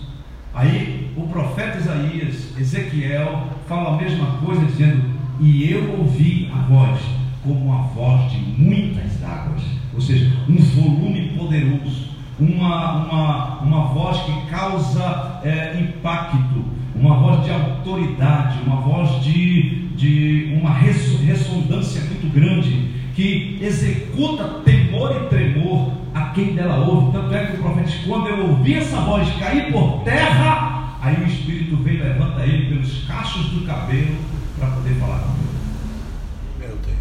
Aí 0.54 1.12
o 1.18 1.28
profeta 1.28 1.78
Isaías, 1.78 2.58
Ezequiel, 2.58 3.48
fala 3.68 3.96
a 3.96 3.98
mesma 3.98 4.38
coisa, 4.44 4.66
dizendo: 4.66 5.04
E 5.40 5.70
eu 5.70 6.00
ouvi 6.00 6.50
a 6.54 6.60
voz, 6.62 7.00
como 7.44 7.74
a 7.74 7.82
voz 7.82 8.32
de 8.32 8.38
muitas 8.38 9.24
águas, 9.24 9.62
ou 9.94 10.00
seja, 10.00 10.32
um 10.48 10.56
volume 10.56 11.34
poderoso, 11.38 12.10
uma, 12.40 13.06
uma, 13.06 13.60
uma 13.60 13.86
voz 13.88 14.18
que 14.22 14.50
causa 14.50 15.42
é, 15.44 15.80
impacto, 15.80 16.64
uma 16.96 17.16
voz 17.18 17.44
de 17.44 17.52
autoridade, 17.52 18.60
uma 18.66 18.78
voz 18.78 19.24
de, 19.24 19.88
de 19.90 20.58
uma 20.60 20.72
ressonância 20.72 22.02
muito 22.02 22.34
grande, 22.34 22.95
que 23.16 23.58
executa 23.62 24.62
temor 24.66 25.16
e 25.16 25.30
tremor 25.30 25.92
a 26.14 26.26
quem 26.32 26.54
dela 26.54 26.86
ouve. 26.86 27.14
Tanto 27.14 27.34
é 27.34 27.46
que 27.46 27.56
o 27.56 27.62
profeta 27.62 27.90
diz: 27.90 28.06
quando 28.06 28.28
eu 28.28 28.50
ouvi 28.50 28.76
essa 28.76 28.98
voz 29.02 29.28
cair 29.40 29.72
por 29.72 30.04
terra, 30.04 30.98
aí 31.02 31.24
o 31.24 31.28
Espírito 31.28 31.78
vem 31.78 31.96
e 31.96 31.98
levanta 31.98 32.44
ele 32.44 32.68
pelos 32.68 33.06
cachos 33.06 33.48
do 33.48 33.66
cabelo 33.66 34.16
para 34.60 34.68
poder 34.70 34.96
falar 34.96 35.20
com 35.20 35.32
ele. 35.32 36.68
Meu 36.68 36.78
Deus. 36.78 36.98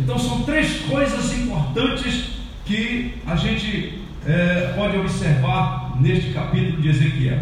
Então 0.00 0.18
são 0.18 0.42
três 0.42 0.80
coisas 0.80 1.38
importantes 1.38 2.40
que 2.64 3.14
a 3.26 3.36
gente 3.36 4.00
é, 4.26 4.72
pode 4.76 4.96
observar 4.96 5.96
neste 6.00 6.32
capítulo 6.32 6.80
de 6.80 6.88
Ezequiel. 6.88 7.40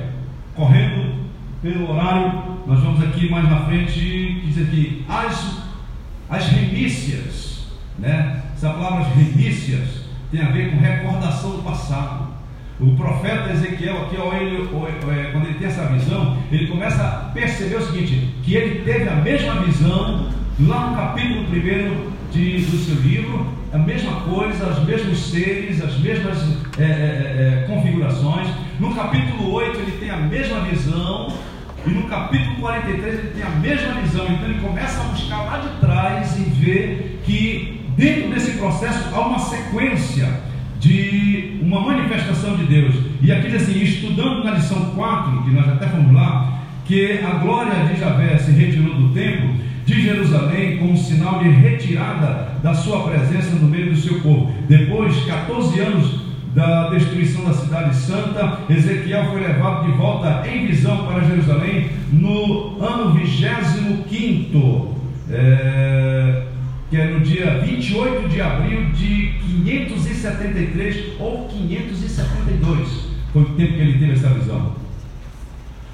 Correndo 0.54 1.28
pelo 1.62 1.90
horário, 1.90 2.58
nós 2.66 2.80
vamos 2.80 3.02
aqui 3.02 3.30
mais 3.30 3.48
na 3.48 3.64
frente, 3.66 4.40
diz 4.44 4.58
aqui, 4.58 5.04
as, 5.08 5.58
as 6.28 6.46
remícias, 6.48 7.57
né? 7.98 8.42
Essa 8.54 8.70
palavra 8.70 9.06
remícias 9.14 10.08
tem 10.30 10.42
a 10.42 10.50
ver 10.50 10.70
com 10.70 10.78
recordação 10.78 11.50
do 11.50 11.62
passado. 11.62 12.28
O 12.80 12.94
profeta 12.94 13.52
Ezequiel, 13.52 14.02
aqui, 14.02 14.16
é, 14.16 15.30
quando 15.32 15.46
ele 15.46 15.58
tem 15.58 15.66
essa 15.66 15.86
visão, 15.86 16.36
ele 16.50 16.68
começa 16.68 17.02
a 17.02 17.30
perceber 17.32 17.76
o 17.76 17.86
seguinte: 17.86 18.34
que 18.42 18.54
ele 18.54 18.84
teve 18.84 19.08
a 19.08 19.16
mesma 19.16 19.62
visão 19.62 20.30
lá 20.60 20.90
no 20.90 20.96
capítulo 20.96 21.40
1 21.42 22.32
de, 22.32 22.58
do 22.58 22.76
seu 22.78 22.94
livro, 22.96 23.46
a 23.72 23.78
mesma 23.78 24.20
coisa, 24.20 24.68
os 24.68 24.84
mesmos 24.84 25.30
seres, 25.30 25.82
as 25.82 25.98
mesmas 25.98 26.38
é, 26.78 26.82
é, 26.82 26.86
é, 26.86 27.64
configurações. 27.66 28.48
No 28.78 28.94
capítulo 28.94 29.52
8 29.52 29.78
ele 29.78 29.92
tem 29.98 30.10
a 30.10 30.16
mesma 30.16 30.60
visão, 30.60 31.32
e 31.84 31.90
no 31.90 32.04
capítulo 32.04 32.56
43 32.56 33.18
ele 33.18 33.30
tem 33.30 33.42
a 33.42 33.50
mesma 33.50 34.00
visão. 34.00 34.24
Então 34.26 34.44
ele 34.48 34.60
começa 34.60 35.00
a 35.00 35.04
buscar 35.04 35.42
lá 35.42 35.58
de 35.58 35.68
trás 35.80 36.38
e 36.38 36.42
ver 36.42 37.22
que 37.24 37.87
dentro 37.98 38.30
desse 38.30 38.52
processo 38.52 39.12
há 39.12 39.20
uma 39.20 39.40
sequência 39.40 40.28
de 40.78 41.58
uma 41.60 41.80
manifestação 41.80 42.56
de 42.56 42.64
Deus. 42.64 42.94
E 43.20 43.32
aqui 43.32 43.50
diz 43.50 43.62
assim, 43.62 43.82
estudando 43.82 44.44
na 44.44 44.52
lição 44.52 44.92
4, 44.94 45.42
que 45.42 45.50
nós 45.50 45.68
até 45.68 45.88
fomos 45.88 46.14
lá, 46.14 46.60
que 46.86 47.18
a 47.18 47.32
glória 47.38 47.74
de 47.86 48.00
Javé 48.00 48.38
se 48.38 48.52
retirou 48.52 48.94
do 48.94 49.12
templo 49.12 49.50
de 49.84 50.02
Jerusalém 50.02 50.78
como 50.78 50.96
sinal 50.96 51.40
de 51.40 51.48
retirada 51.48 52.52
da 52.62 52.72
sua 52.72 53.02
presença 53.02 53.56
no 53.56 53.68
meio 53.68 53.90
do 53.90 53.96
seu 53.96 54.20
povo. 54.20 54.52
Depois, 54.68 55.16
14 55.24 55.80
anos 55.80 56.28
da 56.54 56.90
destruição 56.90 57.44
da 57.44 57.52
cidade 57.52 57.94
santa, 57.96 58.60
Ezequiel 58.70 59.30
foi 59.30 59.40
levado 59.40 59.86
de 59.86 59.92
volta 59.92 60.46
em 60.48 60.66
visão 60.66 61.06
para 61.06 61.24
Jerusalém 61.24 61.90
no 62.12 62.82
ano 62.82 63.12
25, 63.12 64.96
é, 65.30 66.42
que 66.90 66.96
é 66.96 67.06
no 67.06 67.20
dia 67.20 67.58
28 67.58 68.28
de 68.28 68.40
abril 68.40 68.90
de 68.92 69.34
573 69.40 71.20
ou 71.20 71.46
572. 71.48 73.08
Foi 73.32 73.42
o 73.42 73.54
tempo 73.56 73.74
que 73.74 73.80
ele 73.80 73.98
teve 73.98 74.12
essa 74.12 74.28
visão. 74.30 74.76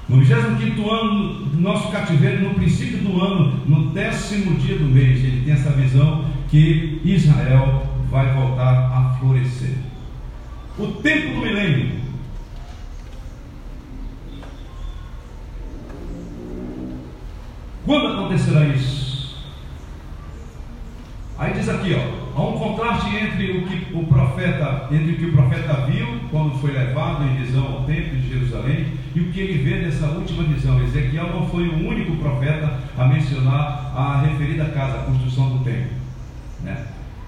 No 0.07 0.19
25 0.19 0.89
ano 0.89 1.45
do 1.45 1.61
nosso 1.61 1.91
cativeiro, 1.91 2.43
no 2.43 2.53
princípio 2.53 2.99
do 2.99 3.19
ano, 3.21 3.59
no 3.65 3.89
décimo 3.89 4.55
dia 4.59 4.77
do 4.77 4.85
mês, 4.85 5.23
ele 5.23 5.41
tem 5.43 5.53
essa 5.53 5.71
visão 5.71 6.25
que 6.47 7.01
Israel 7.03 7.87
vai 8.09 8.33
voltar 8.33 8.71
a 8.71 9.17
florescer. 9.19 9.75
O 10.77 10.87
tempo 10.87 11.33
do 11.33 11.41
milênio. 11.41 12.05
Quando 17.85 18.07
acontecerá 18.07 18.65
isso? 18.67 19.04
Aí 21.37 21.53
diz 21.53 21.67
aqui, 21.67 21.93
ó, 21.93 22.39
há 22.39 22.47
um 22.47 22.57
contraste 22.57 23.13
entre 23.13 23.57
o 23.57 23.67
que 23.67 23.93
o 23.93 24.05
profeta, 24.05 24.87
entre 24.89 25.11
o 25.11 25.17
que 25.17 25.25
o 25.25 25.31
profeta 25.33 25.73
viu 25.85 26.07
quando 26.31 26.57
foi 26.61 26.71
levado 26.71 27.25
em 27.25 27.35
visão 27.35 27.65
ao 27.65 27.83
templo 27.83 28.17
de 28.17 28.29
Jerusalém 28.29 28.85
e 29.13 29.19
o 29.19 29.31
que 29.31 29.41
ele 29.41 29.63
vê 29.63 29.81
nessa 29.81 30.07
última 30.07 30.43
visão. 30.43 30.81
Ezequiel 30.81 31.27
não 31.33 31.47
foi 31.47 31.67
o 31.67 31.87
único 31.87 32.15
profeta 32.17 32.79
a 32.97 33.05
mencionar 33.05 33.91
a 33.95 34.21
referida 34.25 34.65
casa, 34.65 34.99
a 34.99 35.03
construção 35.03 35.57
do 35.57 35.63
templo. 35.65 35.91
Né? 36.63 36.77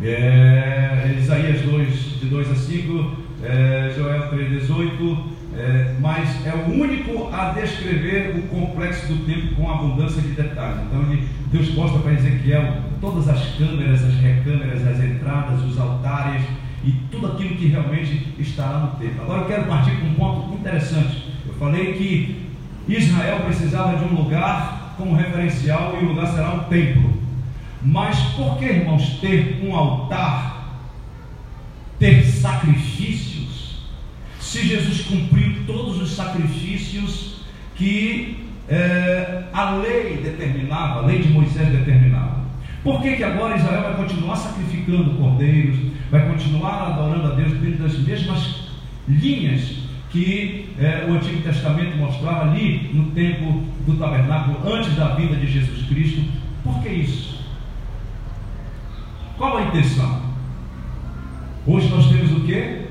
É, 0.01 1.15
Isaías 1.19 1.61
2, 1.63 2.19
de 2.21 2.25
2 2.27 2.51
a 2.51 2.55
5 2.55 3.17
é, 3.43 3.93
Joel 3.95 4.31
3,18, 4.31 5.17
é, 5.57 5.95
mas 5.99 6.45
é 6.45 6.53
o 6.53 6.81
único 6.81 7.29
a 7.33 7.49
descrever 7.49 8.37
o 8.37 8.41
complexo 8.43 9.07
do 9.07 9.25
templo 9.25 9.55
com 9.55 9.69
abundância 9.69 10.21
de 10.21 10.29
detalhes. 10.29 10.79
Então 10.87 11.01
ele, 11.01 11.27
Deus 11.51 11.73
mostra 11.75 11.99
para 11.99 12.13
Ezequiel 12.13 12.86
todas 12.99 13.27
as 13.27 13.55
câmeras, 13.55 14.03
as 14.03 14.15
recâmeras, 14.15 14.85
as 14.87 15.03
entradas, 15.03 15.63
os 15.63 15.79
altares 15.79 16.43
e 16.83 16.91
tudo 17.11 17.27
aquilo 17.27 17.55
que 17.55 17.67
realmente 17.67 18.33
estará 18.39 18.79
no 18.79 18.87
templo. 18.99 19.23
Agora 19.23 19.41
eu 19.41 19.47
quero 19.47 19.65
partir 19.65 19.91
para 19.97 20.07
um 20.07 20.13
ponto 20.13 20.55
interessante. 20.55 21.23
Eu 21.45 21.53
falei 21.55 21.93
que 21.93 22.47
Israel 22.87 23.41
precisava 23.45 23.97
de 23.97 24.03
um 24.05 24.17
lugar 24.17 24.95
como 24.97 25.15
referencial 25.15 25.97
e 26.01 26.05
o 26.05 26.09
lugar 26.09 26.27
será 26.27 26.55
o 26.55 26.59
templo. 26.65 27.13
Mas 27.83 28.19
por 28.35 28.57
que, 28.57 28.65
irmãos, 28.65 29.19
ter 29.21 29.63
um 29.63 29.75
altar 29.75 30.57
ter 31.99 32.23
sacrifícios, 32.25 33.81
se 34.39 34.67
Jesus 34.67 35.01
cumpriu 35.01 35.63
todos 35.65 35.99
os 35.99 36.15
sacrifícios 36.15 37.41
que 37.75 38.47
é, 38.69 39.43
a 39.51 39.71
lei 39.75 40.17
determinava, 40.17 40.99
a 40.99 41.05
lei 41.05 41.21
de 41.21 41.29
Moisés 41.29 41.69
determinava. 41.69 42.36
Por 42.87 43.01
que, 43.01 43.17
que 43.17 43.23
agora 43.25 43.57
Israel 43.57 43.81
vai 43.81 43.95
continuar 43.97 44.37
sacrificando 44.37 45.17
cordeiros, 45.17 45.77
vai 46.09 46.25
continuar 46.25 46.83
adorando 46.83 47.33
a 47.33 47.35
Deus 47.35 47.51
dentro 47.59 47.83
das 47.83 47.99
mesmas 47.99 48.69
linhas 49.09 49.79
que 50.09 50.69
é, 50.79 51.05
o 51.05 51.15
Antigo 51.15 51.41
Testamento 51.41 51.97
mostrava 51.97 52.49
ali 52.49 52.89
no 52.93 53.11
tempo 53.11 53.65
do 53.85 53.97
tabernáculo, 53.97 54.73
antes 54.73 54.95
da 54.95 55.15
vinda 55.15 55.35
de 55.35 55.51
Jesus 55.51 55.85
Cristo? 55.89 56.31
Por 56.63 56.81
que 56.81 56.87
isso? 56.87 57.41
Qual 59.37 59.57
a 59.57 59.63
intenção? 59.63 60.21
Hoje 61.65 61.89
nós 61.89 62.07
temos 62.07 62.31
o 62.31 62.39
que? 62.45 62.83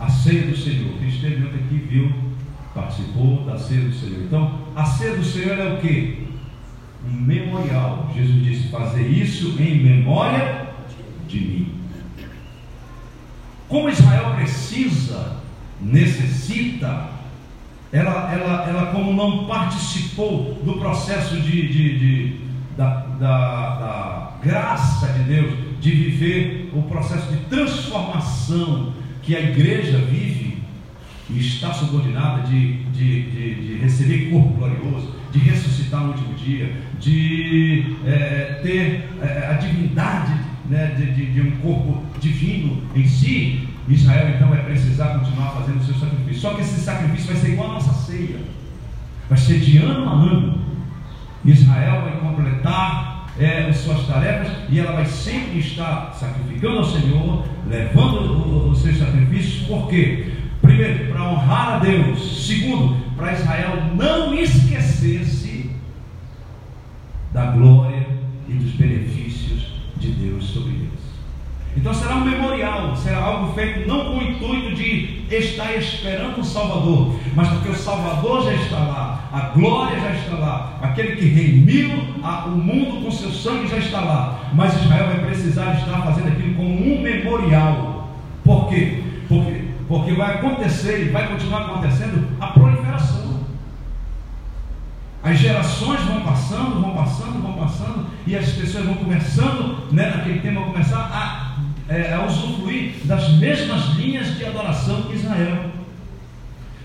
A 0.00 0.08
ceia 0.08 0.46
do 0.46 0.56
Senhor. 0.56 0.94
Quem 0.98 1.08
esteve 1.08 1.44
ontem 1.44 1.60
aqui 1.66 1.86
viu, 1.86 2.10
participou 2.74 3.44
da 3.44 3.58
ceia 3.58 3.82
do 3.82 3.92
Senhor. 3.92 4.22
Então, 4.22 4.58
a 4.74 4.86
ceia 4.86 5.14
do 5.14 5.22
Senhor 5.22 5.58
é 5.58 5.74
o 5.74 5.76
que? 5.82 6.23
Um 7.06 7.20
memorial. 7.20 8.10
Jesus 8.14 8.44
disse: 8.44 8.68
fazer 8.68 9.06
isso 9.06 9.60
em 9.60 9.82
memória 9.82 10.68
de 11.28 11.40
mim. 11.40 11.74
Como 13.68 13.88
Israel 13.88 14.34
precisa, 14.36 15.36
necessita, 15.80 17.08
ela, 17.92 18.32
ela, 18.32 18.68
ela 18.68 18.86
como 18.92 19.12
não 19.12 19.46
participou 19.46 20.54
do 20.64 20.74
processo 20.74 21.36
de, 21.40 21.68
de, 21.68 21.98
de 21.98 22.40
da, 22.76 23.06
da, 23.18 23.68
da 23.76 24.32
graça 24.42 25.06
de 25.12 25.24
Deus, 25.24 25.54
de 25.80 25.90
viver 25.90 26.70
o 26.74 26.82
processo 26.82 27.30
de 27.30 27.36
transformação 27.44 28.92
que 29.22 29.34
a 29.36 29.40
igreja 29.40 29.98
vive 29.98 30.58
e 31.30 31.38
está 31.38 31.72
subordinada 31.72 32.42
de, 32.42 32.74
de, 32.84 33.22
de, 33.30 33.54
de 33.54 33.74
receber 33.78 34.30
corpo 34.30 34.54
glorioso, 34.54 35.14
de 35.34 35.40
ressuscitar 35.40 36.00
no 36.00 36.10
último 36.10 36.32
dia, 36.34 36.72
de 37.00 37.96
é, 38.06 38.60
ter 38.62 39.08
é, 39.20 39.48
a 39.50 39.54
divindade 39.54 40.32
né, 40.70 40.94
de, 40.96 41.12
de, 41.12 41.32
de, 41.32 41.40
um 41.40 41.50
corpo 41.56 42.04
divino 42.20 42.80
em 42.94 43.04
si, 43.04 43.68
Israel 43.88 44.32
então 44.36 44.48
vai 44.48 44.64
precisar 44.64 45.18
continuar 45.18 45.50
fazendo 45.50 45.80
o 45.80 45.84
seu 45.84 45.94
sacrifício. 45.96 46.40
Só 46.40 46.54
que 46.54 46.60
esse 46.60 46.80
sacrifício 46.80 47.26
vai 47.26 47.36
ser 47.36 47.48
igual 47.52 47.70
a 47.70 47.74
nossa 47.74 47.92
ceia, 47.92 48.38
vai 49.28 49.36
ser 49.36 49.58
de 49.58 49.78
ano 49.78 50.08
a 50.08 50.12
ano. 50.12 50.64
Israel 51.44 52.02
vai 52.02 52.20
completar 52.20 53.26
é, 53.38 53.66
as 53.68 53.78
suas 53.78 54.06
tarefas 54.06 54.52
e 54.70 54.78
ela 54.78 54.92
vai 54.92 55.04
sempre 55.04 55.58
estar 55.58 56.14
sacrificando 56.14 56.78
ao 56.78 56.84
Senhor, 56.84 57.44
levando 57.68 58.70
os 58.70 58.78
seus 58.78 58.98
sacrifícios, 58.98 59.66
por 59.66 59.88
quê? 59.88 60.33
Primeiro, 60.64 61.12
para 61.12 61.22
honrar 61.22 61.74
a 61.74 61.78
Deus. 61.78 62.46
Segundo, 62.46 62.96
para 63.16 63.32
Israel 63.32 63.82
não 63.94 64.34
esquecer-se 64.34 65.70
da 67.32 67.46
glória 67.46 68.06
e 68.48 68.52
dos 68.54 68.72
benefícios 68.72 69.74
de 69.96 70.10
Deus 70.12 70.44
sobre 70.44 70.70
eles. 70.70 71.04
Então 71.76 71.92
será 71.92 72.16
um 72.16 72.24
memorial, 72.24 72.96
será 72.96 73.18
algo 73.18 73.52
feito 73.52 73.86
não 73.86 74.04
com 74.04 74.18
o 74.18 74.22
intuito 74.22 74.74
de 74.74 75.24
estar 75.28 75.76
esperando 75.76 76.40
o 76.40 76.44
Salvador, 76.44 77.16
mas 77.34 77.48
porque 77.48 77.70
o 77.70 77.74
Salvador 77.74 78.44
já 78.44 78.54
está 78.54 78.78
lá, 78.78 79.28
a 79.32 79.40
glória 79.58 80.00
já 80.00 80.12
está 80.12 80.36
lá, 80.36 80.78
aquele 80.80 81.16
que 81.16 81.26
remiu 81.26 81.90
o 82.46 82.50
mundo 82.50 83.04
com 83.04 83.10
seu 83.10 83.30
sangue 83.30 83.66
já 83.66 83.78
está 83.78 84.00
lá. 84.00 84.50
Mas 84.54 84.80
Israel 84.82 85.08
vai 85.08 85.26
precisar 85.26 85.74
estar 85.74 86.00
fazendo 86.02 86.28
aquilo 86.28 86.54
como 86.54 86.68
um 86.68 87.02
memorial. 87.02 88.08
Por 88.44 88.68
quê? 88.68 89.03
Porque, 89.94 90.12
vai 90.12 90.34
acontecer 90.34 91.06
e 91.06 91.10
vai 91.10 91.28
continuar 91.28 91.66
acontecendo 91.66 92.36
a 92.40 92.48
proliferação. 92.48 93.44
As 95.22 95.38
gerações 95.38 96.00
vão 96.02 96.20
passando, 96.20 96.80
vão 96.80 96.94
passando, 96.94 97.42
vão 97.42 97.52
passando, 97.52 98.06
e 98.26 98.36
as 98.36 98.50
pessoas 98.50 98.84
vão 98.84 98.96
começando, 98.96 99.92
né, 99.92 100.10
naquele 100.10 100.40
tempo, 100.40 100.60
vão 100.60 100.72
começar 100.72 100.98
a 100.98 101.54
é, 101.88 102.12
a 102.12 102.24
usufruir 102.24 102.94
das 103.04 103.28
mesmas 103.34 103.94
linhas 103.94 104.36
de 104.36 104.44
adoração 104.44 105.02
que 105.02 105.14
Israel. 105.14 105.70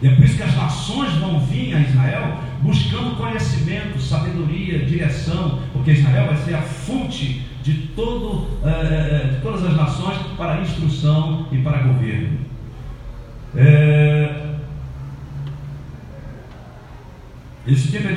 E 0.01 0.07
é 0.07 0.15
por 0.15 0.23
isso 0.23 0.37
que 0.37 0.43
as 0.43 0.55
nações 0.55 1.13
vão 1.15 1.39
vir 1.39 1.75
a 1.75 1.79
Israel 1.79 2.37
buscando 2.61 3.17
conhecimento, 3.17 3.99
sabedoria, 3.99 4.85
direção, 4.85 5.59
porque 5.73 5.91
Israel 5.91 6.27
vai 6.27 6.37
ser 6.37 6.53
a 6.53 6.61
fonte 6.61 7.45
de, 7.63 7.73
todo, 7.95 8.47
é, 8.63 9.29
de 9.33 9.41
todas 9.41 9.65
as 9.65 9.75
nações 9.75 10.17
para 10.37 10.61
instrução 10.61 11.47
e 11.51 11.57
para 11.57 11.79
governo. 11.79 12.48
É, 13.55 14.49
esse 17.67 17.91
tempo 17.91 18.07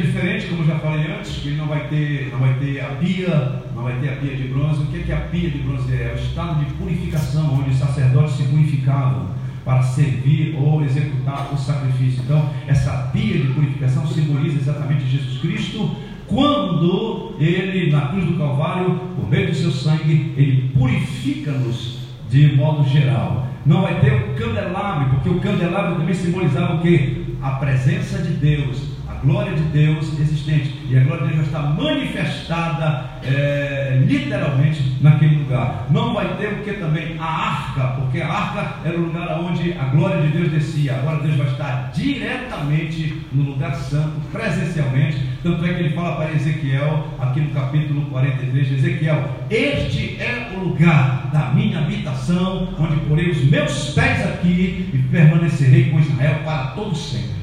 como 0.48 0.62
eu 0.62 0.66
já 0.66 0.78
falei 0.78 1.12
antes, 1.12 1.36
que 1.36 1.50
não 1.52 1.66
vai 1.66 1.88
ter, 1.88 2.30
não 2.32 2.38
vai 2.38 2.54
ter 2.54 2.80
a 2.80 2.88
pia, 2.96 3.62
não 3.74 3.82
vai 3.82 3.98
ter 4.00 4.08
a 4.10 4.16
pia 4.16 4.36
de 4.36 4.48
bronze. 4.48 4.82
O 4.82 4.86
que 4.86 5.00
é 5.00 5.02
que 5.02 5.12
a 5.12 5.20
pia 5.20 5.50
de 5.50 5.58
bronze 5.58 5.92
é? 5.92 6.10
É 6.10 6.12
o 6.14 6.22
estado 6.22 6.64
de 6.64 6.72
purificação, 6.74 7.54
onde 7.54 7.70
os 7.70 7.78
sacerdotes 7.78 8.36
se 8.36 8.44
purificavam 8.44 9.30
para 9.64 9.82
servir 9.82 10.56
ou 10.58 10.82
executar 10.84 11.52
o 11.52 11.56
sacrifício. 11.56 12.22
Então, 12.24 12.50
essa 12.66 13.10
pia 13.12 13.38
de 13.38 13.48
purificação 13.52 14.06
simboliza 14.06 14.58
exatamente 14.58 15.06
Jesus 15.06 15.40
Cristo, 15.40 15.96
quando 16.26 17.34
ele, 17.38 17.90
na 17.90 18.08
cruz 18.08 18.24
do 18.24 18.38
Calvário, 18.38 19.00
por 19.16 19.28
meio 19.28 19.48
do 19.48 19.54
seu 19.54 19.70
sangue, 19.70 20.32
ele 20.36 20.70
purifica-nos 20.74 21.98
de 22.30 22.56
modo 22.56 22.88
geral. 22.88 23.51
Não 23.64 23.82
vai 23.82 24.00
ter 24.00 24.12
o 24.12 24.34
candelabro, 24.34 25.10
porque 25.10 25.28
o 25.28 25.40
candelabro 25.40 25.96
também 25.96 26.14
simbolizava 26.14 26.74
o 26.74 26.80
que? 26.80 27.36
A 27.40 27.50
presença 27.52 28.18
de 28.18 28.32
Deus, 28.34 28.92
glória 29.24 29.52
de 29.54 29.62
Deus 29.62 30.18
existente. 30.18 30.82
E 30.88 30.98
a 30.98 31.04
glória 31.04 31.26
de 31.28 31.34
Deus 31.34 31.46
está 31.46 31.60
manifestada 31.60 33.04
é, 33.22 34.02
literalmente 34.04 34.96
naquele 35.00 35.36
lugar. 35.36 35.86
Não 35.90 36.12
vai 36.12 36.36
ter 36.36 36.48
o 36.48 36.62
que 36.62 36.72
também 36.74 37.16
a 37.18 37.24
arca, 37.24 38.00
porque 38.00 38.20
a 38.20 38.28
arca 38.28 38.76
era 38.84 38.98
o 38.98 39.02
lugar 39.06 39.40
onde 39.40 39.72
a 39.72 39.84
glória 39.84 40.20
de 40.22 40.28
Deus 40.28 40.50
descia. 40.50 40.96
Agora 40.96 41.22
Deus 41.22 41.36
vai 41.36 41.46
estar 41.46 41.92
diretamente 41.94 43.22
no 43.32 43.42
lugar 43.42 43.74
santo, 43.74 44.20
presencialmente. 44.30 45.31
Tanto 45.42 45.64
é 45.64 45.74
que 45.74 45.80
ele 45.80 45.90
fala 45.90 46.14
para 46.14 46.32
Ezequiel, 46.32 47.08
aqui 47.18 47.40
no 47.40 47.50
capítulo 47.50 48.02
43 48.02 48.68
de 48.68 48.74
Ezequiel: 48.74 49.28
Este 49.50 50.16
é 50.20 50.52
o 50.56 50.60
lugar 50.60 51.30
da 51.32 51.50
minha 51.52 51.80
habitação, 51.80 52.68
onde 52.78 52.96
porei 53.08 53.30
os 53.30 53.42
meus 53.44 53.90
pés 53.90 54.24
aqui 54.24 54.88
e 54.94 54.98
permanecerei 55.10 55.90
com 55.90 55.98
Israel 55.98 56.42
para 56.44 56.66
todo 56.76 56.94
sempre. 56.94 57.42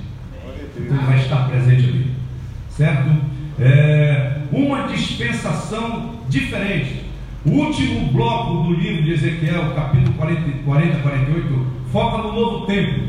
Então 0.77 0.95
ele 0.95 1.05
vai 1.05 1.17
estar 1.19 1.49
presente 1.49 1.89
ali. 1.89 2.11
Certo? 2.69 3.09
É, 3.59 4.37
uma 4.49 4.87
dispensação 4.87 6.15
diferente. 6.29 7.03
O 7.45 7.51
último 7.51 8.11
bloco 8.13 8.63
do 8.63 8.73
livro 8.75 9.03
de 9.03 9.11
Ezequiel, 9.11 9.73
capítulo 9.75 10.13
40, 10.13 10.63
40 10.63 10.99
48, 10.99 11.67
foca 11.91 12.17
no 12.19 12.33
novo 12.33 12.65
templo, 12.65 13.03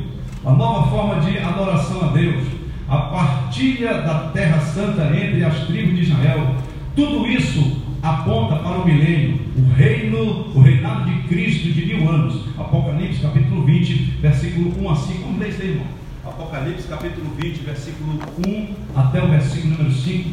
a 0.44 0.52
nova 0.52 0.90
forma 0.90 1.20
de 1.20 1.38
adoração 1.38 2.08
a 2.08 2.12
Deus, 2.12 2.59
a 2.90 2.98
partilha 2.98 4.02
da 4.02 4.30
terra 4.30 4.60
santa 4.60 5.04
entre 5.16 5.44
as 5.44 5.66
tribos 5.66 5.94
de 5.94 6.02
Israel. 6.02 6.56
Tudo 6.96 7.26
isso 7.28 7.80
aponta 8.02 8.56
para 8.56 8.78
o 8.78 8.84
milênio, 8.84 9.40
o 9.56 9.72
reino, 9.72 10.52
o 10.54 10.60
reinado 10.60 11.08
de 11.08 11.28
Cristo 11.28 11.70
de 11.70 11.86
mil 11.86 12.10
anos. 12.10 12.48
Apocalipse 12.58 13.20
capítulo 13.20 13.64
20, 13.64 13.94
versículo 14.20 14.74
1 14.82 14.90
a 14.90 14.96
5. 14.96 15.22
Vamos 15.22 15.38
ler 15.38 15.48
isso 15.50 15.62
aí, 15.62 15.68
irmão. 15.68 15.86
Apocalipse 16.24 16.88
capítulo 16.88 17.30
20, 17.36 17.58
versículo 17.58 18.20
1 18.46 18.74
até 18.96 19.22
o 19.22 19.28
versículo 19.28 19.74
número 19.74 19.94
5. 19.94 20.30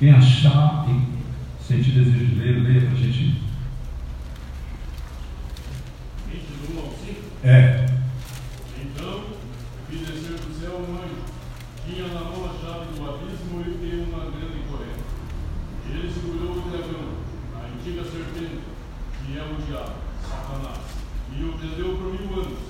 Quem 0.00 0.10
achar, 0.10 0.84
quem 0.84 1.02
sentir 1.60 1.92
desejo 1.92 2.26
de 2.26 2.34
ler, 2.36 2.62
leia 2.62 2.80
para 2.82 2.90
a 2.90 2.94
gente. 2.94 3.42
20 6.30 6.42
1 6.74 6.78
ao 6.78 6.86
5? 6.86 7.20
É. 7.44 7.86
Então, 8.80 9.24
vi 9.90 9.96
descer 9.98 10.38
do 10.38 10.60
céu 10.60 10.80
um 10.88 10.94
anjo, 10.94 11.24
tinha 11.98 12.14
na 12.14 12.20
mão 12.20 12.46
a 12.46 12.54
chave 12.62 12.94
do 12.94 13.10
abismo 13.10 13.58
e 13.58 14.06
uma 14.06 14.30
grande 14.30 14.62
corrente. 14.70 15.02
Ele 15.90 16.06
segurou 16.06 16.54
o 16.54 16.70
dragão, 16.70 17.10
a 17.58 17.66
antiga 17.66 18.04
serpente, 18.04 18.62
que 19.18 19.36
é 19.36 19.42
o 19.42 19.58
diabo, 19.66 19.98
Satanás, 20.22 20.78
e 21.34 21.42
o 21.42 21.58
prendeu 21.58 21.98
por 21.98 22.14
mil 22.14 22.38
anos 22.38 22.62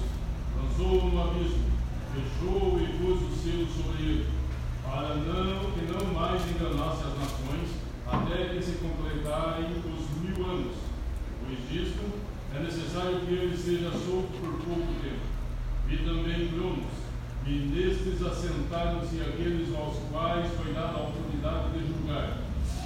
lançou 0.57 1.11
no 1.11 1.21
abismo, 1.21 1.61
fechou 2.09 2.81
e 2.81 2.89
pôs 2.97 3.21
o 3.21 3.37
selo 3.37 3.69
sobre 3.69 4.03
ele, 4.03 4.27
para 4.83 5.17
não, 5.17 5.73
que 5.77 5.93
não 5.93 6.15
mais 6.15 6.41
enganasse 6.49 7.05
as 7.05 7.19
nações, 7.21 7.69
até 8.07 8.55
que 8.55 8.65
se 8.65 8.79
completarem 8.81 9.77
os 9.77 10.23
mil 10.25 10.47
anos. 10.47 10.73
Pois 11.45 11.59
disto, 11.69 12.01
é 12.57 12.61
necessário 12.61 13.21
que 13.21 13.35
ele 13.35 13.55
seja 13.55 13.91
solto 13.91 14.33
por 14.41 14.57
pouco 14.65 14.89
tempo. 15.05 15.29
E 15.91 15.97
também 15.99 16.49
tronos, 16.49 17.08
e 17.47 17.51
nestes 17.75 18.21
assentaram-se 18.27 19.21
aqueles 19.21 19.75
aos 19.75 19.97
quais 20.11 20.51
foi 20.53 20.73
dada 20.73 20.99
a 20.99 21.09
oportunidade 21.09 21.71
de 21.73 21.87
julgar, 21.87 22.39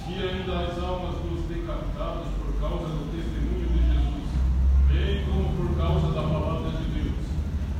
e 0.07 0.13
ainda 0.13 0.59
as 0.67 0.77
almas 0.83 1.15
dos 1.15 1.45
decapitados 1.47 2.27
por 2.39 2.53
causa 2.59 2.87
do 2.87 3.11
testemunho 3.11 3.67
de 3.67 3.79
Jesus, 3.91 4.27
bem 4.89 5.25
como 5.25 5.49
por 5.57 5.77
causa 5.77 6.07
da 6.13 6.21
palavra 6.21 6.71
de 6.71 6.83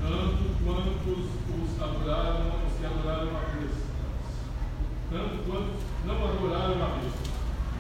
tanto 0.04 0.44
quantos 0.66 1.24
os 1.48 1.82
adoraram, 1.82 2.52
os 2.68 2.74
que 2.78 2.86
adoraram 2.86 3.30
a 3.30 3.44
besta, 3.56 3.88
tanto 5.10 5.50
quantos 5.50 5.80
não 6.06 6.20
adoraram 6.28 6.84
a 6.84 7.00
besta, 7.00 7.32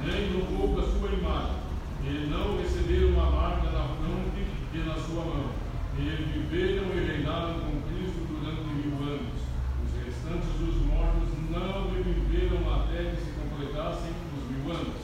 nem 0.06 0.41
pouco 0.56 0.80
a 0.80 0.84
sua 0.84 1.10
imagem, 1.12 1.60
e 2.06 2.28
não 2.32 2.58
receberam 2.58 3.20
a 3.22 3.30
marca 3.30 3.72
na 3.72 3.84
fronte 4.00 4.48
e 4.74 4.78
na 4.78 4.96
sua 4.96 5.26
mão, 5.26 5.52
e 6.00 6.00
viveram 6.00 6.88
e 6.96 7.06
reinaram 7.06 7.60
com 7.60 7.82
Cristo 7.91 8.26
durante 8.28 8.64
mil 8.72 8.96
anos. 9.04 9.39
Os 9.84 9.91
restantes 10.06 10.52
dos 10.60 10.86
mortos 10.88 11.30
não 11.52 11.91
reviveram 11.91 12.74
até 12.74 13.12
que 13.12 13.18
se 13.18 13.32
completassem 13.36 14.12
os 14.32 14.44
mil 14.50 14.74
anos. 14.74 14.96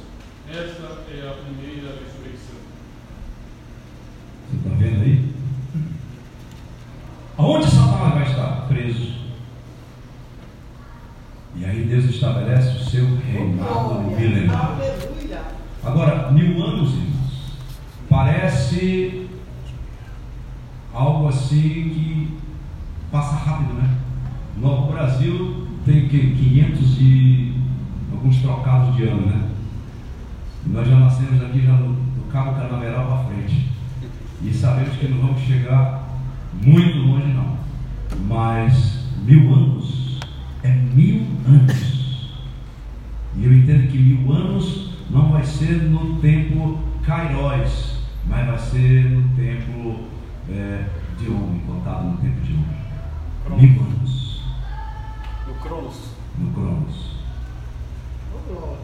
Esta 0.50 1.06
é 1.12 1.30
a 1.30 1.36
primeira 1.44 2.00
ressurreição. 2.00 2.60
Você 4.50 4.58
está 4.58 4.70
vendo 4.78 5.02
aí? 5.04 5.30
Aonde 7.38 7.72
Satanás 7.72 8.14
vai 8.16 8.24
estar? 8.24 8.68
Preso. 8.68 9.14
E 11.56 11.64
aí 11.64 11.86
Deus 11.86 12.06
estabelece 12.06 12.78
o 12.78 12.84
seu 12.84 13.16
reinado 13.16 14.02
milenar. 14.02 14.78
Agora, 15.82 16.32
mil 16.32 16.62
anos, 16.62 16.92
irmãos, 16.92 17.54
parece 18.10 19.30
algo 20.94 21.30
assim 21.30 21.62
que 21.62 22.38
passa 23.10 23.36
rápido, 23.36 23.74
né? 23.74 23.98
No 24.58 24.88
Brasil 24.88 25.66
tem 25.86 26.10
que 26.10 26.36
500 26.36 26.98
e 27.00 27.54
alguns 28.12 28.42
trocados 28.42 28.89
ano, 29.04 29.28
né? 29.28 29.50
Nós 30.66 30.88
já 30.88 31.00
nascemos 31.00 31.41
aqui 31.41 31.62
já 31.62 31.74
no, 31.74 31.89
no 31.89 32.24
Cabo 32.32 32.54
Canaveral 32.54 33.08
para 33.08 33.34
frente. 33.34 33.70
E 34.41 34.54
sabemos 34.54 34.95
que 34.97 35.08
não 35.08 35.20
vamos 35.20 35.41
chegar 35.41 36.08
muito 36.62 36.97
longe 37.00 37.28
não. 37.28 37.58
Mas 38.28 39.06
mil 39.26 39.54
anos 39.54 40.20
é 40.64 40.70
mil 40.70 41.26
anos. 41.47 42.34
E 43.36 43.45
eu 43.45 43.54
entendo 43.54 43.88
que 43.89 43.97
mil 43.97 44.32
anos 44.34 44.93
não 45.10 45.32
vai 45.32 45.43
ser 45.43 45.84
no 45.84 46.20
tempo 46.20 46.80
Kairos, 47.04 48.00
mas 48.28 48.47
vai 48.47 48.60
ser 48.60 49.10
no 49.10 49.36
tempo 49.36 50.06
é, 50.50 50.86
de 51.18 51.30
homem, 51.30 51.62
contado 51.66 52.06
no 52.06 52.18
tempo 52.18 52.41
de 52.41 52.54
homem. 52.54 52.80
Cronos. 53.45 53.62
Mil 53.62 53.82
anos. 53.82 54.43
No 55.47 55.54
Cronos. 55.56 55.95
No 56.38 56.52
Cronos. 56.52 57.10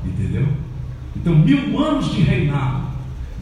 Entendeu? 0.05 0.47
Então, 1.16 1.36
mil 1.36 1.80
anos 1.84 2.13
de 2.13 2.22
reinado. 2.22 2.86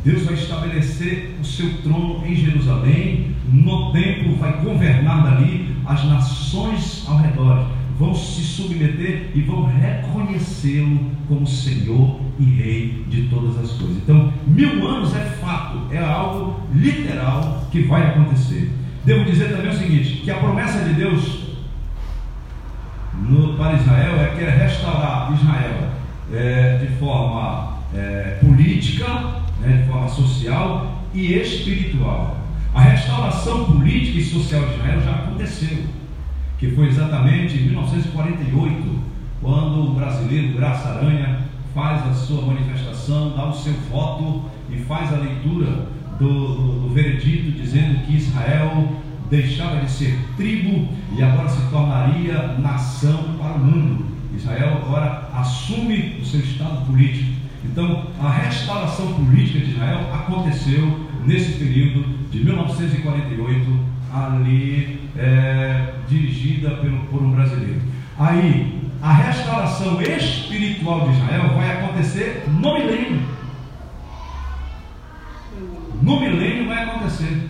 Deus 0.03 0.23
vai 0.23 0.33
estabelecer 0.33 1.37
o 1.39 1.42
seu 1.55 1.77
trono 1.81 2.25
em 2.25 2.35
Jerusalém, 2.35 3.35
no 3.51 3.91
templo, 3.91 4.35
vai 4.37 4.61
governar 4.61 5.23
dali, 5.23 5.75
as 5.85 6.03
nações 6.05 7.05
ao 7.07 7.17
redor 7.17 7.67
vão 7.99 8.15
se 8.15 8.41
submeter 8.41 9.31
e 9.35 9.41
vão 9.41 9.65
reconhecê-lo 9.65 11.11
como 11.27 11.45
Senhor 11.45 12.19
e 12.39 12.43
Rei 12.43 13.05
de 13.07 13.23
todas 13.23 13.57
as 13.57 13.71
coisas. 13.73 13.97
Então, 13.97 14.33
mil 14.47 14.87
anos 14.87 15.15
é 15.15 15.23
fato, 15.39 15.79
é 15.91 15.99
algo 15.99 16.59
literal 16.73 17.67
que 17.71 17.83
vai 17.83 18.01
acontecer. 18.09 18.71
Devo 19.05 19.25
dizer 19.25 19.55
também 19.55 19.69
o 19.69 19.77
seguinte: 19.77 20.21
que 20.23 20.31
a 20.31 20.37
promessa 20.37 20.83
de 20.83 20.93
Deus 20.95 21.43
no, 23.13 23.53
para 23.53 23.73
Israel 23.73 24.19
é 24.21 24.35
que 24.35 24.43
é 24.43 24.49
restaurar 24.49 25.31
Israel 25.33 25.89
é, 26.33 26.77
de 26.77 26.87
forma 26.95 27.77
é, 27.93 28.39
política, 28.41 29.05
né, 29.61 29.83
de 29.83 29.91
forma 29.91 30.09
social 30.09 30.92
e 31.13 31.33
espiritual. 31.33 32.37
A 32.73 32.81
restauração 32.81 33.65
política 33.65 34.17
e 34.17 34.23
social 34.23 34.67
de 34.67 34.73
Israel 34.75 35.01
já 35.01 35.11
aconteceu, 35.11 35.85
que 36.57 36.71
foi 36.71 36.87
exatamente 36.87 37.57
em 37.57 37.65
1948, 37.65 38.99
quando 39.41 39.91
o 39.91 39.93
brasileiro 39.93 40.57
Graça 40.57 40.89
Aranha 40.89 41.39
faz 41.73 42.07
a 42.07 42.13
sua 42.13 42.41
manifestação, 42.45 43.33
dá 43.35 43.47
o 43.47 43.53
seu 43.53 43.73
voto 43.91 44.49
e 44.69 44.77
faz 44.77 45.13
a 45.13 45.17
leitura 45.17 45.87
do, 46.17 46.55
do, 46.55 46.79
do 46.81 46.93
veredito 46.93 47.51
dizendo 47.51 48.05
que 48.05 48.15
Israel 48.15 49.01
deixava 49.29 49.81
de 49.81 49.91
ser 49.91 50.17
tribo 50.37 50.89
e 51.17 51.23
agora 51.23 51.49
se 51.49 51.61
tornaria 51.69 52.55
nação 52.59 53.35
para 53.39 53.53
o 53.53 53.59
mundo. 53.59 54.05
Israel 54.35 54.81
agora 54.83 55.29
assume 55.33 56.17
o 56.21 56.25
seu 56.25 56.39
estado 56.39 56.85
político. 56.85 57.31
Então, 57.65 58.07
a 58.21 58.29
restauração 58.29 59.13
política 59.13 59.59
de 59.59 59.71
Israel 59.71 60.09
aconteceu 60.13 61.02
nesse 61.25 61.53
período 61.53 62.03
de 62.29 62.43
1948, 62.43 63.79
ali 64.13 64.99
é, 65.17 65.93
dirigida 66.07 66.71
pelo, 66.77 66.99
por 67.05 67.21
um 67.21 67.31
brasileiro. 67.31 67.81
Aí, 68.17 68.81
a 69.01 69.11
restauração 69.11 70.01
espiritual 70.01 71.09
de 71.09 71.17
Israel 71.17 71.49
vai 71.55 71.71
acontecer 71.71 72.45
no 72.47 72.73
milênio. 72.73 73.21
No 76.01 76.19
milênio 76.19 76.67
vai 76.67 76.83
acontecer. 76.83 77.49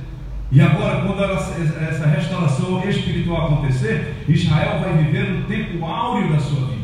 E 0.52 0.62
agora, 0.62 1.02
quando 1.02 1.24
ela, 1.24 1.36
essa 1.36 2.06
restauração 2.06 2.88
espiritual 2.88 3.48
acontecer, 3.48 4.24
Israel 4.28 4.80
vai 4.80 5.04
viver 5.04 5.32
um 5.32 5.44
tempo 5.44 5.84
áureo 5.84 6.32
da 6.32 6.40
sua 6.40 6.68
vida. 6.68 6.84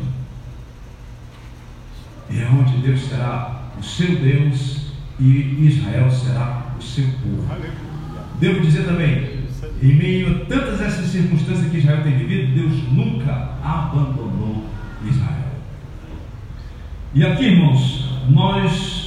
E 2.28 2.40
é 2.40 2.48
onde 2.48 2.78
Deus 2.78 3.08
será 3.08 3.62
o 3.78 3.82
seu 3.82 4.16
Deus 4.16 4.92
e 5.18 5.66
Israel 5.66 6.10
será 6.10 6.69
o 6.80 6.82
seu 6.82 7.04
povo. 7.04 7.44
Devo 8.40 8.60
dizer 8.60 8.84
também, 8.84 9.40
em 9.82 9.94
meio 9.94 10.30
a 10.30 10.44
tantas 10.46 10.80
essas 10.80 11.06
circunstâncias 11.06 11.70
que 11.70 11.78
Israel 11.78 12.02
tem 12.02 12.16
vivido, 12.16 12.54
Deus 12.54 12.72
nunca 12.90 13.54
abandonou 13.62 14.66
Israel. 15.06 15.50
E 17.14 17.24
aqui, 17.24 17.44
irmãos, 17.44 18.08
nós 18.28 19.00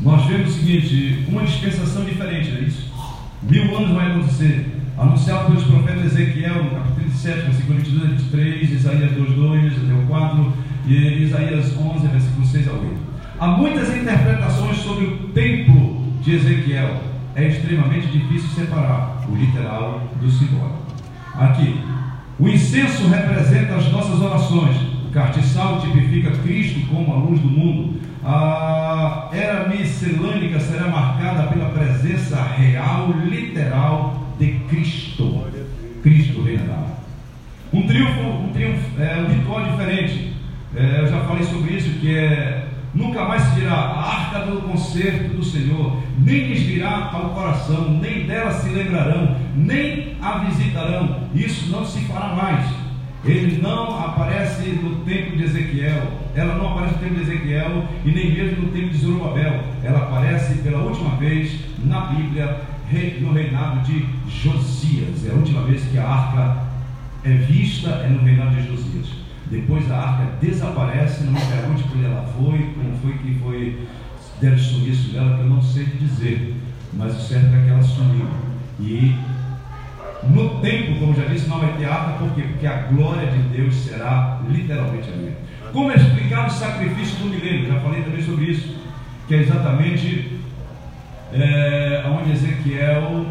nós 0.00 0.26
vemos 0.26 0.50
o 0.50 0.58
seguinte, 0.58 1.24
uma 1.28 1.44
dispensação 1.44 2.04
diferente, 2.04 2.50
não 2.50 2.58
é 2.58 2.62
isso? 2.62 2.92
Mil 3.42 3.76
anos 3.76 3.92
vai 3.92 4.10
acontecer. 4.10 4.70
Anunciado 4.98 5.46
pelos 5.46 5.64
profetas 5.64 6.04
Ezequiel, 6.04 6.64
no 6.64 6.70
capítulo 6.70 6.94
37, 6.96 7.40
versículo 7.46 7.78
22 7.78 8.04
a 8.04 8.14
23, 8.14 8.70
Isaías 8.70 9.12
2, 9.12 9.30
2 9.30 9.72
até 9.72 9.94
o 9.94 10.06
4, 10.06 10.52
e 10.86 11.22
Isaías 11.22 11.76
11, 11.76 12.06
versículo 12.08 12.46
6 12.46 12.68
a 12.68 12.72
8. 12.72 13.13
Há 13.44 13.48
muitas 13.48 13.94
interpretações 13.94 14.78
sobre 14.78 15.04
o 15.04 15.16
templo 15.34 16.02
de 16.22 16.34
Ezequiel. 16.34 16.96
É 17.36 17.46
extremamente 17.46 18.06
difícil 18.06 18.48
separar 18.48 19.22
o 19.28 19.36
literal 19.36 20.00
do 20.18 20.30
simbólico. 20.30 20.78
Aqui, 21.34 21.78
o 22.38 22.48
incenso 22.48 23.06
representa 23.06 23.74
as 23.74 23.92
nossas 23.92 24.18
orações. 24.22 24.74
O 25.06 25.10
cartiçal 25.10 25.78
tipifica 25.82 26.30
Cristo 26.38 26.88
como 26.88 27.12
a 27.12 27.16
luz 27.18 27.38
do 27.38 27.48
mundo 27.48 28.00
a 28.24 29.28
era 29.30 29.68
miscelânica 29.68 30.58
será 30.58 30.88
marcada 30.88 31.42
pela 31.48 31.68
presença 31.68 32.42
real, 32.42 33.12
literal 33.26 34.26
de 34.38 34.52
Cristo. 34.70 35.44
Cristo 36.02 36.40
reinará. 36.40 36.86
Um 37.70 37.86
triunfo, 37.86 38.20
um 38.20 38.52
triunfo, 38.54 39.02
é, 39.02 39.20
um 39.20 39.34
ritual 39.34 39.64
diferente. 39.64 40.32
É, 40.74 41.00
eu 41.00 41.08
já 41.08 41.20
falei 41.24 41.44
sobre 41.44 41.74
isso, 41.74 41.90
que 42.00 42.16
é 42.16 42.68
nunca 42.94 43.24
mais 43.24 43.42
se 43.42 43.60
dirá 43.60 43.74
a 43.74 44.20
arca 44.20 44.38
do 44.46 44.62
concerto 44.62 45.34
do 45.34 45.44
Senhor, 45.44 46.02
nem 46.18 46.48
lhes 46.48 46.62
virá 46.62 47.10
ao 47.12 47.30
coração, 47.30 47.98
nem 48.00 48.26
dela 48.26 48.52
se 48.52 48.68
lembrarão, 48.68 49.36
nem 49.56 50.16
a 50.22 50.38
visitarão. 50.38 51.28
Isso 51.34 51.70
não 51.70 51.84
se 51.84 52.00
fará 52.02 52.34
mais 52.34 52.84
ele 53.24 53.62
não 53.62 54.04
aparece 54.04 54.68
no 54.68 54.96
templo 54.96 55.38
de 55.38 55.44
Ezequiel, 55.44 56.12
ela 56.34 56.56
não 56.56 56.72
aparece 56.72 56.94
no 56.94 57.00
templo 57.00 57.16
de 57.16 57.22
Ezequiel 57.22 57.84
e 58.04 58.10
nem 58.10 58.34
mesmo 58.34 58.64
no 58.64 58.68
templo 58.72 58.90
de 58.90 58.98
Zorobabel. 58.98 59.64
Ela 59.82 59.98
aparece 60.00 60.58
pela 60.58 60.82
última 60.82 61.16
vez 61.16 61.58
na 61.82 62.00
Bíblia 62.00 62.60
no 63.20 63.32
reinado 63.32 63.80
de 63.80 64.06
Josias. 64.28 65.26
É 65.26 65.30
a 65.30 65.34
última 65.34 65.62
vez 65.62 65.82
que 65.84 65.98
a 65.98 66.06
arca 66.06 66.64
é 67.24 67.30
vista 67.30 67.88
é 67.88 68.08
no 68.08 68.22
reinado 68.22 68.54
de 68.56 68.68
Josias. 68.68 69.23
Depois 69.54 69.88
a 69.88 69.96
arca 69.96 70.32
desaparece, 70.40 71.22
não 71.22 71.32
me 71.32 71.40
pergunte 71.40 71.84
onde 71.94 72.04
ela 72.04 72.26
foi, 72.36 72.74
como 72.74 72.98
foi 73.00 73.12
que 73.12 73.38
foi 73.38 73.86
deram 74.40 74.58
sumiço 74.58 75.12
dela, 75.12 75.36
que 75.36 75.42
eu 75.42 75.48
não 75.48 75.62
sei 75.62 75.84
dizer. 75.84 76.56
Mas 76.92 77.16
o 77.16 77.20
certo 77.20 77.54
é 77.54 77.64
que 77.64 77.70
ela 77.70 77.82
sumiu. 77.82 78.26
E 78.80 79.14
no 80.24 80.60
tempo, 80.60 80.98
como 80.98 81.14
já 81.14 81.26
disse, 81.26 81.48
não 81.48 81.60
vai 81.60 81.72
ter 81.76 81.84
arca, 81.84 82.18
por 82.18 82.34
quê? 82.34 82.42
Porque 82.42 82.66
a 82.66 82.82
glória 82.82 83.28
de 83.28 83.38
Deus 83.56 83.76
será 83.76 84.40
literalmente 84.48 85.08
ali. 85.08 85.36
Como 85.72 85.92
explicado 85.92 86.48
o 86.48 86.50
sacrifício 86.50 87.18
do 87.18 87.30
milênio? 87.30 87.68
Já 87.68 87.78
falei 87.78 88.02
também 88.02 88.22
sobre 88.22 88.46
isso, 88.46 88.76
que 89.28 89.34
é 89.36 89.38
exatamente 89.38 90.32
é, 91.32 92.04
onde 92.08 92.32
Ezequiel, 92.32 93.26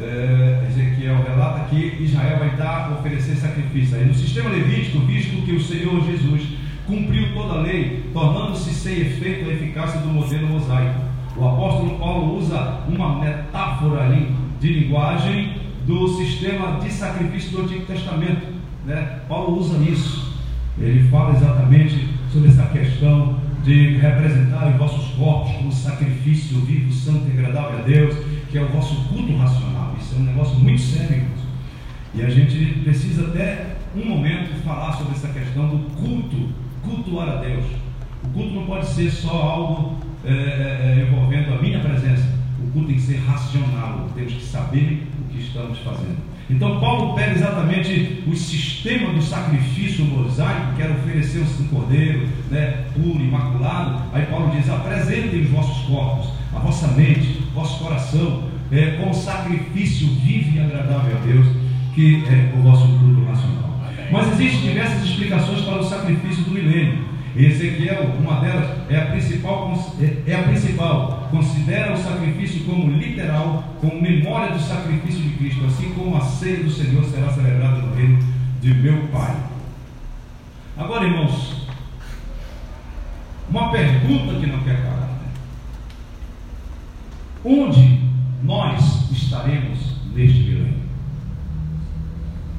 é, 0.00 0.66
Ezequiel 0.68 1.22
relata 1.22 1.66
que 1.66 1.96
Israel 2.00 2.38
vai 2.38 2.50
dar, 2.56 2.92
oferecer 2.98 3.36
sacrifício. 3.36 3.96
Aí 3.96 4.04
no 4.04 4.14
sistema 4.14 4.50
levítico, 4.50 5.00
visto 5.00 5.44
que 5.44 5.52
o 5.52 5.60
Senhor 5.62 6.04
Jesus 6.04 6.42
cumpriu 6.86 7.32
toda 7.34 7.54
a 7.54 7.62
lei, 7.62 8.04
tornando-se 8.12 8.70
sem 8.70 9.00
efeito 9.00 9.48
a 9.48 9.52
eficácia 9.52 10.00
do 10.00 10.08
modelo 10.08 10.48
mosaico. 10.48 11.00
O 11.36 11.46
apóstolo 11.46 11.98
Paulo 11.98 12.38
usa 12.38 12.80
uma 12.88 13.18
metáfora 13.20 14.04
ali 14.04 14.34
de 14.60 14.72
linguagem 14.72 15.56
do 15.86 16.08
sistema 16.08 16.78
de 16.80 16.90
sacrifício 16.90 17.50
do 17.52 17.62
Antigo 17.62 17.86
Testamento. 17.86 18.46
Né? 18.84 19.20
Paulo 19.28 19.58
usa 19.58 19.78
isso. 19.78 20.32
Ele 20.78 21.08
fala 21.08 21.34
exatamente 21.36 22.08
sobre 22.32 22.48
essa 22.48 22.64
questão 22.66 23.38
de 23.64 23.96
representar 23.98 24.68
os 24.68 24.76
vossos 24.76 25.14
corpos 25.14 25.52
como 25.56 25.72
sacrifício 25.72 26.58
vivo, 26.60 26.92
santo 26.92 27.28
e 27.28 27.38
agradável 27.38 27.78
a 27.78 27.82
Deus, 27.82 28.16
que 28.52 28.58
é 28.58 28.62
o 28.62 28.68
vosso 28.68 28.94
culto 29.08 29.34
racional. 29.34 29.96
Isso 29.98 30.14
é 30.14 30.18
um 30.18 30.24
negócio 30.24 30.56
muito 30.56 30.82
sério. 30.82 31.16
Irmãos. 31.16 31.40
E 32.14 32.22
a 32.22 32.28
gente 32.28 32.80
precisa 32.80 33.28
até 33.28 33.76
um 33.96 34.04
momento 34.04 34.54
falar 34.62 34.92
sobre 34.92 35.14
essa 35.14 35.28
questão 35.28 35.68
do 35.68 35.78
culto, 35.96 36.50
cultuar 36.82 37.30
a 37.30 37.36
Deus. 37.36 37.64
O 38.22 38.28
culto 38.28 38.54
não 38.54 38.66
pode 38.66 38.86
ser 38.86 39.10
só 39.10 39.30
algo 39.30 39.96
é, 40.22 40.30
é, 40.30 41.08
envolvendo 41.08 41.54
a 41.54 41.62
minha 41.62 41.80
presença. 41.80 42.28
O 42.62 42.70
culto 42.72 42.88
tem 42.88 42.96
que 42.96 43.02
ser 43.02 43.16
racional. 43.20 44.10
Temos 44.14 44.34
que 44.34 44.42
saber 44.42 45.06
que 45.30 45.38
estamos 45.38 45.78
fazendo. 45.78 46.18
Então, 46.50 46.78
Paulo 46.78 47.14
pega 47.14 47.32
exatamente 47.32 48.22
o 48.26 48.36
sistema 48.36 49.14
do 49.14 49.22
sacrifício 49.22 50.04
mosaico, 50.04 50.74
que 50.76 50.82
era 50.82 50.92
oferecer 50.92 51.40
um 51.40 51.68
cordeiro 51.68 52.28
né, 52.50 52.84
puro, 52.92 53.18
imaculado. 53.18 54.02
Aí, 54.12 54.26
Paulo 54.26 54.50
diz: 54.54 54.68
apresentem 54.68 55.40
os 55.40 55.48
vossos 55.48 55.86
corpos, 55.86 56.41
a 56.54 56.58
vossa 56.58 56.88
mente, 56.88 57.42
vosso 57.54 57.82
coração, 57.82 58.44
é, 58.70 58.96
como 58.98 59.14
sacrifício 59.14 60.08
vivo 60.08 60.56
e 60.56 60.60
agradável 60.60 61.16
a 61.16 61.20
Deus, 61.20 61.46
que 61.94 62.24
é 62.26 62.52
o 62.56 62.62
vosso 62.62 62.86
culto 62.86 63.20
nacional. 63.20 63.80
Mas 64.10 64.32
existem 64.32 64.60
diversas 64.60 65.04
explicações 65.04 65.62
para 65.62 65.80
o 65.80 65.84
sacrifício 65.84 66.44
do 66.44 66.50
milênio. 66.50 67.12
Ezequiel, 67.34 68.14
uma 68.20 68.40
delas, 68.40 68.68
é 68.90 68.96
a 68.98 69.06
principal, 69.06 69.72
é, 69.98 70.30
é 70.30 70.34
a 70.34 70.42
principal. 70.42 71.28
Considera 71.30 71.94
o 71.94 71.96
sacrifício 71.96 72.64
como 72.64 72.90
literal, 72.90 73.64
como 73.80 74.02
memória 74.02 74.52
do 74.52 74.60
sacrifício 74.60 75.22
de 75.22 75.30
Cristo, 75.30 75.64
assim 75.64 75.94
como 75.94 76.16
a 76.16 76.20
ceia 76.20 76.62
do 76.62 76.70
Senhor 76.70 77.02
será 77.04 77.32
celebrada 77.32 77.78
no 77.78 77.94
reino 77.94 78.18
de 78.60 78.74
meu 78.74 79.08
Pai. 79.08 79.34
Agora, 80.76 81.06
irmãos, 81.06 81.66
uma 83.48 83.70
pergunta 83.70 84.38
que 84.38 84.46
não 84.46 84.58
quer 84.60 84.82
calar. 84.82 85.01
Onde 87.44 88.00
nós 88.42 89.10
estaremos 89.10 89.78
neste 90.14 90.38
milênio? 90.38 90.82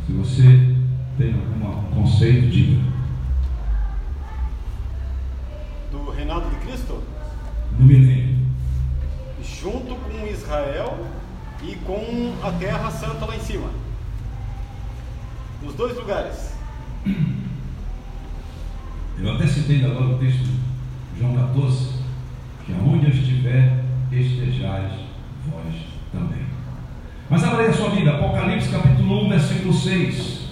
Se 0.05 0.13
você 0.13 0.75
tem 1.17 1.33
algum 1.33 2.01
conceito, 2.01 2.49
diga. 2.49 2.93
do 5.93 6.09
reinado 6.09 6.49
de 6.49 6.55
Cristo? 6.65 7.01
No 7.77 7.85
milênio. 7.85 8.35
Junto 9.43 9.95
com 9.95 10.27
Israel 10.27 10.97
e 11.61 11.75
com 11.77 12.33
a 12.43 12.51
terra 12.53 12.89
santa 12.89 13.25
lá 13.25 13.35
em 13.35 13.39
cima. 13.39 13.69
Nos 15.61 15.75
dois 15.75 15.95
lugares. 15.95 16.53
Eu 19.19 19.35
até 19.35 19.45
citei 19.47 19.85
agora 19.85 20.15
o 20.15 20.17
texto 20.17 20.39
de 20.39 21.19
João 21.19 21.35
14, 21.35 21.93
que 22.65 22.73
aonde 22.73 23.05
eu 23.05 23.11
estiver, 23.11 23.85
estejais 24.19 24.91
vós 25.45 25.75
também. 26.11 26.45
Mas 27.29 27.43
abra 27.43 27.63
aí 27.63 27.69
a 27.69 27.73
sua 27.73 27.89
Bíblia, 27.89 28.15
Apocalipse 28.15 28.69
capítulo 28.69 29.25
1, 29.25 29.29
versículo 29.29 29.73
6. 29.73 30.43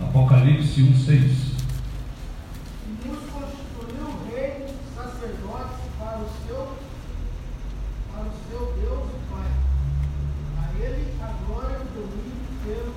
Apocalipse 0.00 0.82
1, 0.82 0.96
6. 0.96 1.54
Deus 3.02 3.18
constituiu 3.32 4.06
o 4.06 4.30
rei, 4.32 4.66
sacerdote 4.94 5.82
para 5.98 6.18
o 6.18 6.28
seu, 6.46 6.76
para 8.12 8.22
o 8.22 8.32
seu 8.48 8.60
Deus 8.80 9.08
e 9.10 9.18
Pai. 9.28 9.50
A 10.58 10.84
ele 10.84 11.04
a 11.20 11.28
glória 11.46 11.76
e 11.76 11.82
o 11.82 11.84
domínio 12.00 12.46
pelos 12.64 12.94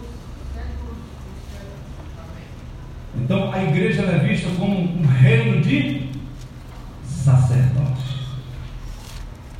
séculos 0.53 0.97
dos 1.25 1.39
séculos. 1.51 1.85
Amém. 2.21 2.47
Então 3.27 3.51
a 3.51 3.61
igreja 3.61 4.03
é 4.03 4.19
vista 4.19 4.47
como 4.57 4.73
um 4.73 5.05
reino 5.05 5.61
de 5.61 6.09
sacerdotes. 7.03 8.05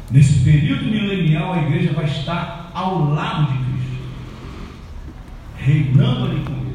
Nesse 0.09 0.39
período 0.39 0.85
milenial, 0.85 1.51
a 1.51 1.63
igreja 1.63 1.91
vai 1.91 2.05
estar 2.05 2.71
ao 2.73 3.09
lado 3.09 3.51
de 3.51 3.57
Cristo, 3.57 4.03
reinando 5.57 6.25
ali 6.27 6.45
com 6.45 6.67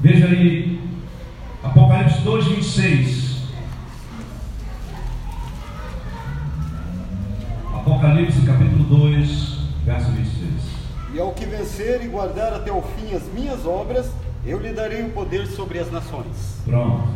Veja 0.00 0.26
aí, 0.26 0.80
Apocalipse 1.64 2.20
2, 2.20 2.46
26. 2.46 3.38
Apocalipse 7.74 8.42
capítulo 8.42 8.84
2, 8.84 9.58
verso 9.84 10.12
26. 10.12 10.52
E 11.14 11.18
vencer 11.74 12.02
e 12.04 12.08
guardar 12.08 12.52
até 12.52 12.72
o 12.72 12.80
fim 12.82 13.14
as 13.14 13.22
minhas 13.32 13.66
obras, 13.66 14.10
eu 14.46 14.60
lhe 14.60 14.72
darei 14.72 15.02
o 15.02 15.10
poder 15.10 15.46
sobre 15.46 15.78
as 15.78 15.90
nações. 15.90 16.62
Pronto. 16.64 17.08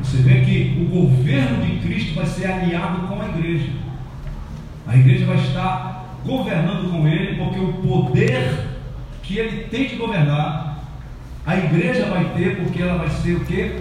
Você 0.00 0.18
vê 0.18 0.40
que 0.40 0.88
o 0.90 1.00
governo 1.00 1.64
de 1.64 1.78
Cristo 1.80 2.14
vai 2.14 2.26
ser 2.26 2.46
aliado 2.46 3.08
com 3.08 3.20
a 3.20 3.28
igreja. 3.28 3.70
A 4.86 4.96
igreja 4.96 5.26
vai 5.26 5.36
estar 5.36 6.16
governando 6.24 6.90
com 6.90 7.06
ele, 7.06 7.36
porque 7.36 7.58
o 7.58 7.72
poder 7.74 8.66
que 9.22 9.38
ele 9.38 9.64
tem 9.64 9.88
de 9.88 9.96
governar, 9.96 10.84
a 11.46 11.56
igreja 11.56 12.06
vai 12.06 12.32
ter, 12.34 12.56
porque 12.56 12.82
ela 12.82 12.98
vai 12.98 13.10
ser 13.10 13.36
o 13.36 13.44
quê? 13.44 13.80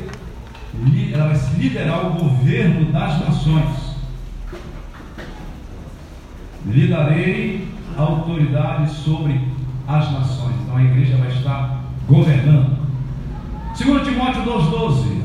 Ela 1.14 1.28
vai 1.28 1.40
liderar 1.58 2.08
o 2.08 2.14
governo 2.14 2.92
das 2.92 3.20
nações. 3.20 3.92
Lhe 6.66 6.88
darei 6.88 7.68
autoridade 7.98 8.92
sobre 8.92 9.51
as 9.98 10.12
nações. 10.12 10.56
Então 10.62 10.78
a 10.78 10.84
igreja 10.84 11.18
vai 11.18 11.30
estar 11.30 11.84
governando. 12.08 12.78
2 13.78 14.08
Timóteo 14.08 14.44
2,12. 14.44 15.22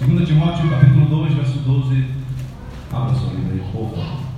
2 0.00 0.28
Timóteo 0.28 0.70
capítulo 0.70 1.06
2, 1.06 1.34
verso 1.34 1.58
12. 1.58 2.06
Abra 2.92 3.14
sua 3.14 3.30
Bíblia 3.30 3.62
por 3.72 3.90
favor. 3.90 4.29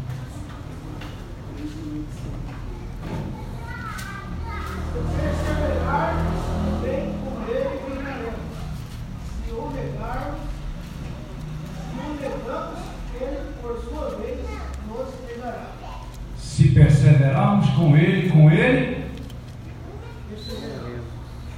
Com 17.82 17.96
Ele, 17.96 18.30
com 18.30 18.50
Ele, 18.50 19.04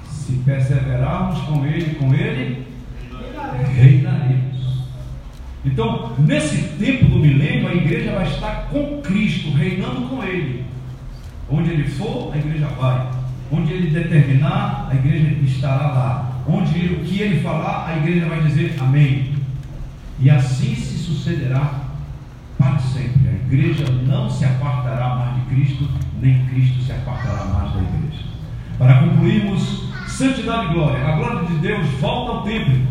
se 0.09 0.33
perseverarmos 0.45 1.41
com 1.41 1.67
Ele, 1.67 1.95
com 1.97 2.15
Ele, 2.15 2.67
reinaremos. 3.77 4.85
Então, 5.65 6.15
nesse 6.19 6.77
tempo 6.79 7.07
do 7.07 7.19
milênio, 7.19 7.69
a 7.69 7.75
igreja 7.75 8.13
vai 8.13 8.27
estar 8.27 8.69
com 8.71 9.03
Cristo, 9.03 9.51
reinando 9.51 10.09
com 10.09 10.25
Ele. 10.25 10.65
Onde 11.51 11.71
Ele 11.71 11.89
for, 11.89 12.33
a 12.33 12.39
igreja 12.39 12.69
vai. 12.69 13.07
Onde 13.53 13.73
Ele 13.73 13.91
determinar, 13.91 14.89
a 14.91 14.95
igreja 14.95 15.37
estará 15.45 15.89
lá. 15.89 16.43
Onde 16.47 16.79
ele, 16.79 16.97
o 16.97 17.05
que 17.05 17.21
Ele 17.21 17.41
falar, 17.41 17.89
a 17.89 17.97
igreja 17.97 18.27
vai 18.27 18.43
dizer 18.43 18.77
amém. 18.79 19.33
E 20.21 20.31
assim 20.31 20.75
se 20.75 20.99
sucederá 20.99 21.85
para 22.59 22.79
sempre. 22.79 23.04
Igreja 23.55 23.85
não 24.05 24.29
se 24.29 24.45
apartará 24.45 25.15
mais 25.15 25.35
de 25.37 25.55
Cristo, 25.55 25.89
nem 26.21 26.45
Cristo 26.47 26.83
se 26.83 26.91
apartará 26.91 27.45
mais 27.45 27.73
da 27.73 27.83
igreja. 27.83 28.25
Para 28.77 28.95
concluirmos, 28.95 29.85
santidade 30.09 30.67
e 30.67 30.75
glória. 30.75 31.07
A 31.07 31.13
glória 31.13 31.47
de 31.47 31.55
Deus 31.59 31.87
volta 32.01 32.33
ao 32.33 32.43
templo. 32.43 32.83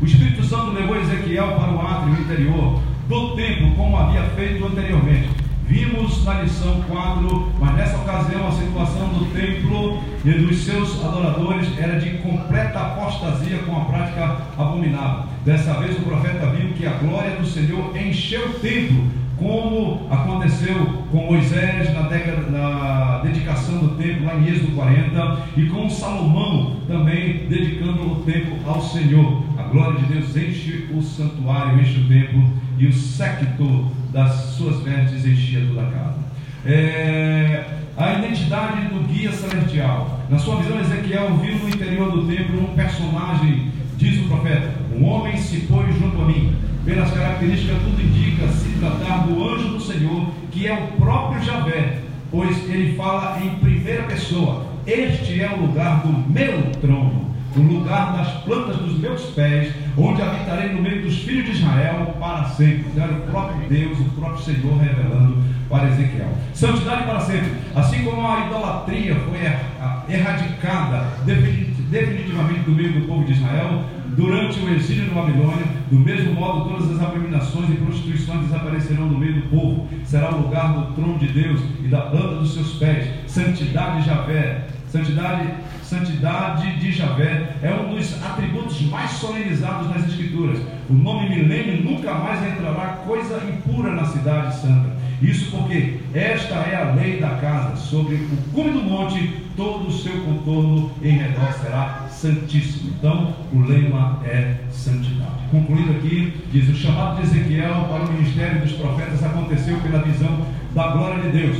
O 0.00 0.04
Espírito 0.04 0.42
Santo 0.42 0.72
levou 0.72 0.96
Ezequiel 0.96 1.52
para 1.52 1.72
o 1.72 1.80
átrio 1.80 2.20
interior 2.20 2.82
do 3.08 3.36
templo, 3.36 3.76
como 3.76 3.96
havia 3.96 4.24
feito 4.30 4.66
anteriormente. 4.66 5.30
Vimos 5.68 6.24
na 6.24 6.42
lição 6.42 6.82
4, 6.88 7.52
mas 7.60 7.76
nessa 7.76 7.98
ocasião 7.98 8.48
a 8.48 8.52
situação 8.52 9.08
do 9.10 9.24
templo 9.26 10.02
e 10.24 10.32
dos 10.32 10.64
seus 10.64 11.04
adoradores 11.04 11.78
era 11.78 12.00
de 12.00 12.10
completa 12.18 12.80
apostasia 12.80 13.58
com 13.58 13.76
a 13.76 13.84
prática 13.84 14.38
abominável. 14.58 15.24
Dessa 15.44 15.74
vez 15.74 15.96
o 15.96 16.02
profeta 16.02 16.46
viu 16.46 16.72
que 16.72 16.86
a 16.86 16.94
glória 16.94 17.36
do 17.36 17.46
Senhor 17.46 17.96
encheu 17.96 18.48
o 18.48 18.54
templo, 18.54 19.08
como 19.38 20.08
aconteceu 20.10 20.74
com 21.10 21.26
Moisés 21.26 21.94
na, 21.94 22.02
década, 22.02 22.50
na 22.50 23.20
dedicação 23.22 23.78
do 23.78 23.88
templo 23.96 24.26
lá 24.26 24.36
em 24.36 24.48
Êxodo 24.48 24.72
40 24.72 25.38
e 25.56 25.66
com 25.66 25.88
Salomão 25.88 26.76
também 26.86 27.46
dedicando 27.48 28.12
o 28.12 28.22
templo 28.24 28.58
ao 28.66 28.80
Senhor. 28.82 29.44
A 29.56 29.62
glória 29.62 30.00
de 30.00 30.06
Deus 30.06 30.36
enche 30.36 30.88
o 30.92 31.00
santuário, 31.02 31.80
enche 31.80 32.00
o 32.00 32.08
templo 32.08 32.42
e 32.78 32.86
o 32.86 32.92
séquito 32.92 33.86
das 34.12 34.32
suas 34.56 34.82
vestes 34.82 35.24
enchia 35.24 35.64
toda 35.66 35.82
a 35.82 35.90
casa. 35.90 36.18
É, 36.66 37.64
a 37.96 38.14
identidade 38.14 38.88
do 38.88 39.06
guia 39.06 39.32
celestial. 39.32 40.20
Na 40.28 40.38
sua 40.38 40.56
visão, 40.56 40.80
Ezequiel 40.80 41.36
viu 41.38 41.58
no 41.58 41.68
interior 41.68 42.10
do 42.10 42.26
templo 42.26 42.60
um 42.60 42.74
personagem, 42.74 43.72
diz 43.96 44.24
o 44.24 44.28
profeta: 44.28 44.72
Um 44.96 45.04
homem 45.04 45.36
se 45.36 45.60
pôs 45.60 45.98
junto 45.98 46.20
a 46.22 46.26
mim. 46.26 46.54
Pelas 46.88 47.10
características, 47.10 47.76
tudo 47.82 48.00
indica 48.00 48.48
se 48.48 48.70
tratar 48.78 49.26
do 49.26 49.46
anjo 49.46 49.68
do 49.68 49.80
Senhor, 49.80 50.26
que 50.50 50.66
é 50.66 50.72
o 50.72 50.98
próprio 50.98 51.44
Javé, 51.44 51.98
pois 52.30 52.56
ele 52.70 52.96
fala 52.96 53.38
em 53.42 53.50
primeira 53.56 54.04
pessoa: 54.04 54.64
Este 54.86 55.38
é 55.38 55.52
o 55.52 55.66
lugar 55.66 56.00
do 56.00 56.32
meu 56.32 56.62
trono 56.80 57.28
o 57.56 57.60
lugar 57.60 58.16
das 58.16 58.28
plantas 58.44 58.76
dos 58.76 58.98
meus 58.98 59.22
pés, 59.30 59.72
onde 59.96 60.22
habitarei 60.22 60.72
no 60.72 60.82
meio 60.82 61.02
dos 61.02 61.18
filhos 61.18 61.46
de 61.46 61.52
Israel 61.52 62.14
para 62.18 62.44
sempre. 62.44 62.86
Era 62.96 63.12
o 63.12 63.20
próprio 63.22 63.68
Deus, 63.68 63.98
o 63.98 64.04
próprio 64.10 64.44
Senhor 64.44 64.78
revelando 64.78 65.42
para 65.68 65.88
Ezequiel. 65.88 66.28
Santidade 66.54 67.04
para 67.04 67.20
sempre. 67.20 67.50
Assim 67.74 68.04
como 68.04 68.26
a 68.26 68.46
idolatria 68.46 69.16
foi 69.16 70.14
erradicada 70.14 71.08
definitivamente 71.24 72.60
do 72.60 72.72
meio 72.72 72.92
do 72.92 73.06
povo 73.06 73.24
de 73.24 73.32
Israel, 73.32 73.84
durante 74.18 74.58
o 74.58 74.74
exílio 74.74 75.04
no 75.04 75.14
Babilônia, 75.14 75.64
do 75.88 75.96
mesmo 75.96 76.34
modo 76.34 76.68
todas 76.68 76.90
as 76.90 77.00
abominações 77.00 77.70
e 77.70 77.74
prostituições 77.74 78.46
desaparecerão 78.46 79.06
do 79.06 79.16
meio 79.16 79.34
do 79.34 79.48
povo. 79.48 79.88
Será 80.04 80.34
o 80.34 80.42
lugar 80.42 80.72
do 80.72 80.92
trono 80.94 81.18
de 81.20 81.28
Deus 81.28 81.60
e 81.84 81.86
da 81.86 82.00
planta 82.00 82.34
dos 82.34 82.52
seus 82.52 82.74
pés. 82.74 83.08
Santidade 83.28 84.00
de 84.00 84.06
Javé. 84.06 84.66
Santidade 84.88 85.48
Santidade 85.88 86.78
de 86.80 86.92
Javé 86.92 87.56
é 87.62 87.72
um 87.72 87.94
dos 87.94 88.22
atributos 88.22 88.82
mais 88.90 89.10
solenizados 89.12 89.88
nas 89.88 90.06
Escrituras. 90.06 90.60
O 90.90 90.92
nome 90.92 91.30
milênio 91.30 91.82
nunca 91.82 92.12
mais 92.12 92.46
entrará 92.46 92.98
coisa 93.06 93.42
impura 93.48 93.94
na 93.94 94.04
cidade 94.04 94.54
santa. 94.60 94.90
Isso 95.22 95.50
porque 95.50 95.96
esta 96.12 96.56
é 96.56 96.76
a 96.76 96.92
lei 96.92 97.18
da 97.18 97.30
casa. 97.36 97.76
Sobre 97.76 98.16
o 98.16 98.36
cume 98.52 98.72
do 98.72 98.82
monte, 98.82 99.32
todo 99.56 99.88
o 99.88 99.92
seu 99.92 100.12
contorno 100.24 100.90
em 101.02 101.12
redor 101.12 101.52
será 101.54 102.06
santíssimo. 102.20 102.90
Então, 102.98 103.34
o 103.52 103.60
lema 103.60 104.20
é 104.24 104.56
santidade. 104.70 105.48
Concluindo 105.50 105.92
aqui, 105.92 106.34
diz: 106.52 106.68
o 106.68 106.74
chamado 106.74 107.16
de 107.16 107.22
Ezequiel 107.22 107.86
para 107.88 108.04
o 108.04 108.12
ministério 108.12 108.60
dos 108.60 108.72
profetas 108.72 109.22
aconteceu 109.22 109.78
pela 109.78 110.02
visão 110.02 110.46
da 110.74 110.88
glória 110.88 111.22
de 111.22 111.30
Deus. 111.30 111.58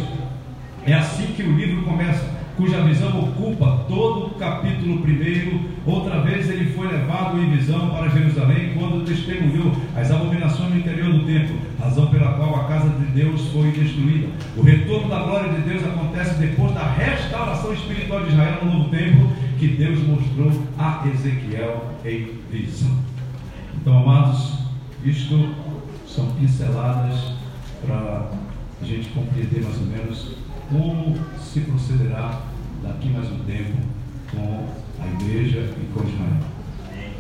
É 0.87 0.95
assim 0.95 1.27
que 1.37 1.43
o 1.43 1.57
livro 1.57 1.83
começa 1.83 2.39
cuja 2.59 2.81
visão 2.81 3.21
ocupa 3.21 3.85
todo 3.87 4.27
o 4.27 4.31
capítulo 4.31 4.99
primeiro. 4.99 5.61
Outra 5.87 6.21
vez 6.23 6.51
ele 6.51 6.73
foi 6.73 6.89
levado 6.89 7.39
em 7.39 7.51
visão 7.51 7.89
para 7.91 8.09
Jerusalém 8.09 8.73
quando 8.77 9.07
testemunhou 9.07 9.73
as 9.95 10.11
abominações 10.11 10.71
no 10.71 10.79
interior 10.79 11.13
do 11.13 11.25
templo, 11.25 11.57
razão 11.79 12.09
pela 12.09 12.33
qual 12.33 12.57
a 12.57 12.65
casa 12.65 12.89
de 12.89 13.05
Deus 13.13 13.47
foi 13.53 13.71
destruída. 13.71 14.27
O 14.57 14.63
retorno 14.63 15.09
da 15.09 15.21
glória 15.21 15.53
de 15.53 15.61
Deus 15.61 15.85
acontece 15.85 16.35
depois 16.41 16.75
da 16.75 16.83
restauração 16.83 17.73
espiritual 17.73 18.25
de 18.25 18.31
Israel 18.31 18.59
no 18.65 18.73
novo 18.73 18.91
templo 18.91 19.31
que 19.59 19.69
Deus 19.69 19.99
mostrou 20.07 20.53
a 20.79 21.05
Ezequiel 21.09 21.91
em 22.05 22.39
visão. 22.51 22.97
Então, 23.75 23.99
amados, 23.99 24.59
isto 25.05 25.55
são 26.07 26.27
pinceladas 26.33 27.33
para 27.85 28.31
a 28.81 28.85
gente 28.85 29.09
compreender 29.09 29.63
mais 29.63 29.77
ou 29.79 29.87
menos 29.87 30.37
como 30.71 31.17
se 31.41 31.61
procederá 31.61 32.43
daqui 32.83 33.09
mais 33.09 33.31
um 33.33 33.39
tempo 33.41 33.79
com 34.31 34.69
a 35.03 35.07
igreja 35.23 35.75
e 35.77 35.93
com 35.93 36.09
Israel. 36.09 36.59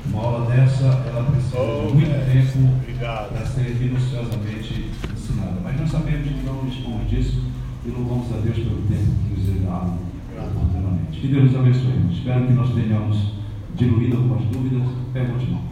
Uma 0.06 0.22
aula 0.22 0.50
dessa, 0.50 0.84
ela 0.84 1.30
precisa 1.30 1.58
oh, 1.58 1.88
de 1.88 1.94
muito 1.94 2.10
é. 2.10 2.18
tempo 2.20 2.98
para 2.98 3.46
ser 3.46 3.74
minuciosamente 3.80 4.90
ensinada. 5.12 5.60
Mas 5.62 5.80
nós 5.80 5.90
sabemos 5.90 6.28
que 6.28 6.44
não 6.44 6.64
dispomos 6.66 7.10
disso 7.10 7.42
e 7.84 7.90
louvamos 7.90 8.32
a 8.32 8.40
Deus 8.40 8.56
pelo 8.56 8.82
tempo 8.82 9.12
que 9.28 9.40
nos 9.40 9.48
é 9.48 10.07
oportunamente. 10.44 11.20
Que 11.20 11.28
Deus 11.28 11.44
nos 11.44 11.56
abençoe. 11.56 12.12
Espero 12.12 12.46
que 12.46 12.52
nós 12.52 12.74
tenhamos 12.74 13.34
diluído 13.74 14.16
algumas 14.16 14.44
dúvidas. 14.46 14.88
Pergunte 15.12 15.46
não. 15.50 15.62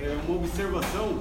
É 0.00 0.18
uma 0.26 0.36
observação 0.36 1.20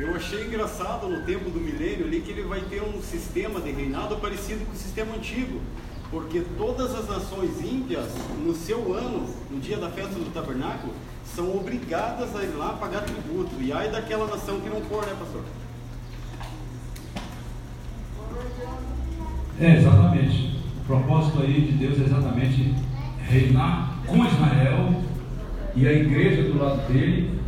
eu 0.00 0.16
achei 0.16 0.46
engraçado 0.46 1.06
no 1.10 1.20
tempo 1.26 1.50
do 1.50 1.60
milênio 1.60 2.06
ali 2.06 2.22
que 2.22 2.30
ele 2.30 2.44
vai 2.44 2.62
ter 2.62 2.82
um 2.82 3.02
sistema 3.02 3.60
de 3.60 3.70
reinado 3.70 4.16
parecido 4.16 4.64
com 4.64 4.72
o 4.72 4.74
sistema 4.74 5.14
antigo, 5.14 5.60
porque 6.10 6.40
todas 6.56 6.94
as 6.94 7.06
nações 7.06 7.60
ímpias, 7.60 8.06
no 8.42 8.54
seu 8.54 8.94
ano, 8.94 9.28
no 9.50 9.60
dia 9.60 9.76
da 9.76 9.90
festa 9.90 10.14
do 10.14 10.32
tabernáculo, 10.32 10.94
são 11.22 11.54
obrigadas 11.54 12.34
a 12.34 12.42
ir 12.42 12.54
lá 12.56 12.72
pagar 12.80 13.02
tributo. 13.02 13.50
E 13.60 13.74
aí 13.74 13.90
daquela 13.90 14.26
nação 14.26 14.58
que 14.60 14.70
não 14.70 14.80
for, 14.80 15.04
né, 15.04 15.14
pastor? 15.18 15.42
É, 19.60 19.76
exatamente. 19.76 20.59
Propósito 20.90 21.42
aí 21.42 21.60
de 21.60 21.86
Deus 21.86 22.00
é 22.00 22.02
exatamente 22.02 22.74
reinar 23.28 23.94
com 24.08 24.26
Israel 24.26 24.92
e 25.76 25.86
a 25.86 25.92
igreja 25.92 26.42
do 26.50 26.58
lado 26.58 26.84
dele 26.92 27.38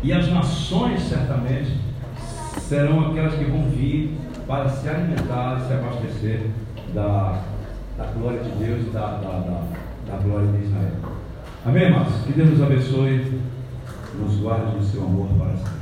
e 0.00 0.12
as 0.12 0.32
nações 0.32 1.02
certamente 1.02 1.72
serão 2.60 3.10
aquelas 3.10 3.34
que 3.34 3.46
vão 3.46 3.68
vir 3.68 4.16
para 4.46 4.68
se 4.68 4.88
alimentar, 4.88 5.60
se 5.66 5.72
abastecer 5.72 6.50
da, 6.94 7.42
da 7.96 8.04
glória 8.12 8.44
de 8.44 8.50
Deus 8.64 8.86
e 8.86 8.90
da, 8.90 9.06
da, 9.16 9.40
da, 9.40 9.62
da 10.06 10.16
glória 10.22 10.46
de 10.46 10.64
Israel. 10.64 10.98
Amém, 11.66 11.82
irmãos? 11.82 12.12
Que 12.24 12.32
Deus 12.32 12.50
nos 12.50 12.62
abençoe, 12.62 13.40
nos 14.20 14.36
guarde 14.36 14.76
no 14.76 14.82
seu 14.84 15.02
amor 15.02 15.26
para 15.36 15.56
sempre. 15.56 15.77